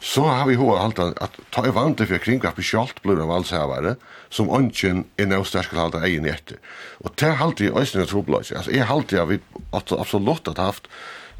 Så 0.00 0.26
har 0.26 0.46
vi 0.50 0.58
hva 0.58 0.82
alt 0.82 0.98
at 0.98 1.38
ta 1.54 1.64
i 1.66 1.74
vant 1.74 2.02
til 2.02 2.18
kringvarspe 2.18 2.66
sjalt 2.66 2.98
blir 3.06 3.22
en 3.22 3.30
valdshavare, 3.30 3.94
og 3.94 4.17
som 4.30 4.50
ønsken 4.52 5.04
er 5.18 5.30
nå 5.30 5.42
sterkere 5.46 5.86
halda 5.86 6.02
egen 6.08 6.26
etter. 6.28 6.58
Og 7.04 7.14
det 7.16 7.30
er 7.30 7.44
alltid 7.44 7.76
øyne 7.76 8.06
trobløs. 8.06 8.52
Altså, 8.52 8.70
jeg 8.70 8.84
er 8.84 8.92
alltid 8.92 9.22
at 9.22 9.28
vi 9.30 9.40
absolutt 9.72 10.50
har 10.50 10.64
haft 10.64 10.88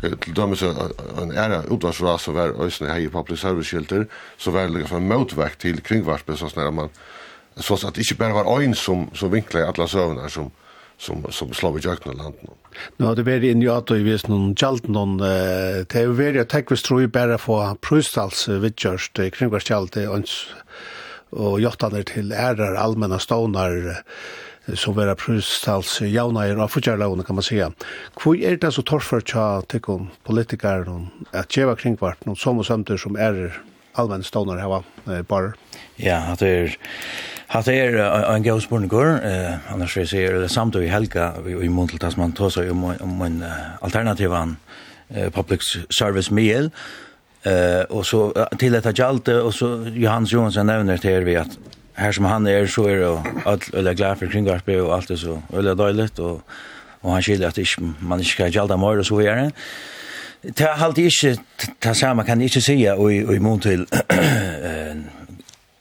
til 0.00 0.36
dømes 0.36 0.62
en 0.62 1.32
ære 1.34 1.64
utvarsra 1.74 2.18
som 2.22 2.34
var 2.34 2.54
øyne 2.54 2.92
hei 2.92 3.08
public 3.08 3.40
service 3.40 3.68
skilter, 3.68 4.06
så 4.38 4.50
var 4.50 4.68
det 4.68 4.78
liksom 4.78 5.02
en 5.02 5.08
motvekt 5.08 5.60
til 5.66 5.82
kringvarpet, 5.82 6.38
sånn 6.38 6.54
at 6.54 6.74
man 6.74 6.92
så 7.58 7.74
at 7.74 7.96
det 7.96 8.06
ikke 8.06 8.20
bare 8.20 8.36
var 8.36 8.60
øyne 8.60 8.76
som, 8.78 9.08
som 9.14 9.32
vinklet 9.32 9.64
i 9.64 9.66
alle 9.66 9.88
søvnene 9.88 10.30
som, 10.30 10.50
som 10.98 11.24
som 11.32 11.50
slår 11.52 11.78
i 11.78 11.82
jökna 11.82 12.14
landen. 12.14 12.54
Nå 12.98 13.14
det 13.14 13.24
blir 13.26 13.42
inn 13.42 13.62
i 13.62 13.70
at 13.72 13.90
vi 13.90 14.04
vis 14.06 14.28
noen 14.28 14.54
kjalt 14.54 14.86
noen 14.86 15.16
det 15.18 15.98
er 15.98 16.06
jo 16.06 16.14
veri 16.14 16.38
at 16.38 16.52
tekvis 16.54 16.86
tror 16.86 17.02
jeg 17.02 17.12
bare 17.12 17.38
få 17.38 17.58
prøystals 17.82 18.46
vidtjørst 18.48 19.18
kringvarskjalt 19.34 19.98
det 19.98 20.06
øns 20.06 20.44
og 21.32 21.60
jottaner 21.60 22.02
til 22.02 22.32
ærar 22.32 22.76
allmänna 22.76 23.18
stånar 23.18 24.02
som 24.74 24.96
vera 24.96 25.14
prustals 25.16 26.00
jaunair 26.00 26.58
og 26.58 26.76
av 26.76 27.24
kan 27.24 27.34
man 27.36 27.42
säga. 27.42 27.72
Hvor 28.14 28.36
er 28.36 28.56
det 28.56 28.74
så 28.74 28.82
torfer 28.82 29.20
tja 29.20 29.62
tikkum 29.62 30.10
politikar 30.24 30.84
at 31.32 31.48
kring 31.48 31.76
kringvart 31.76 32.26
noen 32.26 32.36
som 32.36 32.58
og 32.58 32.66
sømter 32.66 32.96
som 32.96 33.16
er 33.16 33.60
allmänna 33.94 34.24
stånar 34.24 34.58
hava 34.58 34.82
bar? 35.28 35.54
Ja, 35.96 36.32
at 36.32 36.42
er 36.42 36.76
Hat 37.48 37.68
er 37.68 37.96
en 38.34 38.42
gav 38.42 38.60
spurningur, 38.60 39.24
eh, 39.24 39.72
annars 39.72 39.96
vi 39.96 40.04
ser 40.06 40.38
det 40.38 40.50
samt 40.50 40.74
við 40.74 40.90
helga 40.90 41.32
i 41.46 41.68
mun 41.68 41.88
tas 41.88 42.16
man 42.16 42.32
tåsa 42.32 42.70
om 42.70 43.22
ein 43.22 43.42
alternativan 43.80 44.56
public 45.32 45.62
service 45.90 46.30
meal 46.30 46.70
Eh 47.48 47.82
och 47.82 48.06
så 48.06 48.46
till 48.58 48.72
detta 48.72 48.92
Jalte 48.92 49.34
och 49.34 49.54
så 49.54 49.86
Johannes 49.94 50.32
Johansson 50.32 50.66
nämner 50.66 50.98
det 51.02 51.08
här 51.08 51.20
vi 51.20 51.36
att 51.36 51.58
här 51.94 52.12
som 52.12 52.24
han 52.24 52.46
är 52.46 52.66
så 52.66 52.86
är 52.86 52.96
det 52.96 53.22
all 53.44 53.60
eller 53.72 53.94
glad 53.94 54.18
för 54.18 54.26
kringvarpe 54.26 54.80
och 54.80 54.94
allt 54.94 55.08
det 55.08 55.16
så 55.16 55.42
eller 55.52 55.74
dåligt 55.74 56.18
och 56.18 56.42
och 57.00 57.12
han 57.12 57.22
skiljer 57.22 57.48
att 57.48 57.58
inte, 57.58 57.82
man 57.98 58.18
inte 58.18 58.30
ska 58.30 58.48
Jalta 58.48 58.76
mer 58.76 58.98
och 58.98 59.06
så 59.06 59.16
vidare. 59.16 59.50
Det 60.42 60.64
har 60.64 60.84
alltid 60.86 61.04
inte 61.04 61.42
det 61.78 61.94
samma 61.94 62.24
kan 62.24 62.42
inte 62.42 62.60
säga 62.60 62.96
och 62.96 63.12
i 63.12 63.16
i 63.16 63.40
mån 63.40 63.60
till 63.60 63.86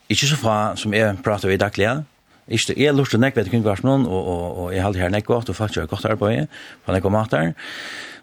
eh 0.08 0.16
så 0.16 0.36
fra 0.36 0.76
som 0.76 0.94
är 0.94 1.16
prata 1.22 1.48
vi 1.48 1.56
dagligen 1.56 2.04
Ikke, 2.48 2.74
jeg 2.80 2.94
lurte 2.94 3.18
nekk 3.20 3.36
ved 3.36 3.50
kringvarsnån, 3.52 4.06
og, 4.06 4.28
og, 4.28 4.58
og 4.58 4.68
jeg 4.72 4.80
halte 4.82 5.02
her 5.02 5.10
nekk 5.12 5.26
godt, 5.28 5.50
og 5.52 5.56
faktisk 5.56 5.80
har 5.82 5.86
godt 5.90 6.06
arbeid 6.08 6.46
på 6.84 6.92
nekk 6.92 7.04
og. 7.04 7.52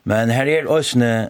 Men 0.03 0.29
her 0.33 0.45
er 0.45 0.67
også 0.67 1.29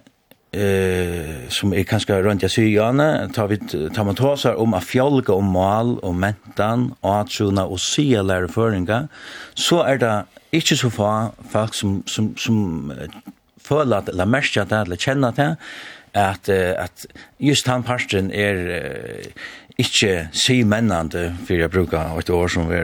eh 0.56 1.50
som 1.50 1.74
är 1.74 1.84
kanske 1.84 2.22
runt 2.22 2.42
jag 2.42 2.52
syjane 2.52 3.30
tar 3.34 3.48
vi 3.48 3.58
tar 3.90 4.04
man 4.04 4.16
tåsar 4.16 4.54
om 4.54 4.74
att 4.74 4.84
fjälga 4.84 5.34
om 5.34 5.46
mal 5.46 6.00
och 6.00 6.16
mentan 6.16 6.96
och 7.02 7.20
att 7.20 7.32
sjuna 7.32 7.66
och 7.66 7.80
se 7.80 8.22
lära 8.22 8.48
föringa 8.48 9.08
så 9.54 9.84
är 9.84 9.98
det 9.98 10.26
inte 10.52 10.76
så 10.78 10.90
få 10.90 11.32
folk 11.52 11.74
som 11.74 12.04
som 12.06 12.36
som 12.38 12.92
føler 13.66 13.98
at 13.98 14.14
la 14.14 14.26
merkja 14.26 14.66
det, 14.66 14.82
eller 14.86 14.96
kjenner 14.96 15.36
det, 15.36 15.56
at, 16.16 16.50
at 16.50 17.06
just 17.40 17.68
han 17.68 17.84
parten 17.84 18.32
er, 18.32 18.62
ikke 19.78 20.30
si 20.32 20.62
mennende 20.64 21.34
for 21.44 21.60
jeg 21.60 21.72
bruker 21.72 22.20
et 22.20 22.30
år 22.32 22.48
som 22.52 22.70
vi, 22.70 22.80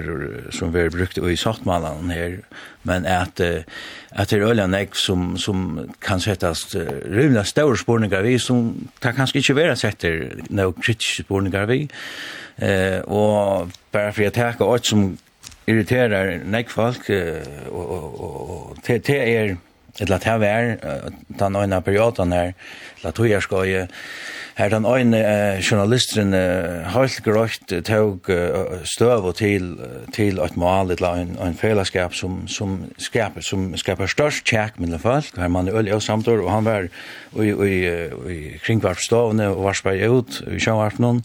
som 0.51 0.73
vi 0.73 0.89
brukt 0.91 1.17
i 1.23 1.37
sattmalene 1.39 2.11
her, 2.11 2.35
men 2.83 3.05
at, 3.07 3.39
at 3.39 4.29
det 4.29 4.39
er 4.41 4.49
øyne 4.49 4.67
nek 4.67 4.95
som, 4.99 5.37
som 5.39 5.87
kan 6.03 6.19
settes 6.19 6.65
uh, 6.75 6.83
rymlig 7.07 7.45
større 7.47 7.77
spårninger 7.79 8.21
vi, 8.27 8.37
som 8.39 8.73
kan 9.01 9.15
kanskje 9.15 9.39
ikke 9.39 9.55
være 9.55 9.79
setter 9.79 10.43
noen 10.49 10.77
kritiske 10.81 11.27
spårninger 11.27 11.67
vi, 11.71 11.81
Uh, 12.61 13.01
og 13.07 13.71
bare 13.91 14.11
for 14.13 14.21
jeg 14.21 14.33
takker 14.35 14.67
alt 14.69 14.85
som 14.85 15.05
irriterer 15.71 16.43
nek 16.45 16.69
folk, 16.69 17.07
uh, 17.09 17.71
og, 17.71 17.85
og, 17.95 18.19
og, 18.21 18.41
og 18.51 18.83
til, 18.85 18.99
til 19.01 19.15
er, 19.15 19.55
eller 19.97 20.21
det 20.21 20.49
er, 20.49 21.09
den 21.39 21.55
øyne 21.55 21.81
perioden 21.81 22.35
her, 22.35 22.51
eller 22.99 23.15
tog 23.17 23.29
jeg 23.29 23.41
skal 23.41 23.87
Her 24.55 24.69
den 24.69 24.85
ene 24.85 25.17
eh, 25.17 25.59
journalisteren 25.63 26.35
eh, 26.37 26.87
helt 26.93 27.23
grøyt 27.25 27.73
tog 27.87 28.29
eh, 28.29 28.85
støv 28.85 29.31
og 29.31 29.35
til, 29.39 29.73
til 30.13 30.39
et 30.43 30.57
mål, 30.59 30.91
et 30.91 31.01
en, 31.01 31.35
en 31.41 31.57
fellesskap 31.57 32.13
som, 32.13 32.47
som, 32.47 32.77
skaper, 33.01 33.41
som 33.41 33.71
skaper 33.79 34.11
størst 34.11 34.45
tjekk 34.45 34.79
med 34.79 34.99
folk. 35.01 35.33
Her 35.37 35.51
man 35.51 35.67
er 35.67 35.79
øl 35.81 35.91
og 35.95 36.03
samtår, 36.03 36.43
og 36.45 36.51
han 36.51 36.65
var 36.65 36.87
i, 37.41 37.49
i, 37.49 37.75
i 38.31 38.39
kringvarpstovene 38.61 39.49
og 39.49 39.63
var 39.63 39.71
varspar 39.71 39.99
ut 40.11 40.41
i 40.51 40.59
sjøvarpen. 40.59 41.21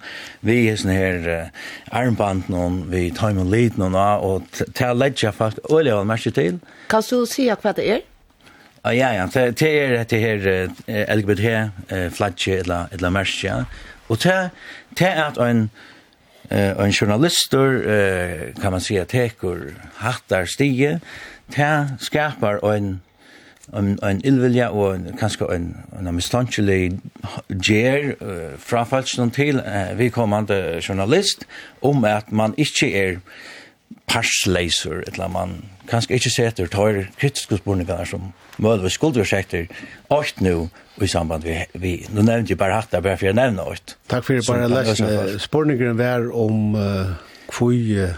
Vi 0.47 0.59
er 0.70 0.79
sånne 0.81 0.97
her 0.97 1.31
eh, 1.33 1.64
armband 1.91 2.51
noen, 2.53 2.85
vi 2.93 3.09
tar 3.14 3.35
med 3.37 3.51
liten 3.51 3.83
noen, 3.83 3.97
og 3.97 4.47
til 4.55 4.93
å 4.93 4.97
legge 4.97 5.33
folk 5.35 5.59
øl 5.70 5.91
og 5.95 6.07
merke 6.09 6.31
til. 6.35 6.61
Kan 6.93 7.05
du 7.11 7.27
si 7.29 7.49
hva 7.51 7.74
det 7.77 7.89
er? 7.97 8.05
Ja, 8.87 9.11
ja, 9.12 9.26
det 9.26 9.62
er 9.62 10.05
det 10.05 10.20
her 10.20 10.68
LGBT 11.14 11.70
flagge 12.14 12.59
eller 12.59 12.87
eller 12.93 13.11
merkje. 13.11 13.64
Og 14.09 14.22
det 14.22 14.51
det 14.99 15.07
er 15.07 15.24
at 15.24 15.39
en 15.39 15.70
en 16.51 16.93
uh, 17.87 18.62
kan 18.62 18.72
man 18.72 18.80
säga 18.80 19.05
tekur 19.05 19.74
hattar 19.95 20.45
stige, 20.45 21.01
det 21.57 21.89
skapar 21.99 22.74
en 22.76 23.01
en 23.74 23.99
en 24.03 24.20
illvilja 24.24 24.68
og 24.70 24.95
en, 24.95 25.16
kanskje 25.18 25.55
en 25.55 25.76
en 25.99 26.14
mistankelig 26.14 27.01
ger 27.62 28.14
uh, 28.20 28.59
fra 28.59 28.84
falsk 28.84 29.34
til 29.34 29.57
uh, 29.59 29.99
vi 29.99 30.09
journalist 30.89 31.45
om 31.82 32.05
at 32.05 32.32
man 32.32 32.55
ikke 32.57 32.95
er 32.95 33.16
parsleiser, 34.07 35.03
et 35.03 35.16
eller 35.16 35.30
man 35.32 35.57
kanskje 35.91 36.18
ikke 36.18 36.32
setter 36.32 36.70
tøyre 36.70 37.07
kritiske 37.20 37.59
spørninger 37.61 38.05
som 38.09 38.30
mødvendig 38.59 38.93
skulle 38.95 39.22
vi 39.22 39.28
setter 39.28 39.66
åkt 40.14 40.41
nå 40.43 40.68
i 41.03 41.09
samband 41.11 41.45
vi, 41.45 41.59
vi 41.74 41.97
nå 42.11 42.24
nevnte 42.24 42.55
jeg 42.55 42.61
bare 42.61 42.78
hatt 42.80 42.95
det, 42.95 43.03
bare 43.05 43.18
for 43.18 43.28
jeg 43.28 43.39
nevner 43.39 43.72
åkt. 43.74 43.97
Takk 44.11 44.26
for 44.26 44.39
det, 44.39 44.47
bare 44.49 44.70
lest 44.72 45.43
spørningeren 45.45 45.99
var 45.99 46.30
om 46.32 46.78
uh, 46.78 47.12
hvor 47.53 47.74
uh, 47.74 48.16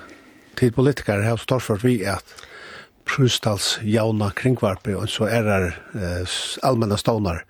tid 0.61 0.77
politikere 0.77 1.27
har 1.27 1.41
stått 1.43 1.66
for 1.66 1.85
vi 1.85 2.01
at 2.07 2.37
Prustals 3.09 3.79
jauna 3.89 4.29
kringvarpe 4.37 4.93
og 4.93 5.09
så 5.09 5.31
er 5.33 5.47
det 5.47 5.61
uh, 5.97 6.39
allmenna 6.62 6.99
stånar 7.01 7.45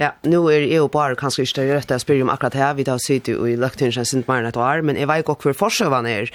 Ja, 0.00 0.14
nu 0.24 0.46
er 0.48 0.64
jeg 0.64 0.80
jo 0.80 0.88
bare 0.90 1.16
kanskje 1.20 1.44
ikke 1.44 1.60
det 1.60 1.74
rette 1.76 1.96
jeg 1.96 2.02
spyr 2.02 2.22
om 2.24 2.30
akkurat 2.32 2.56
her, 2.56 2.72
vi 2.74 2.86
tar 2.88 3.00
sitt 3.02 3.28
jo 3.28 3.44
i 3.46 3.58
løktingen 3.60 4.06
sin 4.08 4.24
mer 4.26 4.40
enn 4.40 4.48
et 4.48 4.56
år, 4.56 4.80
men 4.82 4.96
jeg 4.96 5.08
vet 5.10 5.22
ikke 5.22 5.36
hvor 5.44 5.58
forsøvene 5.66 6.14
er. 6.22 6.32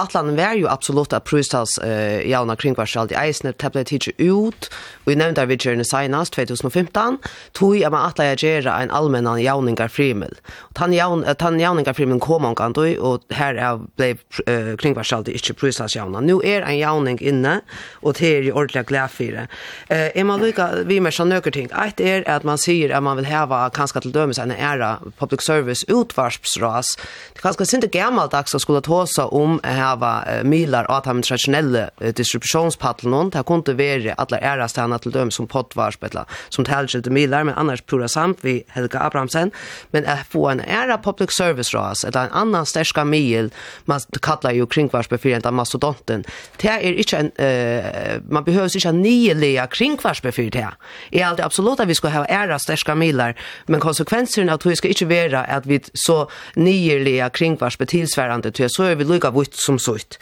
Atlan 0.00 0.36
var 0.36 0.54
ju 0.54 0.68
absolut 0.68 1.12
att 1.12 1.24
prustals 1.24 1.78
eh 1.78 2.28
jauna 2.30 2.56
kring 2.56 2.74
vars 2.74 2.96
allt 2.96 3.12
i 3.12 3.14
isen 3.28 3.52
tablet 3.52 3.86
teacher 3.86 4.12
ut. 4.16 4.70
Vi 5.04 5.16
nämnde 5.16 5.46
vi 5.46 5.58
journey 5.58 5.84
senast 5.84 6.32
2015 6.32 7.18
tog 7.52 7.76
jag 7.76 7.92
med 7.92 8.04
Atla 8.04 8.24
göra 8.34 8.78
en 8.82 8.90
allmän 8.90 9.42
jauningar 9.42 9.88
frimel. 9.88 10.34
Och 10.58 10.78
han 10.78 10.92
jaun 10.92 11.24
han 11.40 11.60
jauningar 11.60 11.92
frimel 11.92 12.20
kom 12.20 12.44
och 12.44 12.58
kan 12.58 12.72
då 12.72 12.82
och 13.00 13.20
här 13.30 13.54
är 13.54 13.80
blev 13.96 14.18
eh, 14.46 14.76
kring 14.76 14.94
inte 14.94 15.54
prustals 15.54 15.96
jauna. 15.96 16.20
Nu 16.20 16.40
är 16.44 16.62
en 16.62 16.78
jauning 16.78 17.18
inne 17.20 17.60
och 17.92 18.12
det 18.12 18.36
är 18.36 18.42
ju 18.42 18.52
ordentligt 18.52 18.86
glad 18.86 19.10
det. 19.32 19.48
Eh 19.88 20.20
är 20.20 20.24
man 20.24 20.40
lika 20.40 20.70
vi 20.84 21.00
mer 21.00 21.10
så 21.10 21.24
några 21.24 21.50
ting. 21.50 21.68
Ett 21.86 22.00
är 22.00 22.30
att 22.30 22.42
man 22.42 22.58
säger 22.58 22.90
att 22.90 23.02
man 23.02 23.16
vill 23.16 23.26
häva 23.26 23.70
kanske 23.70 24.00
till 24.00 24.12
dömes 24.12 24.38
en 24.38 24.50
ära 24.50 24.98
public 25.18 25.42
service 25.42 25.84
utvarspsras. 25.88 26.86
Det 27.32 27.40
kanske 27.40 27.76
inte 27.76 27.86
gammaldags 27.86 28.54
att 28.54 28.60
skulle 28.60 28.80
ta 28.80 29.06
sig 29.06 29.24
om 29.24 29.60
eh, 29.64 29.89
hava 29.90 30.12
uh, 30.26 30.40
milar 30.46 30.88
av 30.90 31.04
de 31.06 31.22
traditionelle 31.22 31.88
uh, 32.00 32.10
distributionspaddlen. 32.16 33.32
Det 33.34 33.44
kunde 33.48 33.76
være 33.78 34.14
alle 34.18 34.40
ærestene 34.42 34.98
til 35.02 35.14
dem 35.14 35.30
som 35.34 35.48
poddvarsp, 35.50 36.04
eller 36.10 36.40
som 36.50 36.66
tilskilte 36.66 37.12
milar, 37.12 37.44
men 37.44 37.58
annars 37.58 37.82
pura 37.82 38.08
samt 38.08 38.44
vi 38.44 38.60
Helga 38.74 39.04
Abrahamsen. 39.06 39.52
Men 39.92 40.06
at 40.06 40.26
få 40.30 40.48
en 40.50 40.60
æra 40.60 40.98
public 41.02 41.34
service 41.36 41.74
ras, 41.76 42.04
eller 42.04 42.28
en 42.28 42.36
annan 42.42 42.66
stærska 42.66 43.04
mil, 43.04 43.50
man 43.86 44.00
kallar 44.22 44.54
jo 44.56 44.66
kringvarsp 44.66 45.16
for 45.20 45.50
mastodonten. 45.50 46.24
Det 46.60 46.70
er 46.70 46.78
ikke 46.78 47.18
en, 47.18 47.32
uh, 47.38 48.20
man 48.30 48.44
behøver 48.44 48.76
ikke 48.76 48.88
en 48.88 49.02
nyelige 49.02 49.66
kringvarsp 49.70 50.30
for 50.32 50.42
det. 50.42 50.66
Jeg 51.12 51.20
er 51.20 51.26
alltid 51.26 51.44
absolut 51.44 51.80
at 51.80 51.88
vi 51.88 51.94
skal 51.94 52.10
ha 52.10 52.24
æra 52.28 52.58
stærska 52.58 52.94
milar, 52.94 53.34
men 53.68 53.80
konsekvenserna 53.80 54.52
av 54.52 54.58
det 54.64 54.76
skal 54.78 54.90
ikke 54.94 55.08
være 55.08 55.44
at 55.50 55.68
vi 55.68 55.80
så 55.94 56.24
nyelige 56.56 57.30
kringvarsp 57.30 57.86
tilsværende 57.88 58.50
til, 58.50 58.70
så 58.70 58.90
er 58.90 58.98
vi 58.98 59.04
lykka 59.08 59.32
vitt 59.34 59.56
som 59.70 59.78
sutt. 59.78 60.18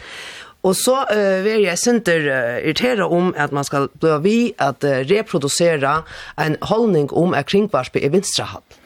Og 0.67 0.75
så 0.77 1.05
uh, 1.07 1.39
vil 1.45 1.65
jeg 1.69 1.79
synder 1.79 2.25
uh, 2.27 2.57
irritere 2.61 3.07
om 3.07 3.31
at 3.39 3.55
man 3.55 3.67
skal 3.67 3.89
bli 4.01 4.17
vi 4.25 4.39
at 4.59 4.85
uh, 4.85 5.01
reproducere 5.07 6.01
en 6.39 6.59
holdning 6.67 7.13
om 7.15 7.35
at 7.35 7.47
kringvarspe 7.51 8.03
er 8.03 8.13
vinstrahatt 8.13 8.78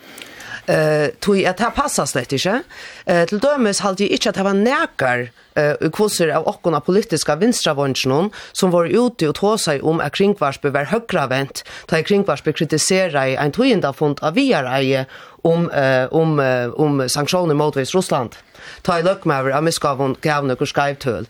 eh 0.73 1.11
tui 1.21 1.45
at 1.47 1.61
ha 1.61 1.71
passa 1.71 2.07
slett 2.07 2.33
ikkje. 2.33 2.63
Eh 3.07 3.25
til 3.29 3.41
dømes 3.43 3.83
halt 3.85 4.01
eg 4.01 4.13
ikkje 4.17 4.33
at 4.33 4.41
hava 4.41 4.53
nekar 4.57 5.29
eh 5.57 5.91
kvossur 5.93 6.33
av 6.33 6.47
okkona 6.49 6.81
politiska 6.81 7.37
vinstravontsjon 7.37 8.31
som 8.53 8.71
var 8.71 8.89
ute 8.89 9.29
og 9.29 9.35
tåsa 9.35 9.79
om 9.83 10.01
at 10.01 10.15
kringvarsbe 10.17 10.73
var 10.73 10.89
høgravent, 10.93 11.63
ta 11.89 12.03
kringvarsbe 12.03 12.53
kritisera 12.53 13.29
i 13.29 13.37
ein 13.37 13.53
tuinda 13.53 13.93
fund 13.93 14.23
av 14.23 14.35
viareie 14.35 15.07
om 15.45 15.71
eh 15.71 16.07
om 16.11 16.39
om 16.77 17.09
sanksjoner 17.09 17.55
mot 17.55 17.77
Russland. 17.77 18.31
Ta 18.83 18.99
i 18.99 19.03
lukkmaver 19.03 19.53
av 19.53 19.63
miskavon 19.63 20.17
gavne 20.23 20.57
skrivtøl. 20.57 21.27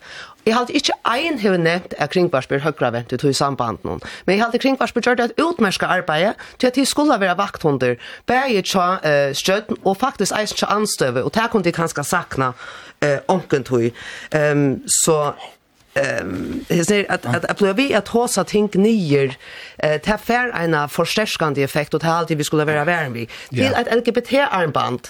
Jeg 0.46 0.56
hadde 0.56 0.72
ikke 0.72 0.92
ein 1.06 1.38
hevur 1.38 1.56
nevnt 1.56 1.94
at 1.98 2.10
kringvarspyr 2.10 2.64
høgra 2.64 2.90
ventet 2.90 3.20
til 3.22 3.34
samband 3.34 3.84
noen, 3.86 4.02
men 4.26 4.36
jeg 4.36 4.44
hadde 4.44 4.58
kringvarspyr 4.58 5.04
gjort 5.06 5.20
et 5.22 5.38
utmerska 5.38 5.86
arbeid 5.86 6.34
til 6.58 6.66
at 6.66 6.76
de 6.76 6.86
skulle 6.86 7.20
være 7.20 7.38
vakthunder, 7.38 7.94
bæge 8.26 8.62
tja 8.66 8.88
uh, 8.98 9.30
støtten 9.34 9.78
og 9.84 9.96
faktisk 10.02 10.34
eisen 10.40 10.58
tja 10.58 10.72
anstøve, 10.74 11.24
og 11.24 11.34
det 11.34 11.48
kunne 11.50 11.64
de 11.64 11.72
kanskje 11.72 12.04
sakna 12.04 12.52
uh, 13.04 13.18
onken 13.28 13.64
tog. 13.64 13.90
Um, 14.34 14.82
så 15.04 15.32
Ehm 15.96 16.64
um, 16.70 16.84
säger 16.84 17.12
att 17.12 17.26
att 17.26 17.44
att 17.44 17.78
vi 17.78 17.94
att 17.94 18.08
hosa 18.08 18.44
tänk 18.44 18.74
nyer 18.74 19.36
eh 19.78 20.00
ta 20.00 20.18
fair 20.18 20.50
en 20.54 20.88
förstärkande 20.88 21.62
effekt 21.62 21.94
och 21.94 22.00
det 22.00 22.12
alltid 22.12 22.38
vi 22.38 22.44
skulle 22.44 22.64
vara 22.64 22.84
värn 22.84 23.12
vi 23.12 23.28
till 23.50 23.74
ett 23.74 23.94
LGBT 23.94 24.32
armband 24.50 25.08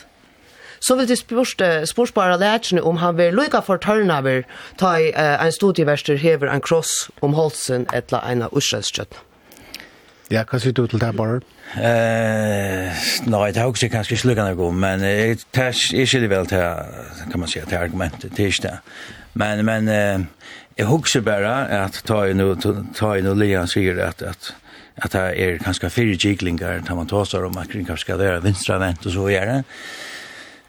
så 0.83 0.97
vil 0.99 1.09
det 1.09 1.19
spørste 1.19 1.87
spørsbare 1.87 2.39
lærerne 2.43 2.83
om 2.83 2.97
han 3.03 3.17
vil 3.17 3.35
lykke 3.39 3.63
for 3.67 3.81
tørnaver 3.83 4.43
ta 4.79 4.97
i 4.99 5.13
uh, 5.15 5.47
en 5.47 5.53
studieverster 5.53 6.19
hever 6.19 6.51
en 6.51 6.61
kross 6.61 7.11
om 7.23 7.35
halsen 7.39 7.87
etla 7.95 8.23
en 8.31 8.49
av 8.49 8.57
Øsreskjøtten. 8.57 9.29
Ja, 10.33 10.47
hva 10.49 10.59
sier 10.63 10.73
du 10.73 10.87
til 10.89 11.01
det 11.01 11.11
bare? 11.13 11.43
Eh, 11.77 13.03
nei, 13.29 13.49
det 13.53 13.61
er 13.61 13.69
også 13.69 13.91
kanskje 13.93 14.17
slukkende 14.23 14.55
god, 14.57 14.73
men 14.81 15.05
jeg 15.05 15.43
jeg 15.53 16.09
skiljer 16.09 16.31
vel 16.33 16.47
til, 16.49 16.63
kan 17.31 17.41
man 17.41 17.49
si, 17.49 17.61
til 17.61 17.77
argumentet, 17.77 18.33
til 18.37 18.49
ikke 18.49 18.63
det. 18.69 18.79
Men, 19.35 19.65
men, 19.65 19.89
eh, 19.89 20.25
jeg 20.79 20.87
husker 20.87 21.21
bare 21.21 21.69
at 21.69 22.01
ta 22.09 22.23
i 22.25 22.33
noe, 22.33 22.57
ta 22.97 23.13
i 23.17 23.25
noe 23.25 23.37
lian 23.37 23.69
sier 23.69 24.01
at, 24.01 24.23
at, 24.23 24.55
at 24.97 25.13
det 25.13 25.27
er 25.37 25.61
kanskje 25.61 25.91
fire 25.91 26.17
kiklinger, 26.17 26.81
tar 26.87 26.97
man 26.97 27.09
tåser 27.09 27.45
om 27.45 27.59
at 27.61 27.69
kringkar 27.69 28.01
skal 28.01 28.21
være 28.21 28.43
venstre 28.45 28.81
vent 28.81 29.07
og 29.07 29.13
så 29.13 29.29
gjør 29.29 29.53
det. 29.53 29.61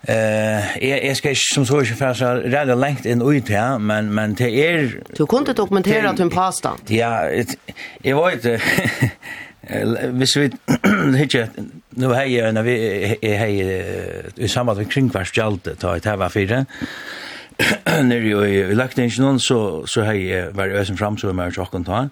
Eh, 0.07 0.77
jeg, 0.81 1.05
jag 1.05 1.17
ska 1.17 1.29
ju 1.29 1.35
som 1.35 1.65
så 1.65 1.81
ikke 1.81 1.95
för 1.95 2.13
så 2.13 2.25
rätt 2.25 2.77
lengt 2.77 3.05
in 3.05 3.21
ut 3.21 3.49
här, 3.49 3.77
men, 3.79 4.13
men 4.13 4.33
det 4.33 4.51
er... 4.51 4.89
Du 5.17 5.25
kunde 5.25 5.53
dokumentera 5.53 6.09
att 6.09 6.19
hon 6.19 6.29
pasta. 6.29 6.69
Ja, 6.87 7.29
jag 8.03 8.15
var 8.15 8.31
inte 8.31 8.61
Hvis 10.11 10.37
vi 10.37 10.51
hittar, 11.17 11.47
nu 11.89 12.07
har 12.07 12.23
jeg, 12.23 12.53
när 12.53 12.63
vi 12.63 13.37
har 13.37 13.47
i 14.35 14.47
samband 14.47 14.77
med 14.77 14.91
kringkvarsgjallt, 14.91 15.79
ta 15.79 15.97
ett 15.97 16.05
här 16.05 16.17
var 16.17 16.29
fire, 16.29 16.65
nere 18.03 18.27
jo 18.27 18.43
i 18.45 18.75
laktingene, 18.75 19.39
så, 19.39 19.85
så 19.87 20.03
har 20.03 20.13
jeg 20.13 20.51
vært 20.57 20.75
øsen 20.81 20.97
fram 20.97 21.17
så 21.17 21.31
har 21.31 21.43
jeg 21.43 21.53
tjokken 21.53 21.85
ta. 21.85 22.07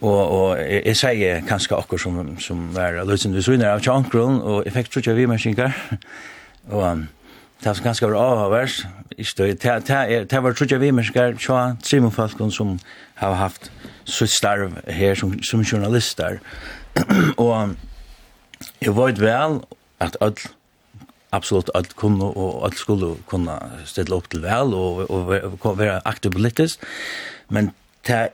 Og, 0.00 0.30
og 0.30 0.58
jeg, 0.58 0.82
jeg 0.86 0.96
sier 0.96 1.40
kanskje 1.48 1.76
akkurat 1.76 2.00
som, 2.00 2.36
som 2.40 2.68
var 2.74 3.00
løsende 3.06 3.38
du 3.38 3.42
så 3.42 3.56
av 3.64 3.80
tjokken, 3.80 4.42
og 4.42 4.66
jeg 4.66 4.72
fikk 4.76 4.92
trodde 4.92 5.10
jeg 5.10 5.16
vi 5.16 5.26
mennesker, 5.26 5.72
Og 6.70 7.06
det 7.60 7.66
var 7.66 7.82
ganske 7.82 8.06
avhavers. 8.06 8.86
Det 9.18 10.42
var 10.42 10.52
trutja 10.52 10.78
vi 10.78 10.90
mennesker, 10.90 11.36
tja, 11.38 11.74
trimmer 11.82 12.10
folk 12.10 12.52
som 12.54 12.78
har 13.14 13.34
haft 13.34 13.70
sitt 14.04 14.30
starv 14.30 14.76
her 14.86 15.14
som, 15.14 15.42
som 15.42 15.64
journalister. 15.64 16.38
og 17.36 17.74
jeg 18.80 18.94
vet 18.96 19.20
vel 19.20 19.60
at 20.00 20.16
alt 20.20 20.46
absolutt 21.32 21.70
alt 21.74 21.96
kunne 21.96 22.24
og 22.24 22.64
alt 22.64 22.78
skulle 22.78 23.16
kunne 23.28 23.58
stille 23.84 24.14
opp 24.16 24.30
til 24.30 24.42
vel 24.42 24.74
og, 24.74 25.10
og, 25.10 25.32
og 25.60 25.78
være 25.78 26.00
aktiv 26.04 26.32
politisk. 26.32 26.84
Men 27.48 27.72
det 28.06 28.30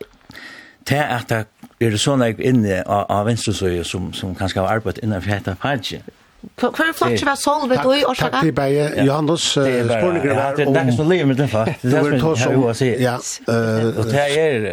er 0.90 1.16
at 1.16 1.32
det 1.32 1.46
er 1.80 1.96
sånn 1.98 2.22
jeg 2.22 2.38
inne 2.38 2.82
av, 2.84 3.06
av 3.10 3.24
venstresøye 3.26 3.84
som, 3.84 4.12
som 4.12 4.36
kanskje 4.36 4.62
har 4.62 4.78
arbeidt 4.78 5.00
innenfor 5.02 5.32
dette 5.32 5.56
partiet 5.60 6.23
Hva 6.60 6.70
Hver 6.70 6.94
flott 6.96 7.18
som 7.22 7.30
er 7.32 7.40
solvet 7.40 7.82
og 7.84 7.94
i 7.96 8.04
årsaka? 8.06 8.38
Takk 8.38 8.48
til 8.48 8.56
Beie. 8.56 8.88
Johannes, 9.04 9.50
spørninger 9.54 10.34
var 10.34 10.50
om... 10.54 10.72
Det 10.72 10.80
er 10.80 10.88
ikke 10.88 10.96
som 10.96 11.12
livet 11.12 11.30
mitt, 11.30 11.42
det 11.42 11.52
var 11.52 11.70
det 11.70 11.84
som 11.84 12.10
jeg 12.14 12.58
har 12.58 12.72
å 12.72 12.74
si. 12.78 12.90
Ja. 13.02 13.14
Og 13.18 14.10
det 14.10 14.26
er... 14.40 14.66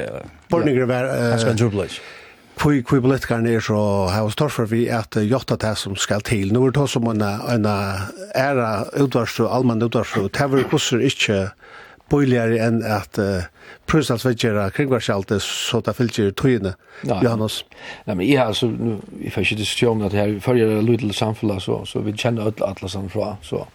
Spørninger 0.48 0.90
var... 0.90 1.14
Jeg 1.34 1.46
skal 1.46 1.56
en 1.56 1.62
trubbløys. 1.64 2.02
Kui 2.62 2.84
kui 2.86 3.00
politikarna 3.02 3.50
er 3.50 3.64
så 3.66 3.78
har 4.12 4.28
oss 4.28 4.36
torfer 4.38 4.68
vi 4.70 4.84
at 4.94 5.16
jotta 5.26 5.56
det 5.58 5.72
som 5.82 5.96
skal 5.98 6.22
til. 6.28 6.52
Nå 6.54 6.68
er 6.68 6.76
det 6.76 6.84
som 6.94 7.08
en, 7.10 7.24
en 7.24 7.66
æra 7.66 8.68
utvarstå, 9.02 9.48
allmann 9.50 9.82
utvarstå. 9.82 10.28
Det 10.30 10.46
var 10.52 10.68
hvordan 10.70 11.02
ikke 11.08 11.40
billigare 12.12 12.60
än 12.60 12.84
att 12.86 13.20
uh, 13.20 13.44
prushalsvedgera 13.86 14.70
kringvarshalte 14.70 15.40
så 15.40 15.82
det 15.82 15.94
fylltjer 15.98 16.32
tøyene, 16.32 16.74
Johannes. 17.04 17.64
Nei, 18.06 18.16
men 18.16 18.28
jeg 18.28 18.40
har 18.40 18.52
altså, 18.54 18.70
jeg 19.24 19.34
får 19.34 19.46
ikke 19.46 19.60
diskusjon 19.64 20.06
at 20.08 20.16
her 20.16 20.40
følger 20.40 20.82
lydel 20.82 21.14
samfunnet, 21.14 21.64
så, 21.64 21.82
så 21.86 22.04
vi 22.06 22.14
kjenner 22.14 22.50
alle 22.50 22.72
atlasene 22.72 23.10
fra, 23.10 23.36
så 23.42 23.66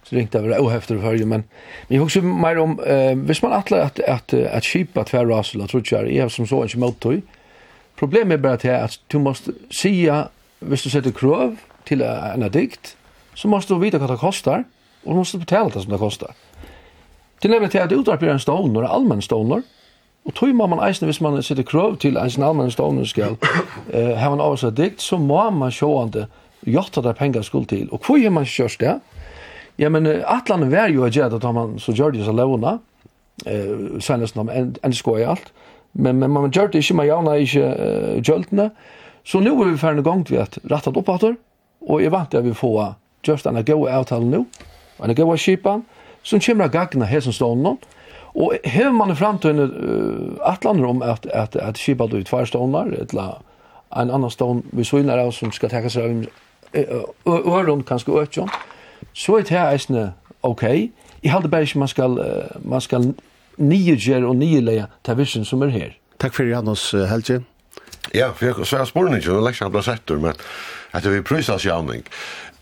så 0.00 0.16
ringte 0.16 0.38
jeg 0.38 0.48
være 0.48 0.60
ohefter 0.64 0.98
för 0.98 1.26
men 1.26 1.44
men 1.88 1.96
jag 1.96 2.02
också 2.02 2.22
mer 2.22 2.58
om 2.58 2.80
eh 2.86 3.14
hvis 3.14 3.42
man 3.42 3.52
attla 3.52 3.82
att 3.82 4.00
att 4.00 4.34
at 4.34 4.64
skipa 4.64 5.04
tver 5.04 5.26
rasel 5.26 5.68
tror 5.68 5.82
jag 5.90 6.12
är 6.12 6.28
som 6.28 6.46
så 6.46 6.62
inte 6.62 6.78
mot 6.78 7.00
tøy, 7.00 7.22
problemet 7.96 8.32
är 8.32 8.42
bara 8.42 8.52
att 8.52 8.64
att 8.64 8.98
du 9.08 9.18
måste 9.18 9.52
se 9.70 10.24
visst 10.60 10.84
du 10.84 10.90
sätter 10.90 11.10
krøv 11.10 11.56
till 11.84 12.02
en 12.02 12.50
dikt, 12.50 12.96
så 13.34 13.48
måste 13.48 13.74
du 13.74 13.80
vite 13.80 13.98
hva 13.98 14.06
det 14.06 14.16
kostar 14.16 14.64
och 15.04 15.16
måste 15.16 15.38
betala 15.38 15.68
det 15.68 15.82
som 15.82 15.92
det 15.92 15.98
kostar 15.98 16.34
Til 17.40 17.50
nemlig 17.50 17.70
til 17.70 17.78
at 17.78 17.92
utarp 17.92 18.22
en 18.22 18.38
ståner, 18.38 18.84
allmenn 18.88 19.22
ståner, 19.22 19.62
og 20.24 20.34
tog 20.36 20.52
må 20.54 20.66
man 20.68 20.82
eisne, 20.84 21.08
hvis 21.08 21.20
man 21.24 21.42
sitter 21.42 21.64
krøv 21.64 21.96
til 21.96 22.18
eisen 22.20 22.44
allmenn 22.44 22.70
ståner 22.70 23.08
skal 23.08 23.38
eh, 23.96 24.16
ha 24.20 24.32
en 24.32 24.42
avsett 24.44 24.76
dikt, 24.76 25.00
så 25.02 25.16
må 25.16 25.46
man 25.50 25.72
sjående 25.72 26.26
jotta 26.66 27.00
der 27.00 27.16
pengar 27.16 27.42
skuld 27.42 27.70
til. 27.70 27.88
Og 27.92 28.04
hvor 28.04 28.20
er 28.20 28.30
man 28.30 28.44
kjørst 28.44 28.80
det? 28.80 28.98
Ja, 29.80 29.88
men 29.88 30.06
atlan 30.06 30.68
var 30.70 30.92
jo 30.92 31.08
gjerne 31.08 31.40
at 31.40 31.54
man 31.54 31.78
så 31.80 31.94
gjør 31.96 32.12
det 32.12 32.26
så 32.26 32.36
lovna, 32.36 32.78
eh, 33.46 34.00
senest 34.00 34.36
om 34.36 34.50
en, 34.52 34.74
en 34.84 34.92
skoj 34.92 35.24
alt, 35.24 35.52
men, 35.92 36.18
men 36.20 36.30
man 36.30 36.50
gjør 36.50 36.68
det 36.70 36.84
ikke, 36.84 36.94
med 36.94 37.08
gjerne 37.08 37.38
ikke 37.40 37.62
uh, 37.66 38.18
gjøltene, 38.22 38.68
så 39.24 39.40
nu 39.40 39.56
er 39.56 39.72
vi 39.72 39.78
ferdig 39.80 40.04
gang 40.04 40.20
til 40.26 40.38
at 40.38 40.58
rettet 40.70 40.96
opp 40.96 41.08
og 41.80 42.02
jeg 42.02 42.12
vant 42.12 42.34
at 42.34 42.44
vi 42.44 42.52
får 42.54 42.94
just 43.26 43.46
en 43.46 43.64
gode 43.64 43.90
avtalen 43.90 44.30
nu, 44.30 44.46
og 44.98 45.08
en 45.08 45.16
gode 45.16 45.38
skipan, 45.38 45.82
som 46.22 46.40
kommer 46.40 46.64
av 46.64 46.70
gagna 46.70 47.20
står 47.20 47.56
någon 47.56 47.76
och 48.32 48.54
hur 48.62 48.90
man 48.90 49.10
i 49.10 49.14
framtiden 49.14 49.58
uh, 49.58 50.48
atlander 50.48 50.84
om 50.84 51.02
att 51.02 51.26
att 51.26 51.56
att 51.56 51.76
kipa 51.76 52.06
då 52.06 52.18
i 52.18 52.24
två 52.24 52.46
ståndar, 52.46 52.86
eller 52.86 53.34
en 53.90 54.10
annan 54.10 54.30
stånd 54.30 54.62
vi 54.70 54.84
svinar 54.84 55.18
av 55.18 55.30
som 55.30 55.52
ska 55.52 55.68
tekka 55.68 55.90
sig 55.90 56.28
av 57.24 57.46
öron 57.46 57.82
kanske 57.82 58.12
økjon, 58.12 58.48
så 59.12 59.36
är 59.36 59.42
det 59.42 59.50
här 59.50 59.72
eisne 59.72 60.12
ok, 60.40 60.62
i 61.20 61.28
halde 61.28 61.48
bare 61.48 61.62
ikke 61.62 61.78
man 61.78 61.88
skal, 61.88 62.18
uh, 62.18 62.56
man 62.64 62.80
skal 62.80 63.14
nyegjere 63.58 64.26
og 64.26 64.36
nyeleie 64.36 64.86
til 65.04 65.16
vision 65.16 65.44
som 65.44 65.62
er 65.62 65.68
her. 65.68 65.96
Takk 66.18 66.34
for 66.34 66.44
Janus 66.44 66.92
Helge. 66.92 67.42
Ja, 68.14 68.30
for 68.32 68.46
jeg 68.46 68.66
svære 68.66 68.86
spørning, 68.86 69.28
og 69.28 69.42
leksan 69.44 69.70
ble 69.72 69.82
settur, 69.82 70.18
men 70.18 70.32
at 70.92 71.04
vi 71.12 71.20
prysas 71.22 71.66
javning. 71.66 72.04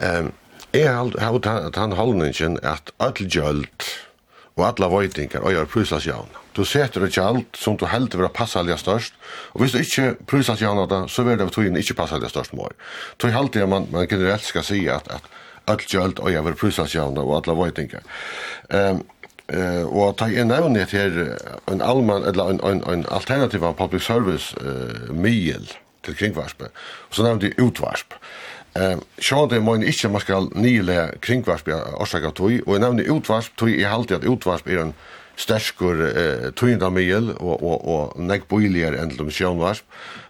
Um, 0.00 0.32
Jeg 0.78 0.94
har 0.94 1.78
han 1.80 1.92
holdningen 1.92 2.58
at 2.62 2.92
all 3.02 3.16
gjølt 3.18 3.86
og 4.58 4.64
alla 4.66 4.88
vøytingar 4.90 5.42
og 5.42 5.54
gjør 5.54 5.66
prysas 5.70 6.06
jævna. 6.06 6.42
Du 6.54 6.64
setter 6.66 7.02
det 7.02 7.12
gjølt 7.14 7.58
som 7.58 7.76
du 7.78 7.86
heldur 7.86 8.24
passa 8.26 8.34
passalja 8.38 8.76
størst, 8.78 9.14
og 9.54 9.60
hvis 9.62 9.74
du 9.74 9.78
ikke 9.78 10.14
prysas 10.26 10.62
jævna 10.62 10.86
da, 10.90 11.04
så 11.06 11.22
vil 11.26 11.38
det 11.38 11.46
av 11.46 11.52
togjen 11.54 11.78
ikke 11.78 11.94
passalja 11.98 12.30
størst 12.30 12.54
mår. 12.58 12.74
Tog 13.18 13.34
heldig 13.34 13.62
at 13.62 13.70
man, 13.70 13.86
man 13.90 14.08
generelt 14.10 14.46
skal 14.46 14.66
si 14.66 14.86
at, 14.90 15.06
at 15.10 15.22
all 15.66 15.82
gjølt 15.82 16.18
og 16.22 16.30
gjør 16.30 16.58
prysas 16.58 16.94
jævna 16.94 17.22
og 17.26 17.40
alla 17.40 17.58
vøytingar. 17.58 18.02
Um, 18.70 19.06
Eh 19.52 19.82
och 19.82 20.16
ta 20.16 20.28
en 20.30 20.48
det 20.48 20.92
här 20.92 21.38
en 21.66 21.82
allmän 21.82 22.24
eller 22.24 22.50
en 22.50 22.60
en 22.60 22.82
en 22.82 23.06
alternativ 23.06 23.64
av 23.64 23.72
public 23.72 24.02
service 24.02 24.54
eh 24.60 25.12
mil 25.12 25.72
till 26.02 26.16
kringvarspe. 26.16 26.64
Och 27.08 27.14
så 27.14 27.22
nämnde 27.22 27.46
utvarsp. 27.46 28.14
Eh, 28.78 28.98
så 29.18 29.46
det 29.50 29.62
mun 29.64 29.82
ikki 29.82 30.10
man 30.12 30.22
skal 30.22 30.50
nýle 30.54 31.08
kringvarp 31.24 31.70
orsaka 31.98 32.30
tog, 32.36 32.52
og 32.66 32.76
eg 32.76 32.82
nemni 32.84 33.08
útvarp 33.10 33.56
tøy 33.58 33.72
eg 33.78 33.88
haldi 33.88 34.14
at 34.14 34.26
útvarp 34.28 34.68
er 34.70 34.84
ein 34.84 34.94
sterkur 35.38 36.02
eh, 36.06 36.48
tøyndamiel 36.58 37.32
og 37.38 37.62
og 37.62 37.88
og 37.94 38.20
nei 38.22 38.38
boilier 38.50 38.94
enn 38.98 39.14
til 39.16 39.32
sjónvarp. 39.34 39.82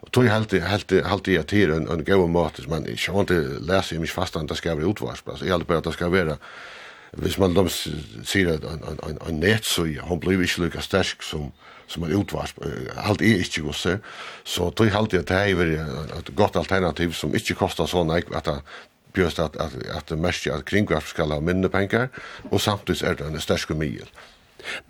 Og 0.05 0.12
tøy 0.14 0.28
helt, 0.32 0.53
helt 0.53 0.96
haldi 1.05 1.36
at 1.40 1.53
her 1.53 1.74
en, 1.76 1.88
en 1.92 2.05
góð 2.05 2.28
mat 2.32 2.61
men 2.68 2.88
sjón 2.96 3.28
det 3.28 3.42
læsi 3.68 3.99
meg 3.99 4.12
fast 4.12 4.36
at 4.36 4.49
det 4.49 4.57
skal 4.57 4.78
vera 4.78 4.92
utvarsp. 4.92 5.28
Altså 5.28 5.44
eg 5.44 5.57
haldi 5.57 5.68
bara 5.68 5.84
at 5.84 5.90
det 5.90 5.96
skal 5.99 6.12
vera 6.14 6.38
hvis 7.16 7.38
man 7.40 7.55
dom 7.57 7.68
sier 7.68 8.55
at 8.55 8.64
en 8.68 8.82
en, 8.84 9.18
en 9.28 9.40
nett 9.40 9.64
så 9.64 9.86
hun 10.09 10.20
blir 10.20 10.40
ikke 10.44 10.66
lykka 10.66 10.84
sterk 10.84 11.24
som 11.24 11.53
som 11.89 12.05
er 12.05 12.14
utvarsp, 12.18 12.61
alt 12.97 13.24
er 13.24 13.43
ikke 13.43 13.64
gosse, 13.66 13.99
så 14.45 14.70
tog 14.70 14.93
halte 14.93 15.18
jeg 15.18 15.24
at 15.24 15.32
det 15.32 15.80
er 15.80 16.18
et 16.18 16.30
godt 16.36 16.57
alternativ 16.61 17.16
som 17.16 17.34
ikke 17.34 17.57
kostar 17.59 17.89
sånn 17.91 18.12
at 18.12 18.28
det 18.28 18.61
bjøst 19.16 19.41
at, 19.43 19.57
at, 19.61 19.76
at 19.95 20.11
det 20.11 20.18
mest 20.20 20.47
at 20.53 20.66
kringvarp 20.68 21.07
skal 21.09 21.32
ha 21.34 21.41
mindre 21.41 21.70
penger, 21.72 22.11
og 22.51 22.61
samtidig 22.61 23.07
er 23.07 23.18
det 23.18 23.30
en 23.30 23.41
sterske 23.41 23.74
mil. 23.74 24.05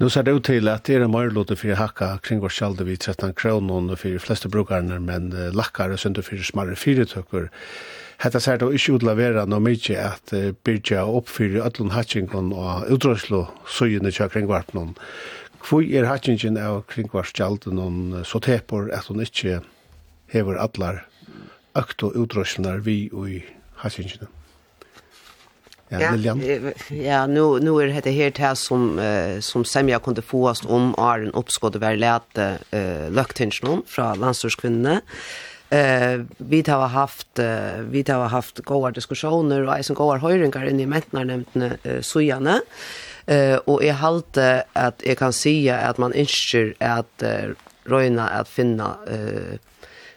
Nu 0.00 0.08
ser 0.08 0.24
det 0.24 0.32
ut 0.32 0.46
til 0.48 0.68
at 0.72 0.86
det 0.88 0.96
er 0.96 1.04
en 1.04 1.12
mørlåte 1.12 1.56
for 1.58 1.76
hakka 1.76 2.16
kringvarp 2.24 2.54
sjalde 2.56 2.86
vid 2.88 3.04
13 3.04 3.34
kroner 3.36 3.96
for 3.96 4.08
de 4.08 4.22
fleste 4.22 4.50
brukerne, 4.50 4.98
men 5.00 5.30
uh, 5.36 5.48
lakkare 5.54 5.98
sønder 6.00 6.24
for 6.24 6.40
smarre 6.42 6.76
fyretøkker. 6.76 7.50
Hetta 8.18 8.40
ser 8.42 8.58
då 8.58 8.72
ikkje 8.74 8.96
utlavera 8.96 9.44
no 9.46 9.60
mykje 9.62 9.98
at 10.02 10.32
uh, 10.34 10.50
byrja 10.66 11.04
oppfyrir 11.06 11.62
öllun 11.68 11.92
hatchingon 11.94 12.50
og 12.56 12.88
utrøslo 12.96 13.44
søgjene 13.68 14.10
tja 14.10 14.26
kringvarpnån. 14.32 14.96
Uh, 14.96 15.37
Hvor 15.64 15.82
er 15.82 16.06
hatchingen 16.08 16.56
av 16.60 16.84
kringvarskjalden 16.88 17.80
og 17.82 18.26
så 18.28 18.40
tepor 18.44 18.90
at 18.94 19.10
hun 19.10 19.20
ikke 19.24 19.60
hever 20.32 20.58
atlar 20.60 21.04
økt 21.78 22.02
og 22.06 22.16
utrøsjonar 22.16 22.82
vi 22.86 23.08
og 23.12 23.30
i 23.38 23.42
hatchingen? 23.82 24.28
Ja, 25.88 26.00
ja, 26.00 26.10
Lilian. 26.12 26.40
ja 26.92 27.26
nu, 27.26 27.58
nu 27.58 27.78
er 27.80 27.94
det 28.04 28.12
her 28.12 28.30
til 28.36 28.56
som, 28.60 28.98
uh, 29.00 29.40
som 29.40 29.64
Semja 29.64 29.98
kunne 29.98 30.22
få 30.22 30.42
oss 30.50 30.60
om 30.68 30.92
Arjen 31.00 31.32
oppskått 31.32 31.78
å 31.78 31.80
være 31.80 32.00
lete 32.02 32.48
uh, 32.74 33.06
løktingen 33.08 33.86
fra 33.88 34.12
landstørskvinnene. 34.20 35.00
Eh 35.70 36.24
vi 36.38 36.62
har 36.66 36.88
haft 36.88 37.38
uh, 37.38 37.80
vi 37.92 38.04
har 38.08 38.28
haft 38.28 38.64
goda 38.64 38.90
diskussioner 38.90 39.68
och 39.68 39.84
som 39.84 39.96
goda 39.96 40.18
höjringar 40.18 40.68
inne 40.68 40.82
i 40.82 40.86
mätnarnämnden 40.86 41.72
uh, 41.84 42.00
sojane. 42.00 42.56
Eh 42.56 42.62
Eh 43.28 43.56
och 43.56 43.84
jag 43.84 43.94
halte 43.94 44.64
att 44.72 45.02
jag 45.04 45.18
kan 45.18 45.32
säga 45.32 45.78
att 45.78 45.98
man 45.98 46.14
inser 46.14 46.74
att 46.78 47.22
uh, 47.22 47.54
röjna 47.84 48.28
att 48.28 48.48
finna 48.48 48.96
eh 49.10 49.14
uh, 49.14 49.58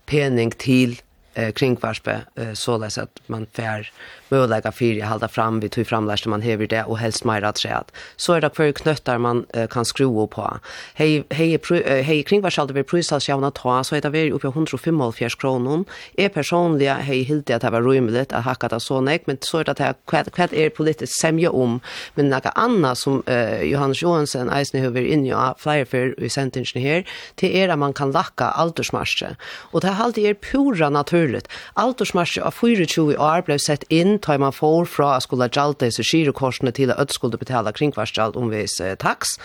pening 0.06 0.52
till 0.52 1.02
eh, 1.42 1.52
kringvarspe 1.52 2.22
eh, 2.36 2.54
så 2.54 2.84
att 2.84 3.20
man 3.28 3.46
fär 3.46 3.92
möjliga 4.32 4.72
för 4.72 5.02
att 5.04 5.10
hålla 5.10 5.28
fram 5.28 5.60
vid 5.60 5.76
hur 5.76 5.84
framlärst 5.84 6.26
man 6.26 6.42
häver 6.42 6.68
det 6.68 6.84
och 6.84 6.98
helst 6.98 7.24
mer 7.24 7.42
att 7.42 7.58
säga 7.58 7.84
så 8.16 8.34
är 8.34 8.42
det 8.42 8.50
för 8.56 8.72
knöttar 8.72 9.18
man 9.18 9.46
eh, 9.54 9.68
kan 9.68 9.86
skruva 9.86 10.28
på. 10.28 10.58
Hej 10.94 11.24
hej 11.30 11.60
hej 12.04 12.24
kringvarshalde 12.24 12.74
vi 12.74 12.84
prisas 12.84 13.30
javna 13.30 13.52
ta 13.52 13.84
så 13.84 13.96
är 13.96 14.02
det 14.02 14.10
väl 14.10 14.32
uppe 14.32 14.48
155 14.48 15.30
kronor. 15.30 15.86
Är 16.18 16.30
personliga 16.30 16.94
hej 16.94 17.24
helt 17.24 17.50
att 17.50 17.62
det 17.62 17.70
var 17.70 17.82
rymligt 17.82 18.34
att 18.34 18.44
hacka 18.44 18.68
det 18.68 18.80
så 18.80 19.02
nek 19.02 19.28
men 19.28 19.38
så 19.42 19.58
är 19.58 19.64
det 19.64 19.72
att 19.72 19.98
kvad 20.08 20.32
kvad 20.32 20.54
är 20.54 20.70
politiskt 20.70 21.22
semja 21.22 21.52
om 21.52 21.80
men 22.16 22.30
några 22.30 22.50
andra 22.50 22.96
som 22.96 23.24
eh, 23.26 23.62
Johannes 23.62 24.02
Johansson 24.02 24.50
Eisne 24.50 24.86
över 24.86 25.02
in 25.02 25.26
ja 25.26 25.56
flyer 25.58 25.86
för 25.86 26.24
i 26.24 26.30
sentingen 26.30 26.84
här 26.84 27.06
till 27.36 27.56
era 27.56 27.76
man 27.76 27.94
kan 27.94 28.12
lacka 28.12 28.46
aldersmarsche 28.46 29.36
och 29.72 29.82
det 29.82 29.88
har 29.88 30.06
alltid 30.06 30.26
är 30.26 30.34
pura 30.34 30.90
natur 30.90 31.31
førlet. 31.32 31.48
Altorsmarsje 31.76 32.44
av 32.44 32.54
24 32.54 33.18
år 33.18 33.46
ble 33.46 33.58
sett 33.60 33.86
inn, 33.90 34.20
tar 34.20 34.40
man 34.40 34.52
får 34.52 34.86
fra 34.86 35.16
at 35.18 35.24
skulle 35.24 35.50
gjaldt 35.50 35.82
disse 35.82 36.04
skirekorsene 36.04 36.72
til 36.72 36.92
at 36.92 37.14
skulle 37.14 37.38
betale 37.38 37.72
kringkvarstjalt 37.72 38.36
omvis 38.36 38.80
eh, 38.82 38.96
taks. 38.98 39.38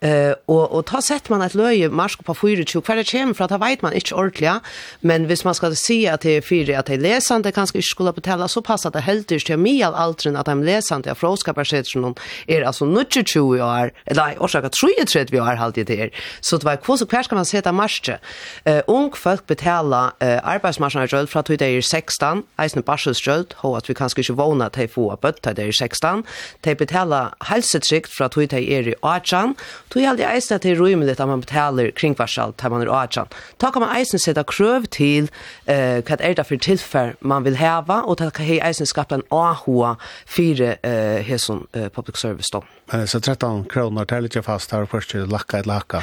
Eh, 0.00 0.34
og, 0.48 0.72
og 0.72 0.84
ta 0.86 1.00
sett 1.00 1.30
man 1.30 1.42
et 1.42 1.54
løye 1.54 1.88
marsk 1.90 2.24
på 2.24 2.34
24, 2.34 2.80
hver 2.80 3.00
det 3.00 3.08
kommer 3.10 3.34
fra, 3.34 3.48
ta 3.48 3.58
vet 3.58 3.82
man 3.82 3.94
ikke 3.94 4.14
ordentlig, 4.14 4.60
men 5.02 5.26
hvis 5.26 5.44
man 5.44 5.54
skal 5.54 5.74
si 5.76 6.04
at 6.06 6.22
det 6.24 6.38
er 6.38 6.44
fire 6.44 6.78
at 6.78 6.88
de 6.88 6.98
lesende 7.00 7.52
kanskje 7.52 7.80
ikke 7.80 7.90
skulle 7.90 8.14
betale, 8.14 8.48
så 8.48 8.62
passer 8.64 8.90
det 8.90 9.04
helt 9.06 9.30
ikke 9.30 9.54
til 9.54 9.60
mye 9.60 9.84
av 9.86 9.96
alderen 9.98 10.36
at 10.36 10.48
de 10.48 10.56
lesende 10.64 11.10
av 11.10 11.20
fråskapersetsen 11.20 12.04
er 12.48 12.66
altså 12.66 12.86
22 12.86 13.60
år, 13.62 13.92
eller 14.06 14.40
årsak 14.42 14.68
at 14.68 14.76
33 14.76 15.40
år 15.40 15.58
halt 15.60 15.74
det 15.74 15.90
er. 15.90 16.10
Så 16.42 16.58
det 16.58 16.66
var 16.68 16.76
kvose, 16.82 17.06
hver 17.08 17.24
skal 17.26 17.38
man 17.40 17.48
sette 17.48 17.72
marsje? 17.72 18.18
Eh, 18.64 18.80
ung 18.90 19.10
folk 19.16 19.46
betala 19.48 20.12
eh, 20.22 20.38
arbeidsmarsjen 20.44 21.04
barselstrøld 21.14 21.28
fra 21.28 21.42
til 21.42 21.58
det 21.58 21.76
er 21.76 21.80
16, 21.80 22.42
eisne 22.58 22.82
barselstrøld, 22.82 23.46
og 23.62 23.76
at 23.76 23.88
vi 23.88 23.94
kanskje 23.94 24.20
ikke 24.20 24.36
vågner 24.36 24.68
til 24.68 24.88
få 24.88 25.10
av 25.12 25.20
bøtt 25.22 25.42
til 25.42 25.54
det 25.56 25.66
er 25.66 25.72
16, 25.72 26.24
De 26.64 26.74
betaler 26.74 27.34
helsetrykt 27.48 28.10
fra 28.16 28.24
at 28.24 28.34
det 28.34 28.52
er 28.52 28.88
i 28.88 28.94
18, 29.02 29.54
til 29.90 30.02
er 30.02 30.16
det 30.16 30.26
eisne 30.26 30.58
til 30.58 30.80
rymelig 30.80 31.20
at 31.20 31.28
man 31.28 31.40
betaler 31.40 31.90
kringvarsel 31.90 32.52
til 32.58 32.70
man 32.70 32.82
er 32.82 32.90
18. 32.90 33.26
Da 33.60 33.70
kan 33.70 33.82
man 33.82 33.96
eisne 33.96 34.18
sette 34.18 34.44
krøv 34.44 34.86
til 34.90 35.30
eh, 35.66 36.02
hva 36.02 36.16
er 36.18 36.34
det 36.34 36.46
for 36.46 36.56
tilfell 36.56 37.14
man 37.20 37.44
vil 37.44 37.56
heve, 37.56 38.02
og 38.04 38.18
til 38.18 38.30
hva 38.30 38.44
er 38.44 38.66
eisne 38.68 38.86
skapt 38.86 39.12
en 39.12 39.22
AHA 39.30 39.94
fire 40.26 40.76
eh, 40.82 41.22
hesson 41.22 41.66
eh, 41.74 41.88
public 41.88 42.18
service 42.18 42.50
da. 42.52 42.60
Men 42.92 43.06
så 43.06 43.20
13 43.20 43.64
kroner, 43.70 44.04
det 44.04 44.16
er 44.16 44.26
litt 44.26 44.44
fast 44.44 44.72
her, 44.72 44.86
først 44.86 45.14
lakka 45.14 45.62
et 45.62 45.66
lakka. 45.66 46.02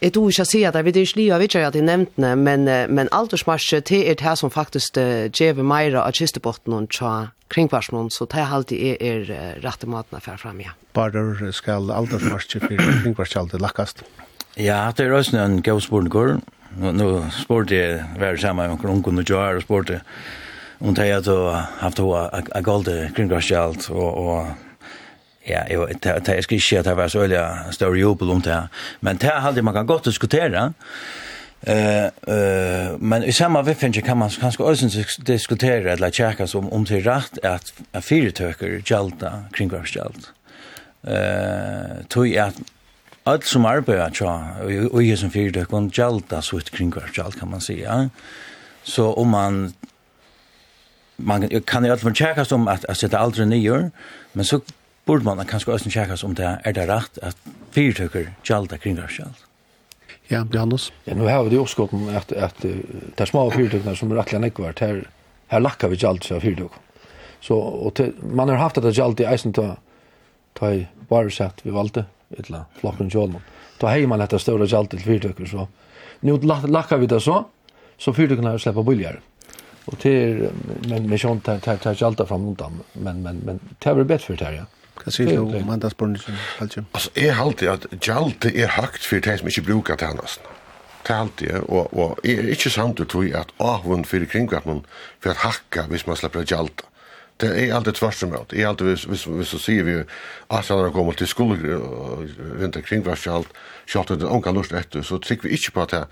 Jeg 0.00 0.12
tror 0.12 0.30
ikke 0.30 0.42
jeg 0.42 0.50
sier 0.50 0.72
det, 0.74 0.84
vi 0.84 0.92
er 0.92 1.02
ikke 1.02 1.18
livet, 1.18 1.30
jeg 1.30 1.40
vet 1.40 1.54
ikke 1.54 1.66
at 1.66 1.76
jeg 1.78 1.86
nevnte 1.86 2.22
det, 2.24 2.32
men, 2.38 2.64
men 2.92 3.10
aldersmarsje, 3.12 3.80
det 3.88 4.00
er 4.10 4.18
det 4.20 4.36
som 4.40 4.52
faktisk 4.52 4.96
gjør 4.96 5.62
mer 5.64 5.96
av 6.02 6.12
kistebotten 6.16 6.76
og 6.76 6.88
tja 6.92 7.12
kringvarsmån, 7.50 8.10
så 8.14 8.28
det 8.30 8.40
er 8.40 8.54
alltid 8.56 9.02
er, 9.02 9.30
er 9.34 9.60
rette 9.64 9.88
maten 9.90 10.18
å 10.18 10.22
fære 10.22 10.40
frem, 10.42 10.62
ja. 10.64 10.76
Bare 10.96 11.52
skal 11.56 11.90
aldersmarsje 11.94 12.62
for 12.62 12.76
kringvarskjaldet 13.04 13.62
lakkast? 13.62 14.04
Ja, 14.60 14.90
det 14.96 15.06
er 15.06 15.16
også 15.16 15.38
en 15.40 15.60
gøy 15.62 15.80
spørsmål. 15.80 16.40
Nå 16.80 17.08
spørte 17.34 17.74
jeg 17.74 18.02
hver 18.18 18.36
sammen 18.38 18.70
med 18.70 18.84
ungen 18.86 19.22
og 19.22 19.26
Joar 19.26 19.58
og 19.58 19.64
spørte 19.64 20.00
om 20.80 20.94
det 20.94 21.08
er 21.08 21.18
at 21.18 21.26
du 21.26 21.34
har 21.34 21.66
haft 21.80 22.00
hva 22.00 22.28
golde 22.64 23.10
kringvarskjald 23.16 23.90
og, 23.90 24.10
og 24.16 24.69
Ja, 25.48 25.62
jag 25.70 25.80
vet 25.80 26.06
ikke, 26.06 26.34
jeg 26.34 26.44
skal 26.44 26.56
ikke 26.56 26.78
at 26.78 26.84
det 26.84 26.96
var 26.96 27.08
så 27.08 27.22
veldig 27.22 27.44
større 27.72 27.98
jobb 27.98 28.22
om 28.22 28.42
det 28.42 28.52
her. 28.52 28.66
Men 29.00 29.16
det 29.16 29.30
er 29.32 29.62
man 29.62 29.74
kan 29.74 29.86
godt 29.86 30.04
diskutere. 30.04 30.72
Uh, 31.68 32.08
uh, 32.28 33.02
men 33.02 33.24
i 33.24 33.32
samme 33.32 33.64
viffenje 33.64 34.00
kan 34.00 34.16
man 34.16 34.30
kanskje 34.40 34.64
også 34.64 35.04
diskutere 35.26 35.92
eller 35.92 36.10
tjekke 36.10 36.46
som 36.46 36.72
om 36.72 36.84
det 36.84 37.02
er 37.06 37.10
rett 37.10 37.38
at, 37.44 37.72
at 37.92 38.10
jalta 38.10 38.80
gjelder 38.86 39.42
kringvarskjeld. 39.52 40.30
Uh, 41.04 42.00
tog 42.08 42.26
at 42.36 42.54
alt 43.26 43.46
som 43.46 43.66
arbeider 43.66 44.08
tja, 44.10 44.32
og 44.92 45.04
jeg 45.04 45.18
som 45.18 45.30
fyretøker 45.30 45.90
gjelder 45.92 46.40
så 46.40 46.56
et 46.56 46.72
kringvarskjeld 46.72 47.36
kan 47.38 47.50
man 47.50 47.60
si. 47.60 47.80
Ja. 47.80 48.08
Så 48.82 49.12
om 49.12 49.28
man 49.28 49.74
man 51.16 51.48
kan 51.66 51.84
i 51.84 51.88
alle 51.88 52.00
fall 52.00 52.14
tjekkast 52.16 52.48
som 52.48 52.68
at, 52.68 52.86
at 52.88 52.96
sitte 52.96 53.18
aldri 53.18 53.44
nyer, 53.44 53.90
men 54.32 54.44
så 54.44 54.60
borde 55.04 55.24
man 55.24 55.46
kanskje 55.46 55.74
også 55.74 55.90
tjekka 55.90 56.18
om 56.26 56.34
det 56.34 56.48
er 56.64 56.74
det 56.76 56.88
rett 56.88 57.18
at 57.22 57.36
fyrtøkker 57.74 58.32
gjalda 58.46 58.78
kringvarskjald. 58.78 59.46
Ja, 60.30 60.44
Janus. 60.52 60.92
Ja, 61.04 61.14
nu 61.14 61.26
har 61.26 61.42
vi 61.44 61.50
det 61.50 61.56
jo 61.56 61.64
att 61.64 62.32
at, 62.32 62.32
at 62.32 62.62
det 62.62 63.20
er 63.20 63.26
små 63.26 63.50
fyrtøkkene 63.50 63.96
som 63.96 64.12
er 64.12 64.16
rettelig 64.16 64.40
nekvart, 64.40 64.78
her, 64.78 65.08
her 65.48 65.60
lakker 65.60 65.88
vi 65.88 65.96
gjald 65.96 66.32
av 66.32 66.40
fyrtøk. 66.40 66.70
Så, 67.40 67.54
og 67.54 67.94
til, 67.94 68.14
man 68.22 68.48
har 68.48 68.56
haft 68.56 68.76
det 68.76 68.94
gjald 68.94 69.20
i 69.20 69.26
eisen 69.26 69.52
til 69.52 69.74
ta 70.54 70.72
i 70.72 70.86
varesett 71.10 71.64
vi 71.64 71.70
valgte, 71.70 72.04
eller 72.38 72.64
flokken 72.80 73.10
kjolmen. 73.10 73.42
Da 73.80 73.88
har 73.88 74.06
man 74.06 74.20
etter 74.20 74.38
større 74.38 74.66
gjald 74.66 74.90
til 74.90 75.00
fyrtøkker, 75.00 75.46
så 75.46 75.66
nu 76.20 76.38
lakker 76.42 76.96
vi 76.96 77.06
det 77.06 77.22
så, 77.22 77.44
så 77.98 78.12
fyrtøkkene 78.12 78.50
har 78.50 78.58
slipper 78.58 78.82
billigere. 78.82 79.20
Och 79.84 79.98
till 79.98 80.48
men 80.88 81.08
med 81.08 81.20
sånt 81.20 81.44
tar 81.44 81.58
tar 81.58 81.76
tar 81.76 82.06
allt 82.06 82.28
fram 82.28 82.48
undan 82.48 82.80
men 82.92 83.22
men 83.22 83.36
men 83.44 83.60
tar 83.78 83.94
det 83.94 84.04
bättre 84.04 84.36
för 84.36 84.44
det 84.44 84.54
ja. 84.54 84.64
Hva 85.00 85.12
sier 85.14 85.30
du 85.32 85.40
om 85.42 85.66
mandagsbornelsen, 85.66 86.36
Halsjum? 86.58 86.86
Altså, 86.94 87.10
jeg 87.16 87.36
halte 87.38 87.70
at 87.72 87.86
gjaldet 88.00 88.52
er 88.52 88.74
høgt 88.76 89.06
for 89.06 89.22
de 89.24 89.36
som 89.40 89.48
ikke 89.48 89.66
bruker 89.70 90.00
til 90.00 90.12
hans. 90.12 90.38
Det 91.06 91.14
er 91.14 91.20
alltid, 91.24 91.52
og, 91.68 91.94
og 91.96 92.18
jeg 92.24 92.38
er 92.38 92.52
ikke 92.52 92.70
samt 92.70 93.00
ut 93.00 93.14
i 93.24 93.32
at 93.32 93.52
avund 93.58 94.04
for 94.04 94.26
kringkvartmen 94.32 94.84
for 95.20 95.32
at 95.32 95.42
hakka 95.46 95.86
hvis 95.88 96.06
man 96.06 96.18
slipper 96.20 96.44
gjaldet. 96.44 96.84
Det 97.40 97.48
er 97.56 97.72
alltid 97.74 97.96
tvers 97.96 98.22
om 98.22 98.34
alt. 98.36 98.52
Jeg 98.52 98.68
alltid, 98.68 98.86
hvis, 98.86 99.04
hvis, 99.08 99.24
hvis 99.24 99.48
så 99.48 99.58
sier 99.58 99.86
vi 99.86 99.94
at 99.96 100.68
han 100.68 100.82
har 100.84 100.92
kommet 100.92 101.16
til 101.16 101.30
skole 101.30 101.78
og 101.78 102.26
vinter 102.60 102.84
kringkvartskjald, 102.84 103.48
kjalt 103.88 104.12
det 104.20 104.28
unga 104.28 104.52
lust 104.52 104.76
etter, 104.76 105.00
så 105.02 105.16
trykker 105.16 105.48
vi 105.48 105.56
ikke 105.56 105.72
på 105.78 105.86
at 105.86 105.96
det 105.96 106.04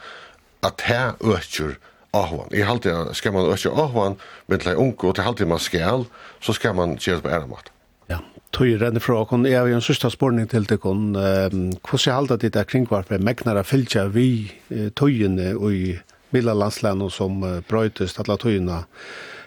at 0.63 0.83
det 0.89 1.15
øker 1.21 1.77
ahvan. 2.15 2.49
Jeg 2.51 2.69
alltid, 2.69 3.15
skal 3.15 3.33
man 3.33 3.47
øke 3.53 3.71
ahvan, 3.71 4.17
men 4.47 4.61
til 4.61 4.77
unge, 4.77 5.05
og 5.05 5.15
til 5.15 5.23
alltid 5.23 5.47
man 5.47 5.59
skal, 5.59 6.05
så 6.41 6.53
skal 6.53 6.75
man 6.75 6.97
gjøre 6.97 7.17
det 7.17 7.23
på 7.23 7.31
æremåte. 7.31 7.71
Ja, 8.09 8.21
tog 8.57 8.75
renner 8.81 9.05
fra 9.05 9.21
okken. 9.23 9.47
Jeg 9.49 9.61
har 9.61 9.71
jo 9.71 9.79
en 9.79 9.85
sørste 9.85 10.11
spørning 10.13 10.49
til 10.51 10.67
deg. 10.69 10.85
Hvordan 10.85 12.15
halda 12.15 12.39
ditt 12.41 12.57
er 12.57 12.69
kringvarpet 12.69 13.25
megnar 13.25 13.61
av 13.61 13.69
fylgja 13.69 14.09
vi 14.13 14.51
tøyene 14.97 15.55
og 15.57 15.73
i 15.73 15.97
mila 16.35 16.71
som 16.71 17.41
brøytes 17.69 18.19
alle 18.21 18.37
tøyene 18.37 18.83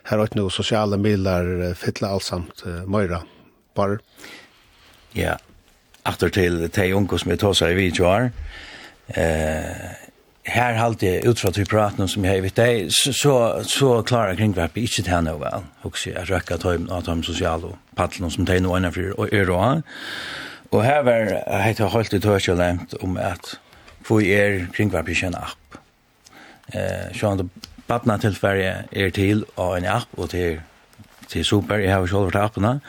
her 0.10 0.22
og 0.22 0.36
nå 0.36 0.50
sosiale 0.50 0.98
milar 0.98 1.46
alt 1.74 2.04
allsamt 2.04 2.66
møyra 2.90 3.22
Bare. 3.78 4.02
Ja, 5.16 5.38
Aftur 6.06 6.32
til 6.34 6.64
de 6.66 6.94
unge 6.98 7.20
som 7.22 7.32
jeg 7.32 7.40
tåsar 7.44 7.76
i 7.76 7.78
videoer. 7.78 8.32
Eh, 9.14 10.01
her 10.46 10.74
halte 10.74 11.06
jeg 11.06 11.28
ut 11.30 11.40
fra 11.40 11.52
til 11.54 11.68
praten 11.70 12.08
som 12.10 12.26
jeg 12.26 12.44
vet 12.44 12.58
deg, 12.58 12.90
så 12.92 13.62
så 13.68 14.02
klarar 14.02 14.36
kring 14.36 14.56
vart 14.56 14.78
inte 14.78 15.02
det 15.02 15.12
här 15.12 15.22
nog 15.22 15.40
väl 15.40 15.64
jeg 16.06 16.16
røkker 16.16 16.36
räcker 16.36 16.56
att 16.56 16.64
hem 16.64 16.90
att 16.92 17.08
hem 17.08 17.24
sociala 17.24 17.68
paddeln 17.96 18.32
som 18.32 18.46
det 18.46 18.60
nu 18.60 18.78
ena 18.78 18.92
för 18.92 19.20
och 19.20 19.34
är 19.34 19.46
då 19.46 19.82
Og 20.72 20.84
her 20.84 21.04
var 21.04 21.62
heter 21.62 22.04
til 22.04 22.22
det 22.22 22.30
hörs 22.30 22.48
lämt 22.48 22.94
om 23.04 23.18
at 23.18 23.60
få 24.04 24.20
er 24.20 24.68
kringverpet 24.74 25.10
ikke 25.10 25.28
en 25.28 25.36
app? 25.36 25.78
Eh 26.74 27.14
så 27.14 27.32
att 27.32 27.46
paddeln 27.88 28.20
till 28.20 28.38
er 28.46 28.84
til 28.94 29.12
till 29.12 29.46
och 29.56 29.78
en 29.78 29.86
app 29.86 30.08
og 30.18 30.30
til, 30.30 30.62
til 31.28 31.46
super. 31.46 31.76
Jeg 31.76 31.94
har 31.94 32.08
själv 32.08 32.24
varit 32.24 32.36
appene. 32.36 32.80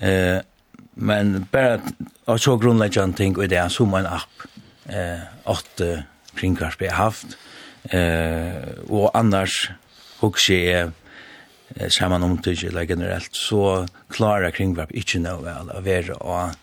eh 0.00 0.40
men 0.94 1.48
bare 1.52 1.80
och 2.26 2.40
så 2.40 2.56
grunnleggende 2.56 3.16
ting 3.16 3.38
og 3.38 3.50
det 3.50 3.58
er 3.58 3.68
som 3.68 3.94
en 3.94 4.06
app. 4.06 4.30
Eh 4.88 5.20
åtte 5.46 6.04
kringkvarp 6.38 6.82
jeg 6.84 6.96
haft. 6.96 7.36
Eh, 7.94 8.82
og 8.90 9.10
annars 9.14 9.68
hukse 10.20 10.56
jeg 10.56 10.90
eh, 11.76 11.88
saman 11.92 12.24
omtidg 12.26 12.64
eller 12.70 12.88
generelt, 12.88 13.34
så 13.36 13.86
klarer 14.12 14.54
kringkvarp 14.54 14.94
ikke 14.96 15.22
noe 15.22 15.42
vel 15.44 15.70
å 15.70 15.82
være 15.84 16.18
og 16.20 16.56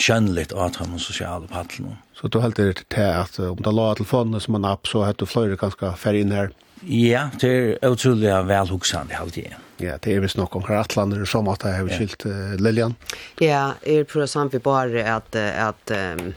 kjønnligt 0.00 0.54
å 0.56 0.70
ta 0.72 0.86
med 0.88 1.02
sosiale 1.02 1.48
paddelen. 1.50 1.98
Så 2.16 2.28
du 2.28 2.40
helt 2.40 2.56
det 2.56 2.86
til 2.92 3.06
at 3.06 3.36
om 3.44 3.60
det 3.60 3.72
la 3.74 3.92
telefonen 3.96 4.40
som 4.40 4.56
en 4.56 4.68
app, 4.68 4.88
så 4.88 5.04
heter 5.06 5.26
du 5.26 5.30
fløyre 5.30 5.60
ganske 5.60 5.92
ferdig 6.00 6.24
inn 6.24 6.36
her? 6.36 6.52
Ja, 6.80 7.26
det 7.40 7.50
er 7.52 7.92
utrolig 7.92 8.32
vel 8.48 8.70
huksende 8.72 9.18
halvt. 9.18 9.42
Ja, 9.80 9.96
det 10.00 10.14
er 10.14 10.22
visst 10.24 10.38
nok 10.40 10.56
om 10.56 10.64
Atlander 10.64 11.26
som 11.28 11.48
at 11.52 11.64
jeg 11.64 11.76
har 11.76 11.90
skilt 11.92 12.24
uh, 12.28 12.56
Lillian. 12.60 12.96
Ja, 13.40 13.74
jeg 13.84 14.08
prøver 14.08 14.28
samt 14.28 14.56
vi 14.56 14.62
bare 14.64 15.04
at, 15.04 15.36
at 15.36 15.92
um 15.96 16.32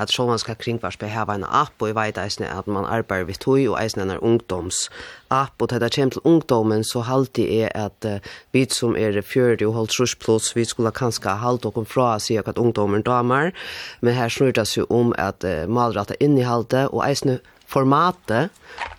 at 0.00 0.12
så 0.12 0.54
kringvarspe 0.58 1.08
hava 1.08 1.34
en 1.34 1.44
app, 1.44 1.74
og 1.80 1.88
jeg 1.90 1.96
vet 1.96 2.18
eisne 2.18 2.48
at 2.48 2.66
man 2.66 2.88
arbeider 2.88 3.28
vidt 3.28 3.40
tog, 3.44 3.60
og 3.68 3.78
eisne 3.82 4.02
en 4.02 4.18
ungdomsapp, 4.18 5.54
og 5.60 5.68
til 5.68 5.80
det 5.80 5.92
kommer 5.94 6.10
til 6.10 6.20
ungdommen, 6.24 6.84
så 6.84 7.00
halte 7.00 7.46
er 7.62 7.68
at 7.74 8.08
uh, 8.08 8.18
vi 8.52 8.66
som 8.70 8.96
er 8.96 9.20
40 9.20 9.66
og 9.66 9.74
holdt 9.74 9.90
trus 9.96 10.14
plus, 10.14 10.56
vi 10.56 10.64
skulle 10.64 10.90
kanskje 10.90 11.36
halte 11.42 11.68
oss 11.68 11.88
fra 11.88 12.14
å 12.16 12.18
si 12.20 12.36
at 12.40 12.58
ungdommen 12.58 13.02
damer, 13.02 13.52
men 14.00 14.14
her 14.14 14.28
snur 14.28 14.52
det 14.52 14.68
seg 14.68 14.90
om 14.90 15.14
at 15.18 15.44
uh, 15.44 15.66
malrata 15.68 16.16
innehalte, 16.20 16.88
og 16.88 17.04
eisne 17.06 17.40
formatet 17.70 18.50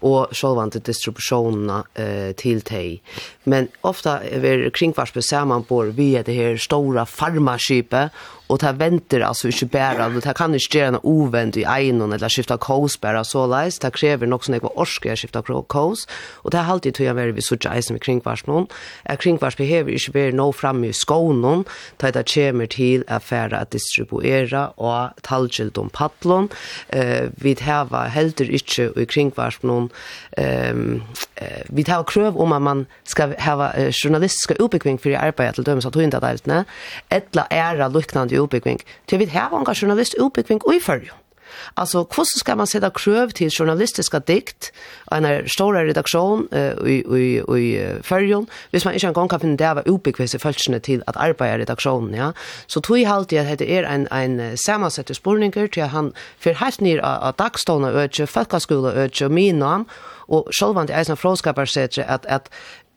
og 0.06 0.34
sjølvante 0.36 0.82
distribusjonerna 0.86 1.82
eh, 2.00 2.32
til 2.40 2.62
teg. 2.66 3.02
Men 3.50 3.70
ofta 3.88 4.20
er 4.24 4.70
kringvarspe 4.76 5.24
samanbor 5.26 5.92
via 5.98 6.24
det 6.26 6.38
her 6.38 6.60
stora 6.62 7.06
farmaskipet 7.10 8.16
och 8.52 8.60
ta 8.60 8.72
venter 8.72 9.20
alltså 9.22 9.48
ikke 9.48 9.66
bare, 9.66 10.06
och 10.18 10.24
ta 10.24 10.34
kan 10.34 10.54
inte 10.54 10.78
gjøre 10.78 10.92
noe 10.92 11.02
ovänt 11.04 11.58
i 11.58 11.64
egen 11.64 12.02
eller 12.02 12.30
skifta 12.30 12.58
kos 12.58 12.98
bara 13.02 13.24
så 13.24 13.46
läs 13.48 13.80
ta 13.80 13.90
kräver 13.90 14.28
nog 14.28 14.44
såna 14.44 14.60
kvar 14.60 14.76
å 14.76 14.86
skifte 14.86 15.42
kos 15.68 16.08
och 16.44 16.52
det 16.52 16.58
har 16.58 16.74
alltid 16.74 16.94
tog 16.96 17.06
jag 17.06 17.16
være 17.16 17.32
vi 17.32 17.42
så 17.42 17.56
eisen 17.56 17.94
med 17.94 18.02
kring 18.02 18.22
vars 18.26 18.46
någon 18.48 18.68
är 19.04 19.16
kring 19.16 19.38
vars 19.38 19.58
behöver 19.58 20.32
nå 20.32 20.52
fram 20.52 20.84
i 20.84 20.94
skånen 20.94 21.66
ta 21.98 22.12
det 22.12 22.26
kommer 22.34 22.66
til 22.66 23.04
å 23.08 23.20
fære 23.20 23.58
att 23.58 23.72
distribuera 23.72 24.68
och 24.68 25.10
talgilt 25.22 25.78
om 25.78 25.90
paddelen. 25.90 26.50
eh 26.90 27.30
vi 27.38 27.56
har 27.62 28.10
heller 28.10 28.52
ikke 28.52 28.92
i 28.98 29.06
kring 29.06 29.32
vars 29.36 29.64
någon 29.64 29.90
ehm 30.38 31.02
vi 31.70 31.84
har 31.88 32.04
krøv 32.04 32.38
om 32.38 32.52
att 32.52 32.62
man 32.62 32.86
ska 33.04 33.28
ha 33.40 33.72
journalistiska 33.92 34.54
uppbyggning 34.54 34.98
för 34.98 35.12
arbete 35.12 35.54
till 35.54 35.64
döms 35.64 35.86
att 35.86 35.96
hunda 35.96 36.20
där 36.20 36.66
eller 37.10 37.46
är 37.50 37.78
det 37.78 37.90
liknande 37.90 38.41
utbygging. 38.44 38.82
Til 39.08 39.20
vi 39.20 39.26
har 39.26 39.54
en 39.54 39.76
journalist 39.76 40.16
utbygging 40.20 40.62
i 40.76 40.80
følge. 40.80 41.12
Alltså, 41.78 41.98
hvordan 41.98 42.26
skal 42.26 42.58
man 42.58 42.68
sätta 42.68 42.90
krøv 42.90 43.32
til 43.32 43.50
journalistiska 43.50 44.20
dikt 44.20 44.72
av 45.12 45.26
en 45.26 45.50
stor 45.50 45.74
redaksjon 45.74 46.48
uh, 46.54 46.88
i, 46.88 47.04
i, 47.18 47.42
i 47.58 48.02
färgen, 48.04 48.48
hvis 48.72 48.86
man 48.86 48.94
ikke 48.94 49.08
en 49.08 49.14
gång 49.14 49.30
kan 49.30 49.40
finne 49.40 49.58
det 49.58 49.68
av 49.68 49.84
utbyggvis 49.86 50.36
i 50.36 50.40
følelsene 50.40 50.80
til 50.80 51.04
at 51.08 51.18
arbeide 51.18 51.56
i 51.56 51.62
redaksjonen, 51.64 52.16
ja? 52.16 52.32
Så 52.68 52.80
tog 52.80 53.00
jeg 53.00 53.12
alltid 53.12 53.38
at 53.38 53.60
det 53.60 53.72
er 53.78 53.88
en, 53.88 54.08
en 54.12 54.58
samansett 54.58 55.16
spurninger 55.16 55.68
til 55.68 55.82
at 55.82 55.90
han 55.90 56.14
fyrer 56.40 56.64
helt 56.64 56.82
ned 56.82 57.00
av, 57.00 57.20
av 57.22 57.36
dagstående 57.40 57.92
øde, 57.92 58.28
folkeskole 58.28 58.94
øde, 58.94 59.30
minam, 59.30 59.88
og 60.32 60.48
sjølvan 60.56 60.88
til 60.88 60.96
eisen 60.96 61.18
fråskaparsetre 61.18 62.04
at, 62.08 62.26
at 62.30 62.50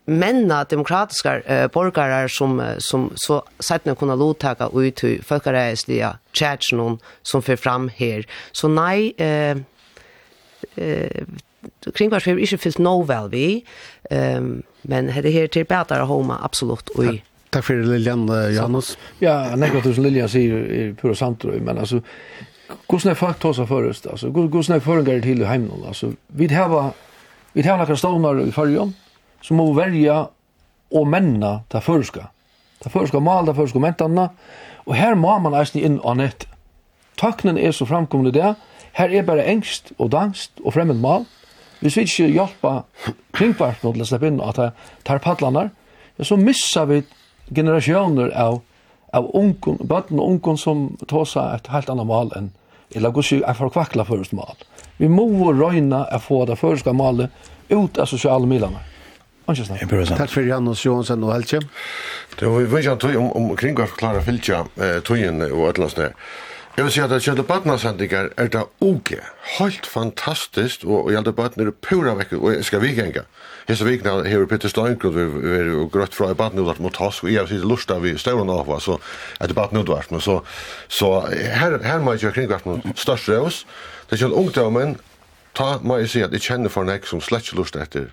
menna 0.05 0.65
demokratiska 0.65 1.41
eh, 1.41 1.71
borgare 1.71 2.29
som 2.29 2.75
som 2.79 3.13
så 3.15 3.45
sätt 3.59 3.99
kunna 3.99 4.15
låta 4.15 4.71
ut 4.75 5.05
hur 5.05 5.23
folkrättsliga 5.23 6.19
chatchen 6.33 6.99
som 7.23 7.43
för 7.43 7.57
fram 7.57 7.91
här 7.97 8.27
så 8.53 8.69
nej 8.69 9.15
eh 9.17 9.57
eh 10.77 11.25
kring 11.95 12.11
vars 12.11 12.27
vi 12.27 12.41
inte 12.41 12.59
finns 12.59 12.79
no 12.79 13.03
väl 13.03 13.29
vi 13.31 13.65
ehm 14.11 14.63
men 14.83 15.07
det 15.07 15.31
här 15.31 15.47
till 15.47 15.65
bättre 15.65 16.03
homa 16.03 16.39
absolut 16.43 16.91
oj 16.95 17.25
Tack 17.51 17.65
för 17.65 17.75
Lilian 17.75 18.55
Janus. 18.55 18.99
Ja, 19.19 19.57
nej 19.57 19.71
gott 19.71 19.85
du 19.85 19.93
Lilian 19.93 20.29
säger 20.29 20.55
är 20.55 20.93
pura 20.93 21.15
sant 21.15 21.45
men 21.45 21.79
alltså 21.79 22.01
hur 22.89 22.99
snä 22.99 23.15
fakt 23.15 23.43
hosa 23.43 23.67
förrest 23.67 24.07
alltså 24.07 24.31
hur 24.31 24.63
snä 24.63 24.81
förgår 24.81 25.21
till 25.21 25.45
hemmen 25.45 25.85
alltså 25.87 26.13
vi 26.27 26.55
har 26.55 26.93
vi 27.53 27.63
har 27.63 27.79
några 27.79 27.97
stonar 27.97 28.49
i 28.49 28.53
förrjom 28.53 28.95
så 29.45 29.55
må 29.55 29.69
vi 29.71 29.83
velja 29.83 30.25
og 30.95 31.09
menna 31.11 31.59
ta 31.69 31.83
førska. 31.85 32.29
Ta 32.81 32.93
førska 32.93 33.21
mal, 33.21 33.47
ta 33.47 33.55
førska 33.57 33.81
mentanna, 33.83 34.31
og 34.85 34.97
her 34.97 35.17
må 35.19 35.37
man 35.45 35.57
eisen 35.59 35.83
inn 35.85 36.01
og 36.01 36.19
nett. 36.21 36.47
Taknen 37.21 37.59
er 37.61 37.73
så 37.77 37.87
framkomne 37.89 38.33
det, 38.35 38.55
her 38.95 39.13
er 39.13 39.27
bare 39.27 39.47
engst 39.51 39.93
og 39.99 40.13
dangst 40.15 40.61
og 40.65 40.77
fremmed 40.77 41.01
mal. 41.03 41.25
Hvis 41.81 41.97
vi 41.99 42.07
ikke 42.07 42.31
hjelpa 42.33 42.75
kringparten 43.35 43.93
til 43.93 44.05
å 44.05 44.09
slippe 44.09 44.31
inn 44.31 44.43
at 44.43 44.61
tar 45.05 45.21
padlanar, 45.23 45.73
ja, 46.17 46.25
så 46.25 46.39
missar 46.41 46.89
vi 46.91 47.03
generasjoner 47.53 48.33
av 48.33 48.63
av 49.15 49.29
ungen, 49.31 49.79
bøtten 49.87 50.19
og 50.19 50.33
ungen 50.33 50.57
som 50.59 50.87
tåsa 51.07 51.53
et 51.55 51.69
helt 51.71 51.91
annet 51.93 52.09
mal 52.09 52.33
enn 52.35 52.51
eller 52.95 53.11
gå 53.11 53.23
sig 53.23 53.45
att 53.45 53.59
förkvackla 53.59 54.05
först 54.05 54.33
mal. 54.33 54.57
Vi 54.97 55.09
må 55.09 55.53
röjna 55.53 56.05
att 56.05 56.23
få 56.23 56.45
det 56.45 56.57
förska 56.57 56.93
malet 56.93 57.31
ut 57.69 57.99
av 57.99 58.07
sociala 58.07 58.47
medierna. 58.47 58.79
Takk 59.47 60.33
for 60.33 60.47
Janus 60.47 60.87
Johansen 60.87 61.25
og 61.27 61.35
Helge. 61.35 61.61
Det 62.41 62.49
var 62.49 62.65
vi 62.65 62.81
ikke 62.81 62.97
tog 63.03 63.17
om, 63.21 63.31
om 63.37 63.53
kring 63.61 63.77
å 63.77 63.87
klara 63.93 64.25
fylkja 64.25 64.65
eh, 64.81 64.99
togjen 65.05 65.45
og 65.51 65.69
etterlandsne. 65.69 66.15
Jeg 66.75 66.89
vil 66.89 66.91
si 66.91 67.03
at 67.05 67.13
det 67.13 67.21
kjønte 67.23 67.45
badnasendinger 67.47 68.33
er 68.41 68.49
det 68.51 68.65
okej. 68.83 69.21
Helt 69.61 69.87
fantastisk, 69.87 70.83
og 70.89 71.13
jeg 71.13 71.21
hadde 71.21 71.35
badner 71.37 71.71
pura 71.71 72.17
vekk, 72.19 72.33
og 72.41 72.49
jeg 72.51 72.65
skal 72.67 72.83
vikenga. 72.83 73.23
Hesa 73.69 73.87
vikna 73.87 74.17
hever 74.27 74.49
Peter 74.51 74.73
Steinkrot 74.73 75.15
vi 75.15 75.53
er 75.55 75.71
grøtt 75.93 76.17
fra 76.17 76.33
i 76.33 76.37
badn 76.37 76.65
mot 76.83 76.99
oss 77.01 77.23
og 77.23 77.31
jeg 77.31 77.47
sitter 77.49 77.95
av 77.95 78.03
vi 78.03 78.17
stauran 78.19 78.51
av 78.51 78.67
hva, 78.67 78.81
så 78.83 78.99
er 79.39 79.53
det 79.53 79.57
badn 79.57 79.85
utvart, 79.85 80.11
men 80.11 80.25
så, 80.25 80.41
så 80.89 81.13
her, 81.31 81.79
her 81.85 82.03
må 82.03 82.17
jeg 82.17 82.27
kjøre 82.27 82.35
kring 82.41 82.67
mot 82.67 82.99
størst 82.99 83.31
Det 83.31 83.53
Det 84.11 84.19
kjønte 84.19 84.37
ungdommen, 84.37 84.99
ta 85.55 85.79
må 85.79 86.03
jeg 86.03 86.11
si 86.11 86.27
at 86.27 86.33
jeg 86.33 86.43
kjenner 86.43 86.69
for 86.69 86.85
nek 86.85 87.07
som 87.07 87.23
slett 87.23 87.47
ikke 87.47 87.63
lust 87.63 87.77
etter 87.77 88.11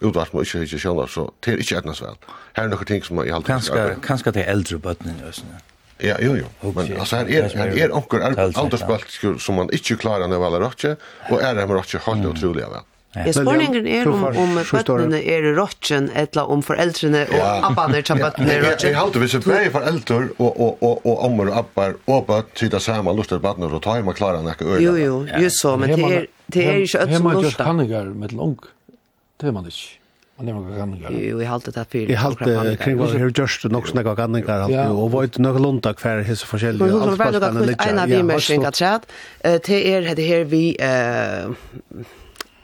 utvart 0.00 0.34
man 0.34 0.46
ikke 0.46 0.62
ikke 0.66 0.80
kjenner, 0.84 1.10
så 1.10 1.26
det 1.44 1.54
er 1.54 1.64
ikke 1.64 1.80
etnast 1.80 2.04
vel. 2.04 2.20
Her 2.56 2.64
er 2.64 2.72
noen 2.72 2.88
ting 2.88 3.04
som 3.06 3.20
jeg 3.24 3.34
alltid 3.36 3.66
skal... 3.66 3.96
kanske 4.04 4.32
det 4.36 4.46
äldre 4.46 4.60
eldre 4.76 4.78
bøttene, 4.88 5.16
Østene? 5.28 5.60
Ja, 6.00 6.16
jo, 6.24 6.34
jo. 6.34 6.72
Men 6.72 6.92
altså, 6.96 7.16
her 7.20 7.44
er, 7.44 7.50
her 7.56 7.74
er 7.84 7.92
onker 7.92 8.22
aldersbølsker 8.24 9.36
som 9.38 9.60
man 9.60 9.68
ikke 9.76 9.98
klarer 10.00 10.30
når 10.30 10.40
vel 10.40 10.56
er 10.56 10.64
rødtje, 10.64 10.94
og 11.28 11.42
er 11.42 11.58
det 11.58 11.66
med 11.68 11.76
rødtje 11.76 12.00
helt 12.06 12.30
utrolig 12.30 12.64
vel. 12.70 12.86
Ja, 13.10 13.32
spurningen 13.34 13.86
er 13.90 14.06
om, 14.06 14.22
om 14.22 14.52
bøttene 14.54 15.18
er 15.18 15.48
råtjen, 15.56 16.12
eller 16.14 16.50
om 16.54 16.60
foreldrene 16.62 17.24
og 17.26 17.40
ja. 17.40 17.48
appene 17.66 18.04
til 18.06 18.20
bøttene 18.22 18.54
er 18.54 18.62
råtjen. 18.68 18.92
Jeg 18.92 18.98
halte 19.00 19.22
hvis 19.24 19.34
det 19.34 19.56
er 19.56 19.72
foreldre 19.74 20.18
og, 20.38 20.50
og, 20.50 20.84
og, 20.86 21.00
og 21.10 21.24
ommer 21.26 21.50
og 21.50 21.58
appar 21.64 21.96
og 22.06 22.28
bøtt 22.28 22.54
sitter 22.62 22.82
sammen, 22.84 23.18
luster 23.18 23.42
bøttene 23.42 23.66
og 23.66 23.82
tar 23.82 23.98
hjemme 23.98 24.14
klarene 24.14 24.54
ikke 24.54 24.68
øyne. 24.68 24.84
Jo, 24.84 24.94
jo, 24.94 25.16
just 25.42 25.58
så, 25.58 25.74
men 25.80 25.90
det 25.90 26.04
er, 26.06 26.28
det 26.54 26.68
er 26.68 26.78
ikke 26.84 27.02
øtselig 27.02 27.02
luster. 27.02 27.16
Hemma 27.16 27.34
just 27.42 27.64
kanninger 27.66 28.14
med 28.14 28.36
långt. 28.38 28.70
Det 29.40 29.48
er 29.48 29.56
man 29.56 29.66
ikke. 29.70 29.96
Man 30.40 30.48
er 30.48 30.56
noen 30.56 30.72
ganninger. 30.72 31.16
Jo, 31.20 31.40
jeg 31.42 31.48
halte 31.50 31.72
det 31.74 31.82
fyrir. 31.92 32.14
Jeg 32.14 32.20
halte 32.20 32.76
kring 32.80 32.96
hva 32.96 33.10
her 33.12 33.32
gjørst 33.36 33.66
nok 33.68 33.90
snakka 33.90 34.14
Jo, 34.72 34.94
og 35.02 35.10
vajt 35.12 35.36
noen 35.42 35.60
lundag 35.60 36.00
hver 36.00 36.22
hese 36.24 36.48
forskjellige. 36.48 36.80
Men 36.80 36.96
hun 36.96 37.18
var 37.20 37.36
noen 37.36 37.74
en 37.76 38.00
av 38.00 38.08
vi 38.08 38.22
mørsing 38.24 38.64
at 38.64 38.80
sæt, 38.80 39.04
til 39.66 39.86
er 39.92 40.14
det 40.16 40.24
her 40.24 40.48
vi, 40.48 40.64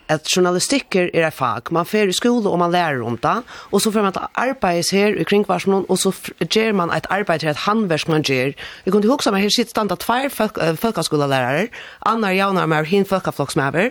at 0.09 0.31
journalistikker 0.31 1.11
er 1.13 1.27
et 1.29 1.37
fag. 1.37 1.69
Man 1.75 1.85
fer 1.85 2.09
i 2.09 2.17
skole 2.17 2.49
og 2.49 2.59
man 2.63 2.73
lærer 2.73 3.05
om 3.05 3.19
det, 3.21 3.37
og 3.69 3.83
så 3.83 3.93
får 3.93 4.07
man 4.07 4.15
et 4.15 4.23
arbeids 4.47 4.95
her 4.97 5.13
i 5.21 5.29
kringvarsmålen, 5.29 5.85
og 5.91 6.01
så 6.01 6.15
gjør 6.47 6.73
man 6.81 6.97
et 6.97 7.09
arbeid 7.11 7.45
til 7.45 7.53
et 7.53 7.65
handverk 7.67 8.09
man 8.09 8.25
gjør. 8.25 8.57
Jeg 8.87 8.95
kunne 8.95 9.13
huske 9.13 9.35
meg 9.35 9.45
her 9.45 9.53
sitter 9.53 9.75
standa 9.77 10.01
tvær 10.01 10.33
folk, 10.33 10.63
folkaskolelærere, 10.81 11.69
Anna 12.07 12.33
Jaunar 12.33 12.71
med 12.71 12.89
hin 12.89 13.05
folkaflokksmæver, 13.05 13.91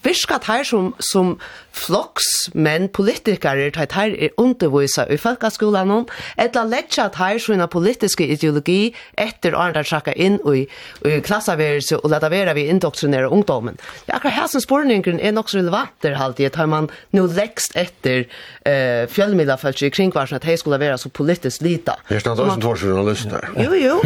Viskat 0.00 0.46
her 0.48 0.64
som, 0.64 0.92
som 1.00 1.34
floksmenn, 1.76 2.88
politikere, 2.92 3.70
tar 3.74 3.92
her 3.96 4.14
er 4.16 4.32
undervisa 4.40 5.04
i 5.12 5.18
folkaskolan, 5.20 6.06
etla 6.40 6.64
letja 6.68 7.08
her 7.16 7.40
sånne 7.42 7.66
politiske 7.72 8.24
ideologi 8.24 8.92
etter 9.20 9.56
andre 9.58 9.84
trakka 9.84 10.14
inn 10.16 10.38
i, 10.48 10.64
i 11.08 11.20
klassaverelse 11.24 12.00
og 12.00 12.12
leta 12.12 12.30
vera 12.32 12.54
vi 12.56 12.66
indoktrinere 12.72 13.28
ungdommen. 13.32 13.78
Ja, 14.08 14.16
akkurat 14.16 14.36
her 14.36 14.48
som 14.52 15.18
er 15.18 15.32
nok 15.32 15.50
så 15.50 15.58
relevant 15.58 15.92
der 16.02 16.16
halvdige, 16.20 16.50
tar 16.50 16.66
man 16.66 16.88
nå 17.12 17.26
lekst 17.32 17.76
etter 17.76 18.24
eh, 18.66 19.08
fjellmiddelfølse 19.12 19.88
i 19.88 19.92
kringvarsen 19.92 20.38
at 20.38 20.48
hei 20.48 20.56
skulle 20.60 20.80
være 20.80 20.98
så 20.98 21.08
politisk 21.08 21.62
lita. 21.62 21.98
Her 22.08 22.18
stand 22.22 22.40
også 22.40 22.56
en 22.56 22.64
tvår. 22.64 23.48
Jo, 23.62 23.72
jo. 23.76 23.96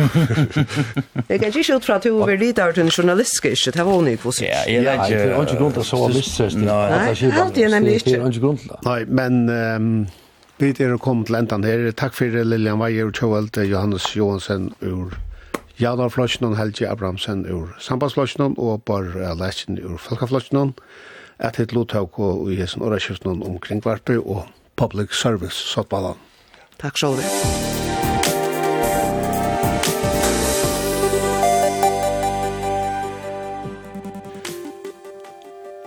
Jeg 1.30 1.40
kan 1.40 1.48
ikke 1.50 1.76
utfra 1.76 1.98
at 2.00 2.06
du 2.06 2.20
er 2.26 2.38
lita 2.40 2.66
av 2.66 2.74
den 2.76 2.90
journalistiske, 2.90 3.70
det 3.74 3.84
var 3.84 3.92
hun 3.92 4.08
ikke 4.08 4.32
Ja, 4.42 4.62
jeg 4.66 4.84
er 4.84 5.04
ikke 5.06 5.75
inte 5.76 5.88
så 5.88 6.08
missröst. 6.08 6.56
Nej, 6.56 7.32
allt 7.40 7.58
är 7.58 7.68
nämligen 7.68 7.96
ikke 7.96 8.10
Det 8.10 8.20
er 8.20 8.26
ikke 8.26 8.40
grunn 8.40 8.56
til 8.56 8.68
det. 8.68 8.78
Nei, 8.84 9.04
men 9.04 9.48
um, 9.48 10.06
vi 10.58 10.70
är 10.70 10.94
och 10.94 11.26
til 11.26 11.46
till 11.48 11.64
her. 11.64 11.90
Takk 11.90 12.14
for 12.14 12.24
för 12.24 12.44
Lilian 12.44 12.78
Weier, 12.78 13.04
och 13.06 13.64
Johannes 13.64 14.16
Johansen, 14.16 14.74
ur 14.80 15.18
Jadar 15.78 16.08
Flosjnon, 16.08 16.56
Helge 16.56 16.90
Abrahamsen, 16.90 17.46
ur 17.46 17.76
Sambandsflosjnon 17.78 18.54
og 18.58 18.82
Bar 18.82 19.34
Læsjen 19.34 19.78
ur 19.78 19.98
Falkaflosjnon. 19.98 20.74
Et 21.44 21.56
hitt 21.56 21.72
lovtak 21.72 22.18
og 22.18 22.52
i 22.52 22.56
hessen 22.56 22.82
åraskiften 22.82 23.42
omkring 23.42 23.82
hvertu 23.84 24.22
og 24.22 24.46
public 24.76 25.12
service 25.12 25.56
sottballan. 25.56 26.16
Takk 26.80 26.96
sjálf. 26.96 28.15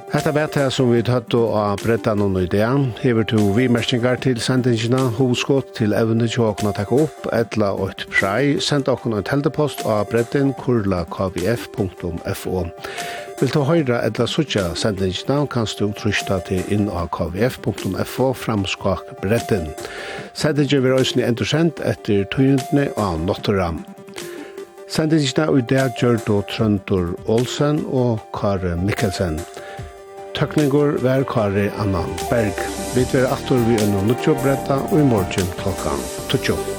Hetta 0.09 0.31
vet 0.33 0.55
jeg 0.57 0.71
som 0.73 0.87
vi 0.89 1.03
tatt 1.05 1.35
og 1.37 1.51
av 1.53 1.83
bretta 1.83 2.15
noen 2.17 2.39
idean. 2.41 2.87
Hever 2.97 3.27
to 3.29 3.43
vimerkningar 3.53 4.17
til 4.23 4.39
sendingina, 4.41 5.03
hovedskott 5.19 5.75
til 5.77 5.93
evne 5.93 6.25
til 6.25 6.47
åkna 6.47 6.71
takk 6.73 6.89
opp, 6.95 7.27
etla 7.29 7.75
og 7.77 7.91
et 7.91 8.01
prei, 8.09 8.57
send 8.57 8.89
åkna 8.89 9.21
en 9.21 9.27
teltepost 9.29 9.83
av 9.85 10.09
brettin 10.09 10.49
kurla.kvf.fo. 10.63 12.63
Vil 13.39 13.53
du 13.53 13.59
høyra 13.69 14.01
etla 14.07 14.25
suttja 14.25 14.65
sendingina, 14.73 15.43
kanst 15.53 15.77
du 15.77 15.93
trysta 15.93 16.41
til 16.49 16.65
inn 16.73 16.89
av 16.89 17.13
kvf.fo 17.13 18.33
framskak 18.33 19.13
brettin. 19.21 19.69
Sendingina 20.33 20.87
vil 20.87 20.97
òsni 20.97 21.27
endursendt 21.29 21.85
etter 21.85 22.25
tøyundne 22.33 22.89
av 22.97 23.21
Notteram. 23.29 23.83
Sendingina 24.89 25.51
i 25.53 25.65
dag 25.69 25.93
gjør 26.01 26.17
du 26.25 26.37
Trøndur 26.49 27.13
Olsen 27.29 27.85
og 27.93 28.25
Kare 28.33 28.73
Mikkelsen. 28.73 29.37
Mikkelsen. 29.37 29.67
Tøkningur 30.37 30.97
vær 31.03 31.23
Kari 31.23 31.67
Annan 31.81 32.11
Berg. 32.29 32.65
Vi 32.95 33.05
tver 33.11 33.29
aftur 33.33 33.61
vi 33.69 33.79
ønne 33.83 34.07
nutjo 34.07 34.37
bretta 34.43 34.81
og 34.89 34.99
i 34.99 35.07
morgen 35.13 35.55
klokkan 35.61 36.05
12. 36.29 36.78